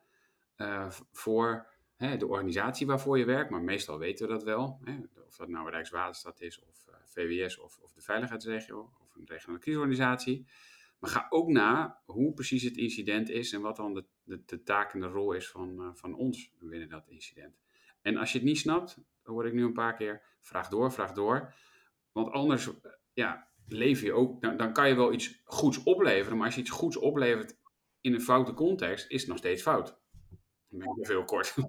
uh, 0.58 0.90
voor 1.12 1.68
hè, 1.96 2.18
de 2.18 2.28
organisatie 2.28 2.88
waarvoor 2.88 3.18
je 3.18 3.26
werkt. 3.26 3.50
Maar 3.50 3.62
meestal 3.62 3.98
weten 3.98 4.28
we 4.28 4.34
dat 4.34 4.44
wel. 4.44 4.80
Hè, 4.84 5.00
of 5.28 5.36
dat 5.36 5.48
nou 5.48 5.70
Rijkswaterstaat 5.70 6.42
is 6.42 6.60
of 6.60 6.86
uh, 6.90 6.96
VWS 7.06 7.60
of, 7.60 7.78
of 7.82 7.94
de 7.94 8.02
veiligheidsregio 8.02 8.92
of 9.02 9.16
een 9.16 9.26
regionale 9.26 9.60
crisisorganisatie. 9.60 10.48
Maar 11.00 11.10
ga 11.10 11.26
ook 11.30 11.48
na 11.48 12.02
hoe 12.06 12.34
precies 12.34 12.64
het 12.64 12.78
incident 12.78 13.30
is 13.30 13.54
en 13.54 13.62
wat 13.62 13.76
dan 13.76 13.94
de, 13.94 14.06
de, 14.24 14.42
de 14.46 14.64
taak 14.64 14.94
en 14.94 15.00
de 15.00 15.08
rol 15.08 15.34
is 15.34 15.50
van, 15.50 15.82
uh, 15.82 15.90
van 15.94 16.14
ons 16.14 16.52
binnen 16.60 16.90
dat 16.90 17.08
incident. 17.08 17.62
En 18.02 18.18
als 18.18 18.32
je 18.32 18.38
het 18.38 18.48
niet 18.48 18.58
snapt, 18.58 18.98
hoor 19.24 19.48
ik 19.48 19.54
nu 19.54 19.64
een 19.64 19.74
paar 19.74 19.96
keer, 19.96 20.22
vraag 20.40 20.68
door, 20.68 20.92
vraag 20.92 21.12
door. 21.12 21.54
Want 22.14 22.32
anders 22.32 22.70
ja, 23.14 23.52
lever 23.68 24.06
je 24.06 24.14
ook, 24.14 24.42
dan, 24.42 24.58
dan 24.58 24.74
kan 24.74 24.88
je 24.88 24.96
wel 24.96 25.14
iets 25.14 25.42
goeds 25.44 25.84
opleveren, 25.84 26.38
maar 26.38 26.46
als 26.46 26.56
je 26.56 26.62
iets 26.62 26.70
goeds 26.70 26.98
oplevert 26.98 27.58
in 28.02 28.14
een 28.14 28.22
foute 28.22 28.54
context, 28.54 29.10
is 29.10 29.20
het 29.20 29.30
nog 29.30 29.38
steeds 29.38 29.62
fout. 29.62 30.02
Dan 30.68 30.80
ben 30.80 30.98
ik 30.98 31.06
veel 31.06 31.24
kort. 31.24 31.56
dat 31.56 31.64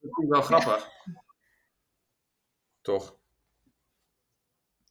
vind 0.00 0.22
ik 0.22 0.28
wel 0.28 0.42
grappig. 0.42 0.88
Toch? 2.80 3.20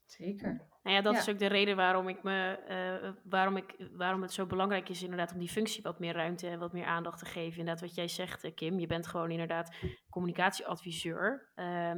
Zeker. 0.05 0.69
Nou 0.83 0.95
ja, 0.95 1.01
dat 1.01 1.13
Ja. 1.13 1.19
is 1.19 1.29
ook 1.29 1.39
de 1.39 1.45
reden 1.47 1.75
waarom, 1.75 2.07
ik 2.07 2.23
me, 2.23 2.51
eh, 2.67 3.11
waarom, 3.23 3.57
ik, 3.57 3.75
waarom 3.91 4.21
het 4.21 4.33
zo 4.33 4.45
belangrijk 4.45 4.89
is 4.89 5.03
inderdaad 5.03 5.31
om 5.33 5.39
die 5.39 5.49
functie 5.49 5.81
wat 5.83 5.99
meer 5.99 6.13
ruimte 6.13 6.47
en 6.47 6.59
wat 6.59 6.73
meer 6.73 6.85
aandacht 6.85 7.19
te 7.19 7.25
geven. 7.25 7.59
Inderdaad, 7.59 7.81
wat 7.81 7.95
jij 7.95 8.07
zegt, 8.07 8.43
eh, 8.43 8.53
Kim, 8.53 8.79
je 8.79 8.87
bent 8.87 9.07
gewoon 9.07 9.31
inderdaad 9.31 9.75
communicatieadviseur. 10.09 11.49
eh, 11.55 11.91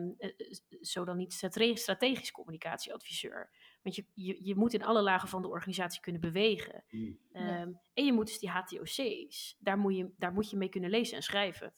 zo 0.82 1.06
dan 1.06 1.18
niet 1.18 1.34
strate- 1.34 1.76
strategisch 1.76 2.32
communicatieadviseur. 2.32 3.50
Want 3.82 3.96
je, 3.96 4.06
je, 4.14 4.46
je 4.46 4.56
moet 4.56 4.74
in 4.74 4.84
alle 4.84 5.02
lagen 5.02 5.28
van 5.30 5.42
de 5.42 5.48
organisatie 5.48 6.02
kunnen 6.02 6.22
bewegen. 6.22 6.84
Hmm. 6.90 7.20
Ehm, 7.32 7.72
En 7.94 8.06
je 8.06 8.14
moet 8.14 8.28
dus 8.28 8.40
die 8.40 8.50
HTOC's, 8.50 9.56
daar 9.60 9.78
moet, 9.78 9.96
je, 9.96 10.14
daar 10.18 10.34
moet 10.34 10.50
je 10.50 10.58
mee 10.58 10.70
kunnen 10.70 10.90
lezen 10.90 11.16
en 11.16 11.24
schrijven. 11.24 11.74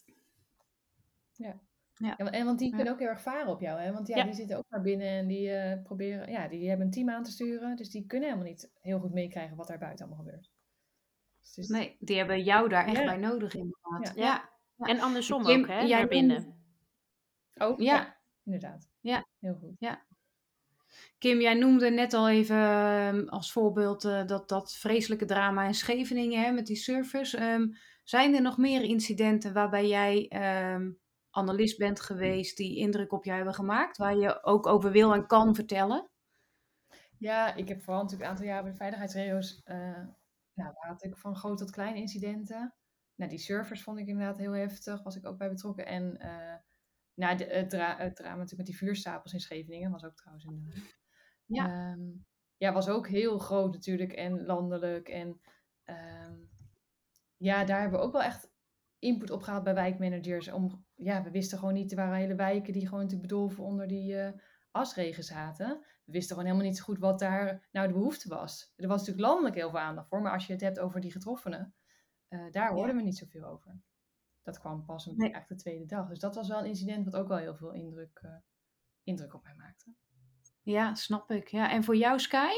Ja, 1.34 1.60
en 1.98 2.46
want 2.46 2.60
die 2.60 2.70
Ja. 2.70 2.76
kunnen 2.76 2.94
ook 2.94 3.00
heel 3.00 3.08
erg 3.08 3.22
varen 3.22 3.48
op 3.52 3.62
jou, 3.62 3.80
hè? 3.82 3.92
Want 3.92 4.08
ja, 4.08 4.16
Ja. 4.16 4.24
die 4.24 4.34
zitten 4.34 4.58
ook 4.58 4.66
maar 4.70 4.82
binnen 4.82 5.08
en 5.08 5.28
die 5.28 5.52
eh, 5.52 5.84
proberen, 5.84 6.32
ja, 6.32 6.48
die 6.48 6.68
hebben 6.68 6.86
een 6.86 6.92
team 6.92 7.10
aan 7.10 7.24
te 7.24 7.32
sturen. 7.32 7.76
Dus 7.76 7.90
die 7.90 8.06
kunnen 8.06 8.30
helemaal 8.30 8.50
niet 8.50 8.72
heel 8.82 9.00
goed 9.00 9.14
meekrijgen 9.14 9.56
wat 9.58 9.68
daar 9.68 9.78
buiten 9.78 10.06
allemaal 10.06 10.26
gebeurt. 10.26 10.52
Dus 11.40 11.50
het 11.50 11.58
is- 11.58 11.68
Nee, 11.68 11.96
die 12.00 12.18
hebben 12.18 12.44
jou 12.44 12.70
daar 12.70 12.86
echt 12.88 12.98
Ja. 12.98 13.06
bij 13.06 13.18
nodig 13.18 13.54
inderdaad. 13.54 14.16
Ja. 14.16 14.24
Ja. 14.24 14.50
Ja. 14.76 14.86
En 14.86 15.00
andersom 15.00 15.48
ook, 15.48 15.68
hè, 15.68 15.80
jij 15.80 16.08
binnen. 16.08 16.56
Oh, 17.56 17.80
Ja. 17.80 17.96
ja. 17.96 18.18
inderdaad. 18.44 18.90
Ja. 19.00 19.26
Heel 19.40 19.56
goed. 19.56 19.94
Kim, 21.18 21.42
jij 21.42 21.54
noemde 21.54 21.90
net 21.90 22.14
al 22.14 22.30
even 22.30 22.56
ehm, 22.58 23.28
als 23.28 23.52
voorbeeld 23.52 24.06
eh, 24.06 24.26
dat, 24.26 24.50
dat 24.50 24.74
vreselijke 24.74 25.26
drama 25.26 25.64
in 25.66 25.74
Scheveningen 25.74 26.42
hè, 26.44 26.52
met 26.52 26.66
die 26.66 26.76
surfers. 26.76 27.34
Ehm, 27.34 27.68
zijn 28.04 28.36
er 28.36 28.42
nog 28.42 28.58
meer 28.58 28.82
incidenten 28.84 29.54
waarbij 29.54 29.88
jij 29.88 30.28
ehm, 30.28 30.92
analist 31.36 31.78
bent 31.78 32.02
geweest 32.02 32.58
die 32.58 32.78
indruk 32.78 33.12
op 33.12 33.24
jou 33.24 33.36
hebben 33.36 33.56
gemaakt, 33.56 33.98
waar 33.98 34.16
je 34.16 34.44
ook 34.44 34.66
over 34.66 34.92
wil 34.92 35.14
en 35.14 35.28
kan 35.28 35.56
vertellen? 35.56 36.10
Ja, 37.18 37.56
ik 37.56 37.68
heb 37.68 37.82
vooral 37.82 38.02
natuurlijk 38.02 38.24
een 38.24 38.36
aantal 38.36 38.46
jaren 38.46 38.64
bij 38.64 38.72
de 38.72 38.78
veiligheidsregio's, 38.78 39.62
eh 39.64 40.08
nou, 40.54 40.74
had 40.74 41.04
ik 41.04 41.18
van 41.18 41.36
groot 41.36 41.58
tot 41.58 41.72
klein 41.72 41.96
incidenten. 41.96 42.76
Nou, 43.16 43.30
die 43.30 43.40
servers 43.40 43.84
vond 43.84 44.00
ik 44.00 44.08
inderdaad 44.08 44.38
heel 44.38 44.52
heftig, 44.52 45.04
was 45.04 45.16
ik 45.16 45.26
ook 45.26 45.38
bij 45.38 45.50
betrokken. 45.50 45.86
En 45.86 46.18
eh 46.18 46.56
nou, 47.14 47.38
de, 47.38 47.46
het, 47.46 47.70
dra 47.70 47.98
het 47.98 48.16
drama 48.16 48.36
natuurlijk 48.36 48.58
met 48.58 48.66
die 48.66 48.78
vuurstapels 48.78 49.34
in 49.34 49.40
Scheveningen, 49.40 49.92
was 49.92 50.04
ook 50.04 50.16
trouwens 50.16 50.46
in 50.46 50.56
Den 50.56 50.74
Haag. 50.74 50.94
Ja. 51.46 51.66
Ehm, 51.68 52.02
ja, 52.58 52.74
was 52.74 52.90
ook 52.90 53.08
heel 53.08 53.38
groot 53.40 53.74
natuurlijk 53.74 54.14
en 54.14 54.46
landelijk. 54.46 55.10
En 55.10 55.42
ehm, 55.84 56.36
ja, 57.38 57.66
daar 57.66 57.82
hebben 57.82 58.00
we 58.00 58.06
ook 58.06 58.12
wel 58.12 58.24
echt 58.24 58.52
input 59.06 59.32
op 59.32 59.42
gehad 59.42 59.64
bij 59.64 59.74
wijkmanagers. 59.74 60.52
Om, 60.52 60.86
ja, 60.96 61.24
we 61.24 61.32
wisten 61.32 61.58
gewoon 61.58 61.74
niet, 61.74 61.92
er 61.92 61.98
waren 61.98 62.16
hele 62.18 62.36
wijken 62.36 62.74
die 62.74 62.86
gewoon 62.88 63.04
natuurlijk 63.04 63.30
bedolven 63.30 63.64
onder 63.64 63.88
die 63.88 64.18
eh, 64.20 64.32
asregen 64.72 65.24
zaten. 65.24 65.68
We 66.06 66.12
wisten 66.12 66.30
gewoon 66.36 66.46
helemaal 66.46 66.68
niet 66.70 66.78
zo 66.78 66.84
goed 66.84 67.00
wat 67.00 67.20
daar 67.20 67.68
nou 67.72 67.88
de 67.88 67.94
behoefte 67.94 68.30
was. 68.30 68.74
Er 68.76 68.88
was 68.88 69.00
natuurlijk 69.00 69.28
landelijk 69.28 69.56
heel 69.56 69.70
veel 69.70 69.80
aandacht 69.80 70.08
voor, 70.08 70.22
maar 70.22 70.34
als 70.34 70.48
je 70.48 70.54
het 70.54 70.62
hebt 70.62 70.80
over 70.80 71.02
die 71.02 71.12
getroffenen, 71.12 71.76
eh, 72.28 72.52
daar 72.52 72.72
hoorden 72.72 72.96
we 72.96 73.02
niet 73.02 73.18
zoveel 73.18 73.44
over. 73.44 73.82
Dat 74.44 74.60
kwam 74.60 74.86
pas 74.86 75.06
een, 75.06 75.18
Nee. 75.18 75.36
de 75.48 75.56
tweede 75.56 75.86
dag. 75.86 76.08
Dus 76.08 76.20
dat 76.20 76.36
was 76.36 76.48
wel 76.48 76.60
een 76.60 76.66
incident 76.66 77.06
wat 77.06 77.16
ook 77.16 77.28
wel 77.28 77.38
heel 77.38 77.56
veel 77.56 77.72
indruk, 77.72 78.20
eh, 78.24 78.36
indruk 79.04 79.34
op 79.34 79.44
mij 79.44 79.56
maakte. 79.56 79.94
Ja, 80.62 80.96
snap 80.96 81.32
ik. 81.32 81.48
Ja, 81.48 81.72
en 81.72 81.84
voor 81.84 81.96
jou, 81.96 82.20
Sky? 82.20 82.54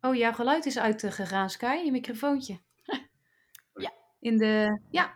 Oh, 0.00 0.14
jouw 0.14 0.32
geluid 0.32 0.66
is 0.66 0.78
uitgegaan, 0.78 1.50
Sky, 1.50 1.82
je 1.84 1.90
microfoontje. 1.90 2.60
In 4.22 4.38
de... 4.38 4.80
Ja, 4.90 5.14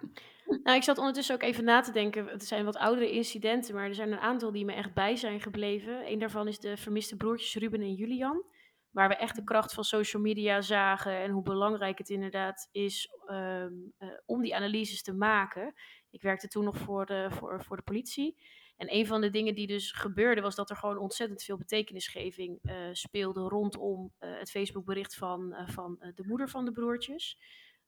Nou, 0.63 0.77
ik 0.77 0.83
zat 0.83 0.99
ondertussen 0.99 1.35
ook 1.35 1.43
even 1.43 1.65
na 1.65 1.81
te 1.81 1.93
denken. 1.93 2.27
Het 2.27 2.47
zijn 2.47 2.65
wat 2.65 2.77
oudere 2.77 3.11
incidenten, 3.11 3.75
maar 3.75 3.85
er 3.85 3.95
zijn 3.95 4.13
een 4.13 4.19
aantal 4.19 4.53
die 4.53 4.65
me 4.65 4.73
echt 4.73 4.95
bij 4.95 5.17
zijn 5.17 5.41
gebleven. 5.41 6.11
Een 6.11 6.19
daarvan 6.19 6.49
is 6.49 6.59
de 6.59 6.77
vermiste 6.77 7.17
broertjes 7.17 7.55
Ruben 7.55 7.81
en 7.81 7.95
Julian. 7.95 8.45
Waar 8.91 9.09
we 9.09 9.17
echt 9.17 9.37
de 9.37 9.45
kracht 9.45 9.75
van 9.75 9.85
social 9.85 10.23
media 10.23 10.61
zagen 10.61 11.17
en 11.17 11.31
hoe 11.31 11.43
belangrijk 11.43 11.99
het 11.99 12.09
inderdaad 12.09 12.69
is 12.73 13.09
ehm, 13.27 13.73
eh, 13.99 14.09
om 14.25 14.43
die 14.43 14.57
analyses 14.57 15.03
te 15.03 15.15
maken. 15.15 15.75
Ik 16.11 16.23
werkte 16.23 16.49
toen 16.49 16.65
nog 16.65 16.79
voor 16.79 17.07
de, 17.07 17.27
voor, 17.31 17.65
voor 17.65 17.77
de 17.77 17.83
politie. 17.83 18.37
En 18.77 18.95
een 18.95 19.07
van 19.07 19.21
de 19.21 19.31
dingen 19.31 19.55
die 19.55 19.67
dus 19.67 19.93
gebeurde, 19.93 20.41
was 20.41 20.55
dat 20.55 20.71
er 20.71 20.77
gewoon 20.77 20.99
ontzettend 20.99 21.43
veel 21.43 21.57
betekenisgeving 21.57 22.59
eh, 22.63 22.77
speelde 22.93 23.41
rondom 23.41 24.13
uh, 24.21 24.39
het 24.39 24.51
Facebookbericht 24.51 25.15
van, 25.15 25.53
uh, 25.53 25.69
van 25.69 25.97
de 26.15 26.25
moeder 26.27 26.49
van 26.49 26.65
de 26.65 26.73
broertjes. 26.73 27.39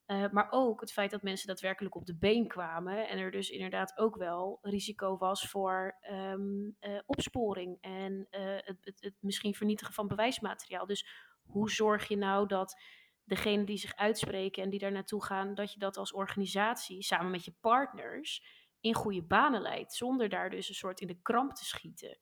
Maar 0.08 0.46
ook 0.50 0.80
het 0.80 0.92
feit 0.92 1.10
dat 1.10 1.22
mensen 1.22 1.46
daadwerkelijk 1.46 1.94
op 1.94 2.06
de 2.06 2.16
been 2.16 2.48
kwamen 2.48 3.08
en 3.08 3.18
er 3.18 3.30
dus 3.30 3.50
inderdaad 3.50 3.98
ook 3.98 4.16
wel 4.16 4.58
risico 4.62 5.16
was 5.16 5.48
voor 5.48 5.98
um, 6.10 6.76
opsporing 7.06 7.78
en 7.80 8.26
het, 8.30 8.84
het, 8.84 9.00
het 9.00 9.14
misschien 9.20 9.54
vernietigen 9.54 9.94
van 9.94 10.08
bewijsmateriaal. 10.08 10.86
Dus 10.86 11.08
hoe 11.42 11.70
zorg 11.70 12.08
je 12.08 12.16
nou 12.16 12.46
dat 12.46 12.80
degenen 13.24 13.64
die 13.64 13.76
zich 13.76 13.96
uitspreken 13.96 14.62
en 14.62 14.70
die 14.70 14.78
daar 14.78 14.92
naartoe 14.92 15.24
gaan, 15.24 15.54
dat 15.54 15.72
je 15.72 15.78
dat 15.78 15.96
als 15.96 16.12
organisatie 16.12 17.02
samen 17.02 17.30
met 17.30 17.44
je 17.44 17.54
partners 17.60 18.42
in 18.80 18.94
goede 18.94 19.22
banen 19.22 19.60
leidt, 19.60 19.94
zonder 19.94 20.28
daar 20.28 20.50
dus 20.50 20.68
een 20.68 20.74
soort 20.74 21.00
in 21.00 21.06
de 21.06 21.20
kramp 21.22 21.54
te 21.54 21.64
schieten. 21.64 22.18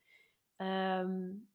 Um, 0.56 1.48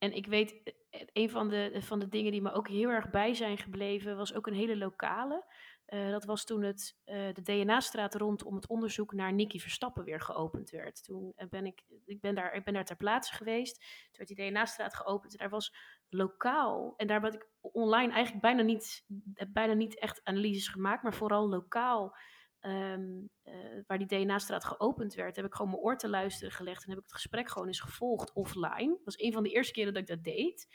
en 0.00 0.12
ik 0.12 0.26
weet, 0.26 0.62
eh, 0.62 1.00
eh, 1.00 1.06
een 1.12 1.30
van 1.30 1.48
de, 1.48 1.76
van 1.80 1.98
de 1.98 2.08
dingen 2.08 2.32
die 2.32 2.42
me 2.42 2.52
ook 2.52 2.68
heel 2.68 2.88
erg 2.88 3.10
bij 3.10 3.34
zijn 3.34 3.58
gebleven, 3.58 4.16
was 4.16 4.34
ook 4.34 4.46
een 4.46 4.54
hele 4.54 4.76
lokale. 4.76 5.68
Dat 5.90 6.24
was 6.24 6.44
toen 6.44 6.62
het, 6.62 6.96
de 7.04 7.42
DNA-straat 7.42 8.14
rondom 8.14 8.54
het 8.54 8.66
onderzoek 8.66 9.12
naar 9.12 9.32
Nicky 9.32 9.58
Verstappen 9.58 10.04
weer 10.04 10.20
geopend 10.20 10.70
werd. 10.70 11.04
Toen 11.04 11.34
ben 11.48 11.66
ik, 11.66 11.82
ik, 12.04 12.20
ben 12.20 12.34
daar, 12.34 12.54
ik 12.54 12.64
ben 12.64 12.74
daar 12.74 12.84
ter 12.84 12.96
plaatse 12.96 13.34
geweest. 13.34 13.74
Toen 13.76 14.26
werd 14.26 14.28
die 14.28 14.50
DNA-straat 14.50 14.96
geopend. 14.96 15.32
En 15.32 15.38
daar 15.38 15.48
was 15.48 15.74
lokaal, 16.08 16.94
en 16.96 17.06
daar 17.06 17.20
had 17.20 17.34
ik 17.34 17.48
online 17.60 18.12
eigenlijk 18.12 18.42
bijna 18.42 18.62
niet, 18.62 19.04
bijna 19.48 19.72
niet 19.72 19.98
echt 19.98 20.20
analyses 20.24 20.68
gemaakt, 20.68 21.02
maar 21.02 21.14
vooral 21.14 21.48
lokaal 21.48 22.16
um, 22.60 23.30
uh, 23.44 23.54
waar 23.86 23.98
die 23.98 24.06
DNA-straat 24.06 24.64
geopend 24.64 25.14
werd, 25.14 25.36
heb 25.36 25.44
ik 25.44 25.54
gewoon 25.54 25.70
mijn 25.70 25.82
oor 25.82 25.96
te 25.96 26.08
luisteren 26.08 26.52
gelegd 26.52 26.82
en 26.82 26.88
heb 26.88 26.98
ik 26.98 27.04
het 27.04 27.12
gesprek 27.12 27.50
gewoon 27.50 27.68
eens 27.68 27.80
gevolgd 27.80 28.32
offline. 28.32 28.88
Dat 28.88 29.04
was 29.04 29.18
een 29.18 29.32
van 29.32 29.42
de 29.42 29.50
eerste 29.50 29.72
keren 29.72 29.92
dat 29.92 30.02
ik 30.02 30.08
dat 30.08 30.24
deed. 30.24 30.66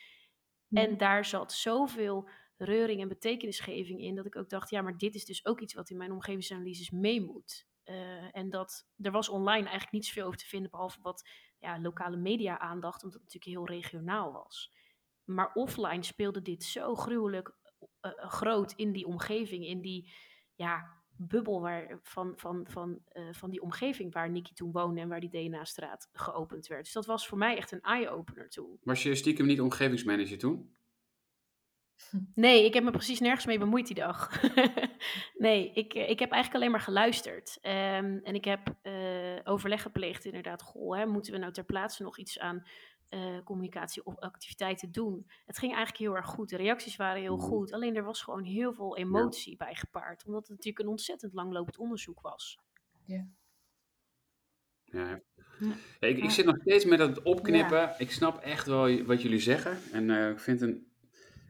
Mm. 0.67 0.77
En 0.77 0.97
daar 0.97 1.25
zat 1.25 1.53
zoveel 1.53 2.29
reuring 2.57 3.01
en 3.01 3.07
betekenisgeving 3.07 4.01
in, 4.01 4.15
dat 4.15 4.25
ik 4.25 4.35
ook 4.35 4.49
dacht, 4.49 4.69
ja, 4.69 4.81
maar 4.81 4.97
dit 4.97 5.15
is 5.15 5.25
dus 5.25 5.45
ook 5.45 5.61
iets 5.61 5.73
wat 5.73 5.89
in 5.89 5.97
mijn 5.97 6.11
omgevingsanalyses 6.11 6.89
mee 6.89 7.21
moet. 7.21 7.67
Uh, 7.85 8.35
en 8.35 8.49
dat 8.49 8.87
er 9.01 9.11
was 9.11 9.29
online 9.29 9.63
eigenlijk 9.63 9.91
niet 9.91 10.05
zoveel 10.05 10.25
over 10.25 10.37
te 10.37 10.45
vinden, 10.45 10.71
behalve 10.71 11.01
wat 11.01 11.29
ja, 11.59 11.79
lokale 11.79 12.17
media 12.17 12.59
aandacht, 12.59 13.03
omdat 13.03 13.21
het 13.21 13.33
natuurlijk 13.33 13.69
heel 13.69 13.77
regionaal 13.77 14.31
was. 14.31 14.73
Maar 15.23 15.53
offline 15.53 16.03
speelde 16.03 16.41
dit 16.41 16.63
zo 16.63 16.95
gruwelijk 16.95 17.55
uh, 18.01 18.11
groot 18.17 18.71
in 18.71 18.91
die 18.91 19.05
omgeving, 19.05 19.65
in 19.65 19.81
die 19.81 20.13
ja, 20.55 21.03
bubbel 21.17 21.61
waar, 21.61 21.99
van, 22.01 22.33
van, 22.35 22.65
van, 22.69 22.99
uh, 23.13 23.23
van 23.31 23.49
die 23.49 23.61
omgeving 23.61 24.13
waar 24.13 24.29
Nicky 24.29 24.53
toen 24.53 24.71
woonde 24.71 25.01
en 25.01 25.07
waar 25.07 25.19
die 25.19 25.29
DNA-straat 25.29 26.09
geopend 26.13 26.67
werd. 26.67 26.83
Dus 26.83 26.93
dat 26.93 27.05
was 27.05 27.27
voor 27.27 27.37
mij 27.37 27.57
echt 27.57 27.71
een 27.71 27.81
eye-opener 27.81 28.49
toen. 28.49 28.79
Was 28.83 29.03
je 29.03 29.15
stiekem 29.15 29.45
niet 29.45 29.61
omgevingsmanager 29.61 30.37
toen? 30.37 30.73
Nee, 32.35 32.65
ik 32.65 32.73
heb 32.73 32.83
me 32.83 32.91
precies 32.91 33.19
nergens 33.19 33.45
mee 33.45 33.57
bemoeid 33.57 33.87
die 33.87 33.95
dag. 33.95 34.41
nee, 35.37 35.71
ik, 35.73 35.93
eh, 35.93 36.09
ik 36.09 36.19
heb 36.19 36.31
eigenlijk 36.31 36.53
alleen 36.53 36.71
maar 36.71 36.85
geluisterd. 36.85 37.57
Um, 37.61 38.19
en 38.23 38.35
ik 38.35 38.45
heb 38.45 38.75
uh, 38.83 38.93
overleg 39.43 39.81
gepleegd 39.81 40.25
inderdaad. 40.25 40.61
Goh, 40.61 40.97
hè, 40.97 41.05
moeten 41.05 41.33
we 41.33 41.39
nou 41.39 41.51
ter 41.51 41.63
plaatse 41.63 42.03
nog 42.03 42.17
iets 42.17 42.39
aan 42.39 42.67
uh, 43.09 43.43
communicatie 43.43 44.05
of 44.05 44.19
activiteiten 44.19 44.91
doen. 44.91 45.27
Het 45.45 45.57
ging 45.57 45.73
eigenlijk 45.73 46.03
heel 46.03 46.15
erg 46.15 46.25
goed. 46.25 46.49
De 46.49 46.57
reacties 46.57 46.95
waren 46.95 47.21
heel 47.21 47.37
Mhm. 47.37 47.45
goed. 47.45 47.71
Alleen 47.71 47.95
er 47.95 48.03
was 48.03 48.21
gewoon 48.21 48.43
heel 48.43 48.73
veel 48.73 48.97
emotie 48.97 49.57
bij 49.57 49.75
gepaard. 49.75 50.25
Omdat 50.25 50.41
het 50.41 50.49
natuurlijk 50.49 50.79
een 50.79 50.87
ontzettend 50.91 51.33
langlopend 51.33 51.77
onderzoek 51.77 52.21
was. 52.21 52.59
Ja. 53.05 53.27
Ja. 54.83 55.21
Ja, 55.99 56.07
ik, 56.07 56.17
ik 56.17 56.29
zit 56.29 56.45
nog 56.45 56.57
steeds 56.61 56.85
met 56.85 56.99
dat 56.99 57.21
opknippen. 57.21 57.95
Ik 57.97 58.11
snap 58.11 58.37
echt 58.41 58.65
wel 58.65 59.03
wat 59.03 59.21
jullie 59.21 59.39
zeggen. 59.39 59.77
En 59.91 60.09
eh, 60.09 60.29
ik 60.29 60.39
vind 60.39 60.61
een. 60.61 60.87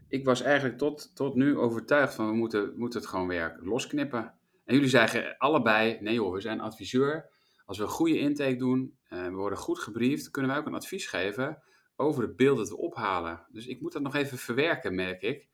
Ik 0.07 0.25
was 0.25 0.41
eigenlijk 0.41 0.77
tot, 0.77 1.15
tot 1.15 1.35
nu 1.35 1.57
overtuigd 1.57 2.15
van 2.15 2.27
we 2.27 2.33
moeten, 2.35 2.73
moeten 2.77 2.99
het 2.99 3.09
gewoon 3.09 3.27
weer 3.27 3.59
losknippen. 3.61 4.33
En 4.65 4.73
jullie 4.73 4.89
zeggen 4.89 5.37
allebei: 5.37 5.97
nee 6.01 6.19
hoor, 6.19 6.33
we 6.33 6.41
zijn 6.41 6.59
adviseur. 6.59 7.29
Als 7.65 7.77
we 7.77 7.83
een 7.83 7.89
goede 7.89 8.19
intake 8.19 8.55
doen, 8.55 8.97
eh, 9.07 9.25
we 9.25 9.31
worden 9.31 9.57
goed 9.57 9.79
gebriefd, 9.79 10.31
kunnen 10.31 10.51
wij 10.51 10.59
ook 10.59 10.65
een 10.65 10.73
advies 10.73 11.07
geven 11.07 11.63
over 11.95 12.21
het 12.21 12.35
beeld 12.35 12.57
dat 12.57 12.69
we 12.69 12.77
ophalen. 12.77 13.45
Dus 13.51 13.67
ik 13.67 13.81
moet 13.81 13.93
dat 13.93 14.01
nog 14.01 14.15
even 14.15 14.37
verwerken, 14.37 14.95
merk 14.95 15.21
ik. 15.21 15.47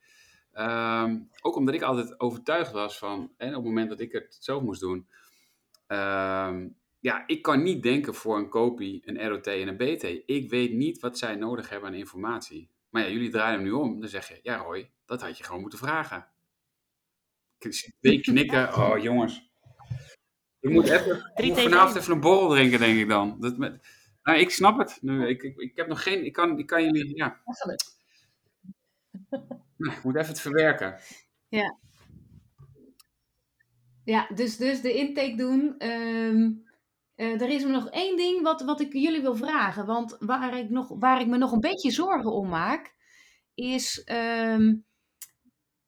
Ehm, 0.52 1.18
ook 1.40 1.56
omdat 1.56 1.74
ik 1.74 1.82
altijd 1.82 2.20
overtuigd 2.20 2.72
was 2.72 2.98
van, 2.98 3.32
en 3.36 3.48
op 3.48 3.54
het 3.54 3.64
moment 3.64 3.88
dat 3.88 4.00
ik 4.00 4.12
het 4.12 4.36
zelf 4.40 4.62
moest 4.62 4.80
doen, 4.80 5.06
ehm, 5.86 6.68
ja, 7.00 7.26
ik 7.26 7.42
kan 7.42 7.62
niet 7.62 7.82
denken 7.82 8.14
voor 8.14 8.38
een 8.38 8.48
kopie, 8.48 9.02
een 9.04 9.28
ROT 9.28 9.46
en 9.46 9.68
een 9.68 9.76
BT. 9.76 10.02
Ik 10.26 10.50
weet 10.50 10.72
niet 10.72 11.00
wat 11.00 11.18
zij 11.18 11.34
nodig 11.34 11.68
hebben 11.68 11.88
aan 11.88 11.94
informatie. 11.94 12.70
Maar 12.90 13.02
ja, 13.02 13.08
jullie 13.08 13.30
draaien 13.30 13.54
hem 13.54 13.62
nu 13.62 13.70
om. 13.70 14.00
Dan 14.00 14.08
zeg 14.08 14.28
je, 14.28 14.40
ja 14.42 14.56
Roy, 14.56 14.90
dat 15.06 15.22
had 15.22 15.38
je 15.38 15.44
gewoon 15.44 15.60
moeten 15.60 15.78
vragen. 15.78 16.28
Ik 17.58 17.74
zie 17.74 17.94
twee 18.00 18.20
knikken. 18.20 18.74
Oh 18.74 18.98
jongens. 18.98 19.51
Ik 20.62 20.70
moet, 20.70 20.88
even, 20.88 21.32
ik 21.34 21.44
moet 21.44 21.60
vanavond 21.60 21.96
even 21.96 22.12
een 22.12 22.20
borrel 22.20 22.48
drinken, 22.48 22.78
denk 22.78 22.98
ik 22.98 23.08
dan. 23.08 23.36
Dat 23.40 23.58
met, 23.58 23.82
nou, 24.22 24.38
ik 24.38 24.50
snap 24.50 24.78
het. 24.78 24.98
Nu, 25.00 25.28
ik, 25.28 25.42
ik, 25.42 25.56
ik 25.56 25.76
heb 25.76 25.86
nog 25.86 26.02
geen, 26.02 26.24
ik 26.24 26.32
kan, 26.32 26.58
ik 26.58 26.66
kan 26.66 26.84
jullie, 26.84 27.16
ja. 27.16 27.40
Nou, 29.76 29.96
ik 29.96 30.02
moet 30.02 30.16
even 30.16 30.28
het 30.28 30.40
verwerken. 30.40 30.98
Ja, 34.04 34.28
dus, 34.34 34.56
dus 34.56 34.80
de 34.80 34.94
intake 34.94 35.34
doen. 35.36 35.78
Ehm, 35.78 36.50
eh, 37.14 37.40
er 37.40 37.48
is 37.48 37.64
nog 37.64 37.90
één 37.90 38.16
ding 38.16 38.42
wat, 38.42 38.62
wat 38.62 38.80
ik 38.80 38.92
jullie 38.92 39.22
wil 39.22 39.36
vragen. 39.36 39.86
Want 39.86 40.16
waar 40.18 40.58
ik, 40.58 40.70
nog, 40.70 40.88
waar 40.98 41.20
ik 41.20 41.26
me 41.26 41.38
nog 41.38 41.52
een 41.52 41.60
beetje 41.60 41.90
zorgen 41.90 42.32
om 42.32 42.48
maak, 42.48 42.94
is. 43.54 44.02
ehm, 44.04 44.74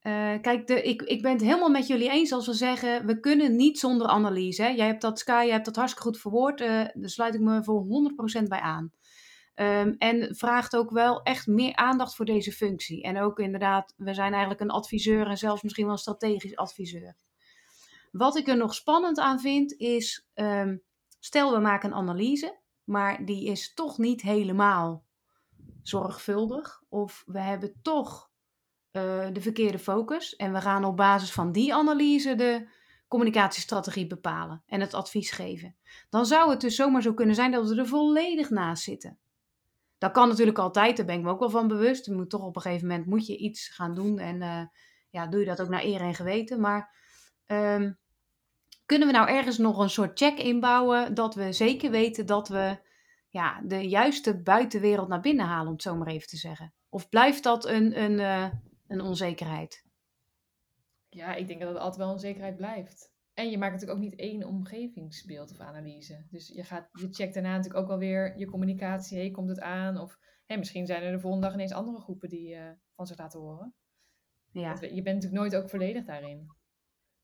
eh, 0.04 0.40
kijk, 0.40 0.66
de, 0.66 0.82
ik, 0.82 1.02
ik 1.02 1.22
ben 1.22 1.32
het 1.32 1.40
helemaal 1.40 1.70
met 1.70 1.86
jullie 1.86 2.10
eens 2.10 2.32
als 2.32 2.46
we 2.46 2.52
zeggen: 2.52 3.06
we 3.06 3.20
kunnen 3.20 3.56
niet 3.56 3.78
zonder 3.78 4.06
analyse. 4.06 4.62
Hè? 4.62 4.68
Jij 4.68 4.86
hebt 4.86 5.00
dat, 5.00 5.18
Sky, 5.18 5.42
jij 5.44 5.52
hebt 5.52 5.64
dat 5.64 5.76
hartstikke 5.76 6.08
goed 6.08 6.20
verwoord. 6.20 6.60
eh, 6.60 6.68
daar 6.68 7.08
sluit 7.08 7.34
ik 7.34 7.40
me 7.40 7.64
voor 7.64 7.84
100% 7.84 8.48
bij 8.48 8.60
aan. 8.60 8.92
Ehm, 9.54 9.94
en 9.98 10.36
vraagt 10.36 10.76
ook 10.76 10.90
wel 10.90 11.22
echt 11.22 11.46
meer 11.46 11.76
aandacht 11.76 12.14
voor 12.14 12.24
deze 12.24 12.52
functie. 12.52 13.02
En 13.02 13.20
ook 13.20 13.38
inderdaad, 13.38 13.94
we 13.96 14.14
zijn 14.14 14.30
eigenlijk 14.30 14.60
een 14.60 14.70
adviseur 14.70 15.26
en 15.26 15.38
zelfs 15.38 15.62
misschien 15.62 15.84
wel 15.84 15.92
een 15.92 15.98
strategisch 15.98 16.56
adviseur. 16.56 17.16
Wat 18.12 18.36
ik 18.36 18.48
er 18.48 18.56
nog 18.56 18.74
spannend 18.74 19.18
aan 19.18 19.40
vind 19.40 19.72
is, 19.72 20.26
ehm, 20.34 20.76
stel 21.20 21.52
we 21.52 21.58
maken 21.58 21.90
een 21.90 21.96
analyse, 21.96 22.60
maar 22.84 23.24
die 23.24 23.46
is 23.46 23.74
toch 23.74 23.98
niet 23.98 24.22
helemaal 24.22 25.04
zorgvuldig. 25.82 26.82
Of 26.88 27.22
we 27.26 27.40
hebben 27.40 27.74
toch 27.82 28.32
eh, 28.94 29.26
de 29.32 29.40
verkeerde 29.40 29.78
focus 29.78 30.36
en 30.36 30.52
we 30.52 30.60
gaan 30.60 30.84
op 30.84 30.96
basis 30.96 31.32
van 31.32 31.52
die 31.52 31.74
analyse 31.74 32.34
de 32.34 32.66
communicatiestrategie 33.08 34.06
bepalen 34.06 34.62
en 34.66 34.80
het 34.80 34.94
advies 34.94 35.30
geven. 35.30 35.76
Dan 36.10 36.26
zou 36.26 36.50
het 36.50 36.60
dus 36.60 36.76
zomaar 36.76 37.02
zo 37.02 37.14
kunnen 37.14 37.34
zijn 37.34 37.50
dat 37.50 37.68
we 37.68 37.76
er 37.76 37.86
volledig 37.86 38.50
naast 38.50 38.82
zitten. 38.82 39.18
Dat 39.98 40.12
kan 40.12 40.28
natuurlijk 40.28 40.58
altijd, 40.58 40.96
daar 40.96 41.06
ben 41.06 41.16
ik 41.16 41.22
me 41.22 41.30
ook 41.30 41.38
wel 41.38 41.50
van 41.50 41.68
bewust. 41.68 42.06
Je 42.06 42.12
moet 42.12 42.30
toch 42.30 42.42
op 42.42 42.56
een 42.56 42.62
gegeven 42.62 42.86
moment 42.88 43.06
moet 43.06 43.26
je 43.26 43.36
iets 43.36 43.68
gaan 43.68 43.94
doen 43.94 44.18
en 44.18 44.42
eh, 44.42 44.62
ja, 45.10 45.26
doe 45.26 45.40
je 45.40 45.46
dat 45.46 45.60
ook 45.60 45.68
naar 45.68 45.84
eer 45.84 46.00
en 46.00 46.14
geweten. 46.14 46.60
Maar 46.60 46.94
ehm, 47.46 47.92
kunnen 48.86 49.08
we 49.08 49.14
nou 49.14 49.28
ergens 49.28 49.58
nog 49.58 49.78
een 49.78 49.90
soort 49.90 50.18
check 50.18 50.38
inbouwen 50.38 51.14
dat 51.14 51.34
we 51.34 51.52
zeker 51.52 51.90
weten 51.90 52.26
dat 52.26 52.48
we 52.48 52.78
ja, 53.28 53.60
de 53.64 53.88
juiste 53.88 54.42
buitenwereld 54.42 55.08
naar 55.08 55.20
binnen 55.20 55.46
halen, 55.46 55.66
om 55.66 55.72
het 55.72 55.82
zo 55.82 55.96
maar 55.96 56.06
even 56.06 56.28
te 56.28 56.36
zeggen? 56.36 56.72
Of 56.88 57.08
blijft 57.08 57.42
dat 57.42 57.66
een, 57.66 58.00
een, 58.02 58.20
eh, 58.20 58.50
een 58.86 59.00
onzekerheid? 59.00 59.84
Ja, 61.08 61.34
ik 61.34 61.46
denk 61.46 61.60
dat 61.60 61.68
het 61.68 61.78
altijd 61.78 61.96
wel 61.96 62.12
een 62.12 62.18
zekerheid 62.18 62.56
blijft. 62.56 63.12
En 63.34 63.50
je 63.50 63.58
maakt 63.58 63.72
natuurlijk 63.72 63.98
ook 63.98 64.04
niet 64.04 64.18
één 64.18 64.44
omgevingsbeeld 64.44 65.50
of 65.50 65.60
analyse. 65.60 66.26
Dus 66.30 66.48
je, 66.48 66.64
gaat, 66.64 66.88
je 66.92 67.08
checkt 67.10 67.34
daarna 67.34 67.56
natuurlijk 67.56 67.82
ook 67.82 67.88
wel 67.88 67.98
weer 67.98 68.38
je 68.38 68.46
communicatie. 68.46 69.18
Hey, 69.18 69.30
komt 69.30 69.48
het 69.48 69.60
aan? 69.60 69.98
Of 69.98 70.18
hey, 70.46 70.58
misschien 70.58 70.86
zijn 70.86 71.02
er 71.02 71.12
de 71.12 71.20
volgende 71.20 71.46
dag 71.46 71.54
ineens 71.54 71.72
andere 71.72 72.00
groepen 72.00 72.28
die 72.28 72.54
eh, 72.54 72.70
van 72.94 73.06
zich 73.06 73.18
laten 73.18 73.40
horen. 73.40 73.74
Ja. 74.52 74.76
Je 74.80 75.02
bent 75.02 75.04
natuurlijk 75.04 75.32
nooit 75.32 75.56
ook 75.56 75.70
volledig 75.70 76.04
daarin. 76.04 76.46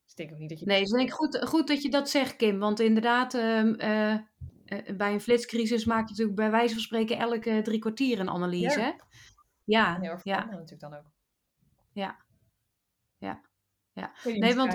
Dus 0.03 0.11
ik 0.11 0.17
denk 0.17 0.33
ook 0.33 0.39
niet 0.39 0.49
dat 0.49 0.59
je... 0.61 0.67
Nee, 0.67 0.81
dus 0.81 0.91
denk 0.91 1.09
ik 1.09 1.15
goed, 1.15 1.45
goed 1.49 1.69
dat 1.69 1.83
je 1.83 1.91
dat 1.91 2.11
zegt, 2.11 2.37
Kim. 2.37 2.59
Want 2.59 2.81
inderdaad, 2.81 3.35
ehm, 3.35 3.75
eh, 3.75 4.13
eh, 4.13 4.97
bij 4.97 5.13
een 5.13 5.21
flitscrisis 5.21 5.85
maak 5.85 6.05
je 6.05 6.11
natuurlijk 6.11 6.37
bij 6.37 6.51
wijze 6.51 6.75
van 6.75 6.83
spreken 6.83 7.19
elke 7.19 7.61
drie 7.63 7.79
kwartier 7.79 8.21
een 8.21 8.31
analyse. 8.31 9.01
Ja. 9.65 10.01
heel 10.01 10.11
erg 10.11 10.25
ja, 10.25 10.45
natuurlijk 10.45 10.81
dan 10.81 10.95
ook. 10.95 11.13
Ja, 11.93 12.25
ja, 13.19 13.45
ja. 13.93 14.13
Nee, 14.25 14.55
want 14.55 14.73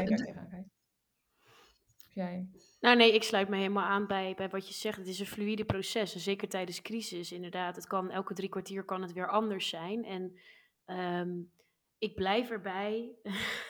jij? 2.10 2.48
Nou 2.80 2.98
nee, 2.98 3.14
ik 3.14 3.24
sluit 3.24 3.50
me 3.50 3.56
helemaal 3.56 3.84
aan 3.86 4.08
bij, 4.08 4.34
bij 4.36 4.50
wat 4.50 4.68
je 4.68 4.74
zegt. 4.74 4.98
Het 4.98 5.08
is 5.08 5.20
een 5.20 5.26
fluïde 5.26 5.66
proces. 5.66 6.14
En 6.14 6.20
zeker 6.20 6.50
tijdens 6.50 6.82
crisis, 6.82 7.32
inderdaad. 7.32 7.76
Het 7.76 7.88
kan 7.88 8.12
elke 8.12 8.34
drie 8.34 8.50
kwartier 8.50 8.84
kan 8.84 9.02
het 9.02 9.14
weer 9.14 9.30
anders 9.30 9.70
zijn. 9.70 10.06
En 10.06 10.40
ehm, 10.86 11.42
ik 11.98 12.16
blijf 12.16 12.50
erbij. 12.50 13.12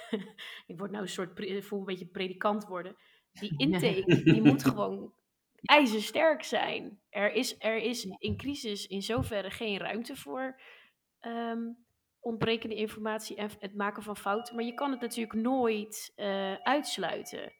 ik 0.67 0.77
word 0.77 0.91
nou 0.91 1.03
een 1.03 1.09
soort, 1.09 1.63
voel 1.65 1.79
een 1.79 1.85
beetje 1.85 2.05
predikant 2.05 2.65
worden. 2.65 2.95
Die 3.31 3.57
intake, 3.67 4.21
die 4.23 4.41
moet 4.41 4.63
gewoon 4.63 5.13
ijzersterk 5.61 6.43
zijn. 6.43 6.99
Er 7.09 7.33
is, 7.33 7.55
er 7.59 7.77
is 7.77 8.05
in 8.05 8.37
crisis 8.37 8.87
in 8.87 9.01
zoverre 9.01 9.51
geen 9.51 9.77
ruimte 9.77 10.15
voor 10.15 10.59
ehm, 11.19 11.63
ontbrekende 12.25 12.75
informatie 12.75 13.35
en 13.35 13.49
het 13.59 13.75
maken 13.75 14.03
van 14.03 14.17
fouten. 14.17 14.55
Maar 14.55 14.63
je 14.63 14.73
kan 14.73 14.91
het 14.91 15.01
natuurlijk 15.01 15.41
nooit 15.41 16.11
eh, 16.15 16.53
uitsluiten. 16.53 17.53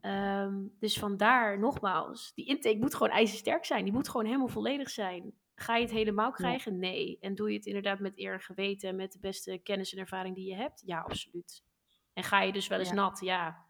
Ehm, 0.00 0.54
dus 0.78 0.98
vandaar 0.98 1.58
nogmaals, 1.58 2.32
die 2.34 2.46
intake 2.46 2.78
moet 2.78 2.94
gewoon 2.94 3.12
ijzersterk 3.12 3.64
zijn. 3.64 3.84
Die 3.84 3.92
moet 3.92 4.08
gewoon 4.08 4.26
helemaal 4.26 4.48
volledig 4.48 4.90
zijn. 4.90 5.32
Ga 5.54 5.76
je 5.76 5.82
het 5.82 5.92
helemaal 5.92 6.30
krijgen? 6.30 6.78
Nee. 6.78 7.18
En 7.20 7.34
doe 7.34 7.50
je 7.50 7.56
het 7.56 7.66
inderdaad 7.66 7.98
met 7.98 8.18
eer 8.18 8.32
en 8.32 8.40
geweten 8.40 8.88
en 8.88 8.96
met 8.96 9.12
de 9.12 9.18
beste 9.18 9.58
kennis 9.58 9.92
en 9.92 9.98
ervaring 9.98 10.34
die 10.34 10.48
je 10.48 10.54
hebt? 10.54 10.82
Ja, 10.86 11.00
absoluut. 11.00 11.64
En 12.12 12.22
ga 12.22 12.42
je 12.42 12.52
dus 12.52 12.66
wel 12.66 12.78
eens 12.78 12.88
Ja. 12.88 12.94
nat? 12.94 13.20
Ja. 13.20 13.64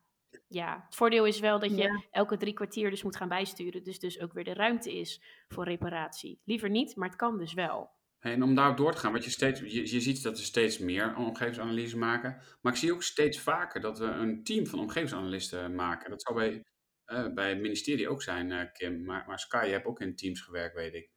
Ja, 0.49 0.83
het 0.87 0.95
voordeel 0.97 1.25
is 1.25 1.41
wel 1.41 1.59
dat 1.59 1.71
je 1.71 1.77
Ja. 1.83 2.03
elke 2.11 2.37
drie 2.37 2.53
kwartier 2.53 2.91
dus 2.91 3.03
moet 3.03 3.17
gaan 3.17 3.29
bijsturen. 3.29 3.83
Dus 3.85 3.99
dus 3.99 4.21
ook 4.21 4.33
weer 4.33 4.45
de 4.45 4.55
ruimte 4.55 4.99
is 4.99 5.23
voor 5.49 5.65
reparatie. 5.65 6.41
Liever 6.45 6.71
niet, 6.71 6.97
maar 6.97 7.09
het 7.09 7.17
kan 7.17 7.39
dus 7.39 7.53
wel. 7.55 7.91
En 8.19 8.43
om 8.43 8.55
daarop 8.55 8.77
door 8.77 8.93
te 8.93 8.99
gaan, 8.99 9.13
wat 9.13 9.25
je 9.25 9.31
steeds, 9.31 9.61
je, 9.61 9.91
je 9.93 10.01
ziet 10.01 10.23
dat 10.23 10.39
we 10.39 10.45
steeds 10.45 10.79
meer 10.79 11.17
omgevingsanalyse 11.17 11.99
maken. 11.99 12.43
Maar 12.61 12.73
ik 12.73 12.79
zie 12.79 12.93
ook 12.93 13.03
steeds 13.03 13.41
vaker 13.41 13.81
dat 13.81 13.99
we 13.99 14.05
een 14.05 14.45
team 14.45 14.67
van 14.67 14.79
omgevingsanalisten 14.79 15.75
maken. 15.75 16.11
Dat 16.11 16.23
zou 16.23 16.35
bij, 16.35 16.65
eh, 17.05 17.33
bij 17.35 17.49
het 17.49 17.61
ministerie 17.61 18.09
ook 18.09 18.23
zijn, 18.23 18.53
eh, 18.53 18.73
Kim. 18.73 19.05
Maar, 19.05 19.25
maar 19.27 19.39
Sky, 19.39 19.65
je 19.67 19.73
hebt 19.73 19.87
ook 19.87 20.01
in 20.01 20.17
teams 20.17 20.41
gewerkt, 20.41 20.75
weet 20.75 20.95
ik. 20.95 21.11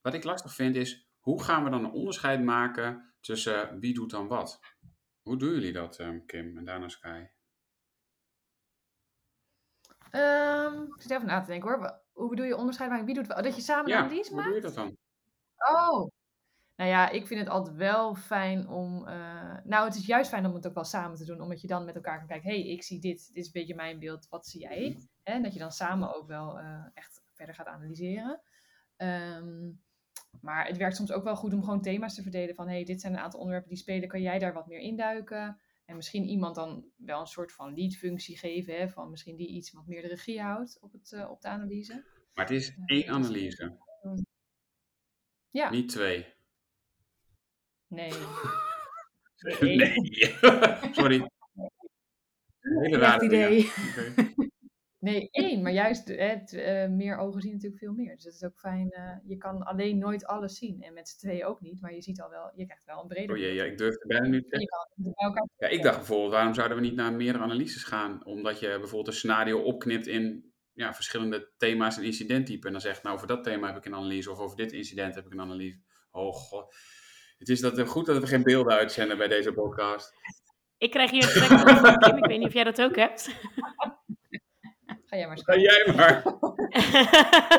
Wat 0.00 0.14
ik 0.14 0.24
lastig 0.24 0.54
vind 0.54 0.76
is, 0.76 1.08
hoe 1.18 1.42
gaan 1.42 1.64
we 1.64 1.70
dan 1.70 1.84
een 1.84 1.90
onderscheid 1.92 2.42
maken 2.42 3.14
tussen 3.20 3.70
eh, 3.70 3.76
wie 3.78 3.94
doet 3.94 4.10
dan 4.10 4.28
wat? 4.28 4.60
Hoe 5.22 5.36
doen 5.38 5.50
jullie 5.52 5.72
dat, 5.72 5.96
Kim 6.26 6.56
en 6.58 6.64
daarna 6.64 6.88
Sky? 6.88 7.24
Ehm, 10.10 10.82
ik 10.82 11.02
zit 11.02 11.10
even 11.10 11.26
na 11.26 11.40
te 11.40 11.46
denken 11.46 11.68
hoor. 11.70 12.02
Hoe 12.12 12.28
bedoel 12.28 12.44
je 12.44 12.56
onderscheid 12.56 12.90
maken? 12.90 13.06
Wie 13.06 13.14
doet 13.14 13.26
wat? 13.26 13.44
Dat 13.44 13.54
je 13.56 13.62
samen 13.62 13.84
een 13.84 13.90
Ja, 13.90 13.98
analyse 13.98 14.28
hoe 14.28 14.36
maakt? 14.36 14.48
doe 14.48 14.56
je 14.56 14.62
dat 14.62 14.74
dan? 14.74 14.96
Oh. 15.56 16.10
Nou 16.76 16.90
ja, 16.90 17.08
ik 17.10 17.26
vind 17.26 17.40
het 17.40 17.48
altijd 17.48 17.76
wel 17.76 18.14
fijn 18.14 18.68
om. 18.68 19.06
eh, 19.06 19.56
nou, 19.64 19.84
het 19.86 19.94
is 19.94 20.06
juist 20.06 20.30
fijn 20.30 20.46
om 20.46 20.54
het 20.54 20.66
ook 20.66 20.74
wel 20.74 20.84
samen 20.84 21.16
te 21.16 21.24
doen, 21.24 21.40
omdat 21.40 21.60
je 21.60 21.66
dan 21.66 21.84
met 21.84 21.94
elkaar 21.94 22.18
kan 22.18 22.26
kijken: 22.26 22.50
hé, 22.50 22.60
hey, 22.60 22.70
ik 22.70 22.82
zie 22.82 23.00
dit, 23.00 23.26
dit 23.26 23.36
is 23.36 23.46
een 23.46 23.52
beetje 23.52 23.74
mijn 23.74 23.98
beeld, 23.98 24.26
wat 24.28 24.46
zie 24.46 24.60
jij? 24.60 24.96
En 25.22 25.42
dat 25.42 25.52
je 25.52 25.58
dan 25.58 25.72
samen 25.72 26.14
ook 26.16 26.26
wel 26.26 26.58
eh, 26.58 26.86
echt 26.94 27.22
verder 27.32 27.54
gaat 27.54 27.66
analyseren. 27.66 28.40
Ehm, 28.96 29.70
maar 30.40 30.66
het 30.66 30.76
werkt 30.76 30.96
soms 30.96 31.12
ook 31.12 31.24
wel 31.24 31.36
goed 31.36 31.52
om 31.52 31.62
gewoon 31.64 31.82
thema's 31.82 32.14
te 32.14 32.22
verdelen: 32.22 32.54
van 32.54 32.66
hé, 32.68 32.74
hey, 32.74 32.84
dit 32.84 33.00
zijn 33.00 33.12
een 33.12 33.18
aantal 33.20 33.38
onderwerpen 33.40 33.70
die 33.70 33.82
spelen, 33.82 34.08
kan 34.08 34.22
jij 34.22 34.38
daar 34.38 34.52
wat 34.52 34.66
meer 34.66 34.78
induiken? 34.80 35.60
En 35.84 35.96
misschien 35.96 36.24
iemand 36.24 36.54
dan 36.54 36.84
wel 36.96 37.20
een 37.20 37.26
soort 37.26 37.52
van 37.52 37.74
lead-functie 37.74 38.38
geven, 38.38 38.76
hè, 38.76 38.88
van 38.88 39.10
misschien 39.10 39.36
die 39.36 39.48
iets 39.48 39.72
wat 39.72 39.86
meer 39.86 40.02
de 40.02 40.08
regie 40.08 40.40
houdt 40.42 40.78
op, 40.80 40.92
het, 40.92 41.12
eh, 41.12 41.30
op 41.30 41.40
de 41.40 41.48
analyse. 41.48 42.04
Maar 42.34 42.44
het 42.46 42.54
is 42.54 42.74
één 42.86 43.00
is- 43.02 43.08
analyse, 43.08 43.76
Ja, 45.50 45.70
niet 45.70 45.88
twee. 45.88 46.26
Nee. 47.92 48.12
Nee. 49.60 49.94
Sorry. 50.98 51.30
Een 52.60 52.82
hele 52.82 52.98
rare 52.98 53.24
idee. 53.24 53.70
Nee, 54.98 55.28
één, 55.30 55.62
maar 55.62 55.72
juist 55.72 56.08
hè, 56.08 56.46
t- 56.46 56.52
eh, 56.52 56.88
meer 56.88 57.16
ogen 57.16 57.40
zien 57.40 57.52
natuurlijk 57.52 57.80
veel 57.82 57.92
meer. 57.92 58.14
Dus 58.14 58.24
het 58.24 58.34
is 58.34 58.42
ook 58.44 58.58
fijn. 58.58 58.90
eh, 58.90 59.16
je 59.24 59.36
kan 59.36 59.62
alleen 59.62 59.98
nooit 59.98 60.26
alles 60.26 60.58
zien. 60.58 60.82
En 60.82 60.92
met 60.94 61.08
z'n 61.08 61.18
tweeën 61.18 61.44
ook 61.44 61.60
niet, 61.60 61.80
maar 61.80 61.94
je 61.94 62.02
ziet 62.02 62.20
al 62.20 62.30
wel, 62.30 62.50
je 62.54 62.64
krijgt 62.64 62.84
wel 62.84 63.00
een 63.02 63.08
breder 63.08 63.34
Oh 63.36 63.40
jee, 63.40 63.54
ja, 63.54 63.64
ik 63.64 63.78
durf 63.78 63.94
het 63.98 64.08
bijna 64.08 64.26
niet 64.26 64.50
te. 64.50 64.68
Ja, 65.56 65.68
ik 65.68 65.82
dacht 65.82 65.96
bijvoorbeeld, 65.96 66.30
waarom 66.32 66.54
zouden 66.54 66.76
we 66.76 66.82
niet 66.82 66.94
naar 66.94 67.12
meerdere 67.12 67.44
analyses 67.44 67.84
gaan? 67.84 68.24
Omdat 68.26 68.60
je 68.60 68.66
bijvoorbeeld 68.68 69.06
een 69.06 69.12
scenario 69.12 69.60
opknipt 69.60 70.06
in 70.06 70.52
ja, 70.72 70.94
verschillende 70.94 71.52
thema's 71.56 71.96
en 71.96 72.04
incidenttypen. 72.04 72.66
En 72.66 72.72
dan 72.72 72.80
zegt, 72.80 73.02
nou, 73.02 73.18
voor 73.18 73.28
dat 73.28 73.44
thema 73.44 73.66
heb 73.66 73.76
ik 73.76 73.84
een 73.84 73.94
analyse, 73.94 74.30
of 74.30 74.38
over 74.38 74.56
dit 74.56 74.72
incident 74.72 75.14
heb 75.14 75.26
ik 75.26 75.32
een 75.32 75.40
analyse. 75.40 75.80
Oh 76.10 76.32
god. 76.34 76.74
Het 77.42 77.50
is 77.50 77.60
dat, 77.60 77.88
goed 77.88 78.06
dat 78.06 78.18
we 78.18 78.26
geen 78.26 78.42
beelden 78.42 78.72
uitzenden 78.72 79.18
bij 79.18 79.28
deze 79.28 79.52
podcast. 79.52 80.12
Ik 80.78 80.90
krijg 80.90 81.10
hier 81.10 81.22
een 81.22 81.28
trek 81.28 81.78
van 81.78 81.98
Kim. 81.98 82.16
Ik 82.16 82.26
weet 82.26 82.38
niet 82.38 82.46
of 82.46 82.52
jij 82.52 82.64
dat 82.64 82.82
ook 82.82 82.96
hebt. 82.96 83.28
Ga 85.06 85.16
jij 85.16 85.26
maar 85.26 85.38
Ga 85.42 85.56
jij 85.56 85.92
maar. 85.96 86.22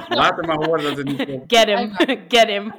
Laat 0.20 0.36
hem 0.36 0.46
maar 0.46 0.66
horen 0.66 0.84
dat 0.84 0.98
het 0.98 1.06
niet 1.08 1.24
klopt. 1.26 1.56
Get 1.58 1.66
him, 1.68 1.92
get 2.28 2.48
him. 2.48 2.74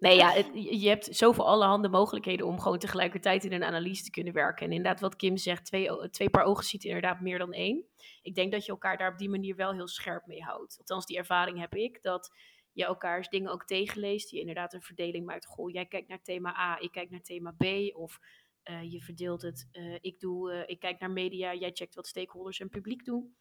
Nee, 0.00 0.16
ja, 0.16 0.30
het- 0.30 0.50
je 0.80 0.88
hebt 0.88 1.08
zoveel 1.10 1.46
allerhande 1.46 1.88
mogelijkheden 1.88 2.46
om 2.46 2.60
gewoon 2.60 2.78
tegelijkertijd 2.78 3.44
in 3.44 3.52
een 3.52 3.64
analyse 3.64 4.04
te 4.04 4.10
kunnen 4.10 4.32
werken. 4.32 4.66
En 4.66 4.72
inderdaad, 4.72 5.00
wat 5.00 5.16
Kim 5.16 5.36
zegt, 5.36 5.64
twee, 5.64 6.08
twee 6.10 6.30
paar 6.30 6.44
ogen 6.44 6.64
ziet 6.64 6.84
inderdaad 6.84 7.20
meer 7.20 7.38
dan 7.38 7.52
één. 7.52 7.84
Ik 8.22 8.34
denk 8.34 8.52
dat 8.52 8.64
je 8.64 8.72
elkaar 8.72 8.96
daar 8.96 9.12
op 9.12 9.18
die 9.18 9.28
manier 9.30 9.56
wel 9.56 9.72
heel 9.72 9.88
scherp 9.88 10.26
mee 10.26 10.42
houdt. 10.42 10.76
Althans, 10.78 11.06
die 11.06 11.16
ervaring 11.18 11.60
heb 11.60 11.74
ik, 11.74 12.02
dat 12.02 12.30
je 12.76 12.84
elkaars 12.84 13.28
dingen 13.28 13.52
ook 13.52 13.64
tegenleest. 13.64 14.30
Je 14.30 14.40
inderdaad 14.40 14.74
een 14.74 14.82
verdeling 14.82 15.26
maakt. 15.26 15.46
Goh, 15.46 15.70
jij 15.70 15.86
kijkt 15.86 16.08
naar 16.08 16.22
thema 16.22 16.58
A, 16.58 16.80
ik 16.80 16.92
kijk 16.92 17.10
naar 17.10 17.20
thema 17.20 17.50
B. 17.50 17.64
Of 17.94 18.18
eh, 18.62 18.92
je 18.92 19.00
verdeelt 19.00 19.42
het, 19.42 19.68
eh, 19.72 19.94
ik, 20.00 20.20
doe, 20.20 20.52
eh, 20.52 20.62
ik 20.66 20.80
kijk 20.80 21.00
naar 21.00 21.10
media, 21.10 21.54
jij 21.54 21.70
checkt 21.72 21.94
wat 21.94 22.06
stakeholders 22.06 22.60
en 22.60 22.68
publiek 22.68 23.04
doen. 23.04 23.36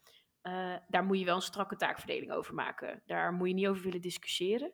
Daar 0.88 1.04
moet 1.06 1.20
je 1.20 1.26
wel 1.26 1.36
een 1.36 1.42
strakke 1.42 1.76
taakverdeling 1.76 2.32
over 2.32 2.54
maken. 2.54 3.02
Daar 3.06 3.34
moet 3.34 3.48
je 3.48 3.54
niet 3.54 3.68
over 3.68 3.84
willen 3.84 4.02
discussiëren. 4.02 4.74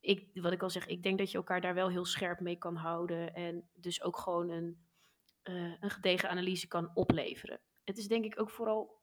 Ik, 0.00 0.28
wat 0.34 0.52
ik 0.52 0.62
al 0.62 0.70
zeg, 0.70 0.86
ik 0.86 1.02
denk 1.02 1.18
dat 1.18 1.30
je 1.30 1.36
elkaar 1.36 1.60
daar 1.60 1.74
wel 1.74 1.88
heel 1.88 2.04
scherp 2.04 2.40
mee 2.40 2.56
kan 2.56 2.76
houden. 2.76 3.34
En 3.34 3.68
dus 3.74 4.02
ook 4.02 4.16
gewoon 4.18 4.50
een, 4.50 4.86
een 5.80 5.90
gedegen 5.90 6.30
analyse 6.30 6.68
kan 6.68 6.90
opleveren. 6.94 7.60
Het 7.84 7.98
is 7.98 8.08
denk 8.08 8.24
ik 8.24 8.40
ook 8.40 8.50
vooral 8.50 9.00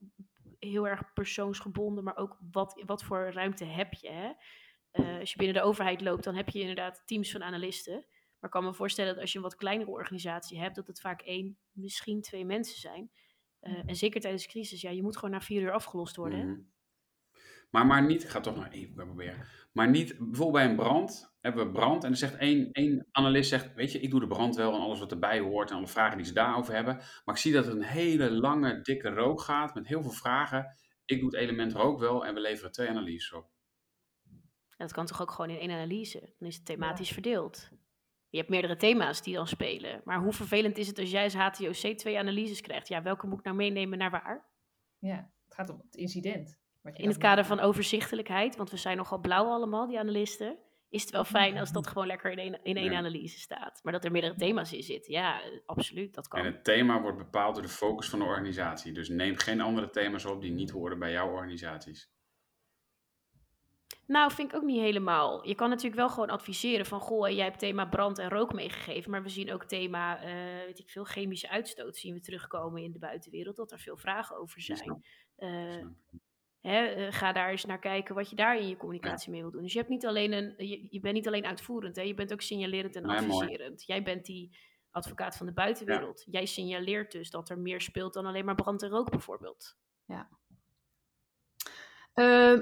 heel 0.59 0.87
erg 0.87 1.13
persoonsgebonden, 1.13 2.03
maar 2.03 2.17
ook 2.17 2.37
wat, 2.51 2.83
wat 2.85 3.03
voor 3.03 3.31
ruimte 3.31 3.65
heb 3.65 3.93
je. 3.93 4.09
Hè? 4.09 4.31
Eh, 4.91 5.19
als 5.19 5.31
je 5.31 5.37
binnen 5.37 5.55
de 5.55 5.67
overheid 5.67 6.01
loopt, 6.01 6.23
dan 6.23 6.35
heb 6.35 6.49
je 6.49 6.59
inderdaad 6.59 7.03
teams 7.05 7.31
van 7.31 7.43
analisten. 7.43 7.93
Maar 8.39 8.49
ik 8.49 8.49
kan 8.49 8.63
me 8.63 8.73
voorstellen 8.73 9.13
dat 9.13 9.21
als 9.21 9.31
je 9.31 9.37
een 9.37 9.43
wat 9.43 9.55
kleinere 9.55 9.91
organisatie 9.91 10.59
hebt, 10.59 10.75
dat 10.75 10.87
het 10.87 11.01
vaak 11.01 11.21
één, 11.21 11.57
misschien 11.71 12.21
twee 12.21 12.45
mensen 12.45 12.79
zijn. 12.79 13.11
Eh, 13.59 13.83
en 13.85 13.95
zeker 13.95 14.21
tijdens 14.21 14.47
crisis, 14.47 14.81
ja, 14.81 14.89
je 14.89 15.01
moet 15.01 15.15
gewoon 15.15 15.31
na 15.31 15.41
vier 15.41 15.61
uur 15.61 15.71
afgelost 15.71 16.15
worden. 16.15 16.49
Mhm. 16.49 16.59
Maar, 17.69 17.85
maar 17.85 18.05
niet, 18.05 18.23
ik 18.23 18.29
ga 18.29 18.39
toch 18.39 18.55
nog 18.55 18.67
even 18.71 18.95
proberen. 18.95 19.47
Maar 19.77 19.89
niet, 19.89 20.17
bijvoorbeeld 20.17 20.51
bij 20.51 20.65
een 20.65 20.75
brand, 20.75 21.35
hebben 21.41 21.65
we 21.65 21.71
brand 21.71 22.03
en 22.03 22.09
dan 22.09 22.17
zegt 22.17 22.35
één, 22.35 22.71
één 22.71 23.07
analist, 23.11 23.49
zegt, 23.49 23.73
weet 23.73 23.91
je, 23.91 23.99
ik 23.99 24.09
doe 24.09 24.19
de 24.19 24.27
brand 24.27 24.55
wel 24.55 24.73
en 24.73 24.79
alles 24.79 24.99
wat 24.99 25.11
erbij 25.11 25.39
hoort 25.39 25.69
en 25.69 25.75
alle 25.75 25.87
vragen 25.87 26.17
die 26.17 26.25
ze 26.25 26.33
daarover 26.33 26.73
hebben. 26.73 26.95
Maar 26.95 27.35
ik 27.35 27.41
zie 27.41 27.53
dat 27.53 27.65
er 27.65 27.71
een 27.71 27.83
hele 27.83 28.31
lange, 28.31 28.81
dikke 28.81 29.09
rook 29.09 29.41
gaat 29.41 29.73
met 29.73 29.87
heel 29.87 30.01
veel 30.01 30.11
vragen. 30.11 30.77
Ik 31.05 31.19
doe 31.19 31.29
het 31.29 31.39
element 31.39 31.73
rook 31.73 31.99
wel 31.99 32.25
en 32.25 32.33
we 32.33 32.39
leveren 32.39 32.71
twee 32.71 32.89
analyses 32.89 33.33
op. 33.33 33.49
En 34.69 34.85
dat 34.85 34.93
kan 34.93 35.05
toch 35.05 35.21
ook 35.21 35.31
gewoon 35.31 35.49
in 35.49 35.59
één 35.59 35.71
analyse? 35.71 36.33
Dan 36.39 36.47
is 36.47 36.55
het 36.55 36.65
thematisch 36.65 37.11
verdeeld. 37.11 37.69
Je 38.29 38.37
hebt 38.37 38.49
meerdere 38.49 38.75
thema's 38.75 39.21
die 39.21 39.35
dan 39.35 39.47
spelen. 39.47 40.01
Maar 40.03 40.19
hoe 40.19 40.33
vervelend 40.33 40.77
is 40.77 40.87
het 40.87 40.99
als 40.99 41.11
jij 41.11 41.23
als 41.23 41.33
HTOC 41.33 41.97
twee 41.97 42.19
analyses 42.19 42.61
krijgt? 42.61 42.87
Ja, 42.87 43.01
welke 43.01 43.27
moet 43.27 43.39
ik 43.39 43.45
nou 43.45 43.57
meenemen 43.57 43.97
naar 43.97 44.11
waar? 44.11 44.45
Ja, 44.99 45.31
het 45.45 45.53
gaat 45.53 45.69
om 45.69 45.81
het 45.83 45.95
incident. 45.95 46.59
In 46.93 47.07
het 47.07 47.17
kader 47.17 47.45
van 47.45 47.59
overzichtelijkheid, 47.59 48.55
want 48.55 48.71
we 48.71 48.77
zijn 48.77 48.97
nogal 48.97 49.19
blauw 49.19 49.45
allemaal, 49.45 49.87
die 49.87 49.99
analisten. 49.99 50.57
Is 50.89 51.01
het 51.01 51.11
wel 51.11 51.23
fijn 51.23 51.57
als 51.57 51.71
dat 51.71 51.87
gewoon 51.87 52.07
lekker 52.07 52.31
in 52.31 52.37
één, 52.37 52.59
in 52.63 52.77
één 52.77 52.91
Ja. 52.91 52.97
analyse 52.97 53.39
staat. 53.39 53.79
Maar 53.83 53.93
dat 53.93 54.05
er 54.05 54.11
meerdere 54.11 54.35
thema's 54.35 54.73
in 54.73 54.83
zitten, 54.83 55.13
ja, 55.13 55.41
absoluut, 55.65 56.13
dat 56.13 56.27
kan. 56.27 56.39
En 56.39 56.45
het 56.45 56.63
thema 56.63 57.01
wordt 57.01 57.17
bepaald 57.17 57.53
door 57.53 57.63
de 57.63 57.69
focus 57.69 58.09
van 58.09 58.19
de 58.19 58.25
organisatie. 58.25 58.91
Dus 58.91 59.09
neem 59.09 59.35
geen 59.37 59.61
andere 59.61 59.89
thema's 59.89 60.25
op 60.25 60.41
die 60.41 60.51
niet 60.51 60.69
horen 60.69 60.99
bij 60.99 61.11
jouw 61.11 61.31
organisaties. 61.31 62.09
Nou, 64.05 64.31
vind 64.31 64.51
ik 64.51 64.57
ook 64.57 64.63
niet 64.63 64.81
helemaal. 64.81 65.47
Je 65.47 65.55
kan 65.55 65.69
natuurlijk 65.69 65.95
wel 65.95 66.09
gewoon 66.09 66.29
adviseren 66.29 66.85
van... 66.85 66.99
goh, 66.99 67.29
jij 67.29 67.43
hebt 67.43 67.59
thema 67.59 67.85
brand 67.85 68.17
en 68.17 68.29
rook 68.29 68.53
meegegeven... 68.53 69.11
maar 69.11 69.23
we 69.23 69.29
zien 69.29 69.53
ook 69.53 69.63
thema, 69.65 70.21
eh, 70.21 70.65
weet 70.65 70.79
ik 70.79 70.89
veel, 70.89 71.03
chemische 71.03 71.49
uitstoot... 71.49 71.97
zien 71.97 72.13
we 72.13 72.19
terugkomen 72.19 72.83
in 72.83 72.91
de 72.91 72.99
buitenwereld... 72.99 73.55
dat 73.55 73.71
er 73.71 73.79
veel 73.79 73.97
vragen 73.97 74.37
over 74.37 74.61
zijn. 74.61 74.77
snap 74.77 75.01
Eh, 76.67 77.07
ga 77.09 77.31
daar 77.31 77.49
eens 77.49 77.65
naar 77.65 77.79
kijken 77.79 78.15
wat 78.15 78.29
je 78.29 78.35
daar 78.35 78.57
in 78.57 78.67
je 78.67 78.77
communicatie 78.77 79.31
mee 79.31 79.41
wil 79.41 79.51
doen. 79.51 79.61
Dus 79.61 79.73
je, 79.73 79.77
hebt 79.77 79.89
niet 79.91 80.05
alleen 80.05 80.31
een, 80.31 80.53
je, 80.57 80.87
je 80.89 80.99
bent 80.99 81.13
niet 81.13 81.27
alleen 81.27 81.45
uitvoerend... 81.45 81.95
Hè, 81.95 82.01
je 82.01 82.13
bent 82.13 82.33
ook 82.33 82.41
signalerend 82.41 82.95
en 82.95 83.05
Nee, 83.05 83.21
mooi. 83.21 83.31
adviserend. 83.31 83.83
Jij 83.85 84.03
bent 84.03 84.25
die 84.25 84.57
advocaat 84.91 85.37
van 85.37 85.45
de 85.45 85.53
buitenwereld. 85.53 86.25
Jij 86.29 86.45
signaleert 86.45 87.11
dus 87.11 87.29
dat 87.29 87.49
er 87.49 87.59
meer 87.59 87.81
speelt... 87.81 88.13
dan 88.13 88.25
alleen 88.25 88.45
maar 88.45 88.55
brand 88.55 88.83
en 88.83 88.89
rook 88.89 89.09
bijvoorbeeld. 89.09 89.77
Eh, 92.13 92.59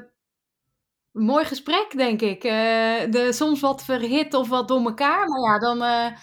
mooi 1.12 1.46
gesprek, 1.46 1.98
denk 1.98 2.22
ik. 2.22 2.44
Eh, 2.44 3.12
de, 3.12 3.30
soms 3.32 3.60
wat 3.62 3.84
verhit 3.84 4.34
of 4.34 4.50
wat 4.50 4.68
door 4.68 4.86
elkaar. 4.86 5.28
Maar 5.28 5.42
ja, 5.42 5.60
dan. 5.60 5.82
eh, 5.82 6.18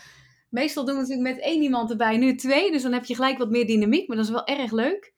meestal 0.49 0.85
doen 0.85 0.95
we 0.95 1.01
het 1.01 1.09
natuurlijk 1.09 1.37
met 1.37 1.45
één 1.45 1.63
iemand 1.63 1.91
erbij, 1.91 2.17
nu 2.17 2.35
twee. 2.35 2.71
Dus 2.71 2.83
dan 2.83 2.93
heb 2.93 3.05
je 3.05 3.15
gelijk 3.15 3.39
wat 3.39 3.51
meer 3.51 3.67
dynamiek. 3.67 4.09
Maar 4.09 4.17
dat 4.17 4.27
is 4.27 4.33
wel 4.33 4.47
erg 4.47 4.71
leuk. 4.71 5.13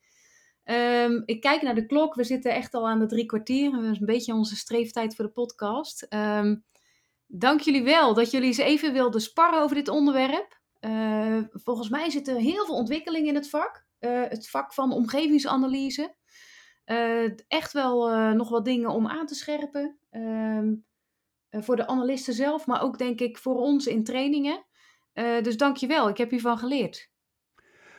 Ehm, 0.65 1.23
ik 1.25 1.41
kijk 1.41 1.63
naar 1.63 1.75
de 1.75 1.87
klok. 1.87 2.15
We 2.15 2.25
zitten 2.25 2.55
echt 2.55 2.75
al 2.75 2.89
aan 2.89 2.99
de 2.99 3.07
drie 3.07 3.27
kwartier. 3.27 3.71
Dat 3.71 3.83
is 3.83 4.01
een 4.01 4.07
beetje 4.07 4.35
onze 4.35 4.57
streeftijd 4.57 5.15
voor 5.15 5.25
de 5.25 5.31
podcast. 5.31 6.07
Um, 6.11 6.65
dank 7.27 7.61
jullie 7.61 7.85
wel 7.85 8.15
dat 8.15 8.31
jullie 8.31 8.47
eens 8.47 8.57
even 8.57 8.93
wilden 8.93 9.21
sparren 9.21 9.61
over 9.61 9.77
dit 9.77 9.89
onderwerp. 9.89 10.63
Uh, 10.81 11.39
volgens 11.51 11.89
mij 11.89 12.11
zit 12.11 12.29
er 12.29 12.37
heel 12.37 12.65
veel 12.65 12.75
ontwikkeling 12.75 13.27
in 13.27 13.35
het 13.35 13.51
vak. 13.51 13.87
Uh, 14.01 14.23
het 14.29 14.51
vak 14.51 14.75
van 14.75 14.93
omgevingsanalyse. 14.93 16.15
Uh, 16.87 17.31
echt 17.49 17.73
wel 17.73 18.09
nog 18.35 18.49
wat 18.49 18.65
dingen 18.65 18.91
om 18.91 19.07
aan 19.07 19.27
te 19.27 19.35
scherpen. 19.35 19.99
Um, 20.11 20.85
voor 21.51 21.77
de 21.77 21.87
analisten 21.87 22.35
zelf, 22.35 22.67
maar 22.67 22.83
ook 22.83 22.99
denk 22.99 23.21
ik 23.21 23.39
voor 23.39 23.57
ons 23.57 23.87
in 23.87 24.05
trainingen. 24.05 24.65
dus 25.43 25.57
dank 25.57 25.77
je 25.77 25.87
wel. 25.87 26.09
Ik 26.09 26.17
heb 26.17 26.31
hiervan 26.31 26.59
geleerd. 26.59 27.11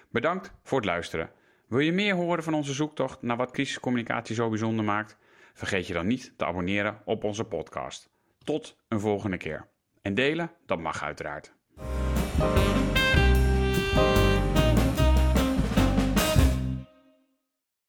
Bedankt 0.09 0.53
voor 0.63 0.78
het 0.78 0.88
luisteren. 0.88 1.32
Wil 1.68 1.80
je 1.80 1.91
meer 1.91 2.16
horen 2.16 2.43
van 2.43 2.53
onze 2.53 2.74
zoektocht 2.74 3.22
naar 3.22 3.38
wat 3.38 3.51
crisiscommunicatie 3.51 4.36
zo 4.36 4.49
bijzonder 4.49 4.86
maakt? 4.86 5.18
Vergeet 5.53 5.88
je 5.88 5.93
dan 5.93 6.07
niet 6.07 6.34
te 6.38 6.45
abonneren 6.45 7.01
op 7.05 7.24
onze 7.24 7.43
podcast. 7.43 8.09
Tot 8.43 8.78
een 8.88 8.99
volgende 8.99 9.38
keer. 9.38 9.68
En 10.01 10.13
delen, 10.13 10.51
dat 10.66 10.80
mag 10.80 11.03
uiteraard. 11.03 11.54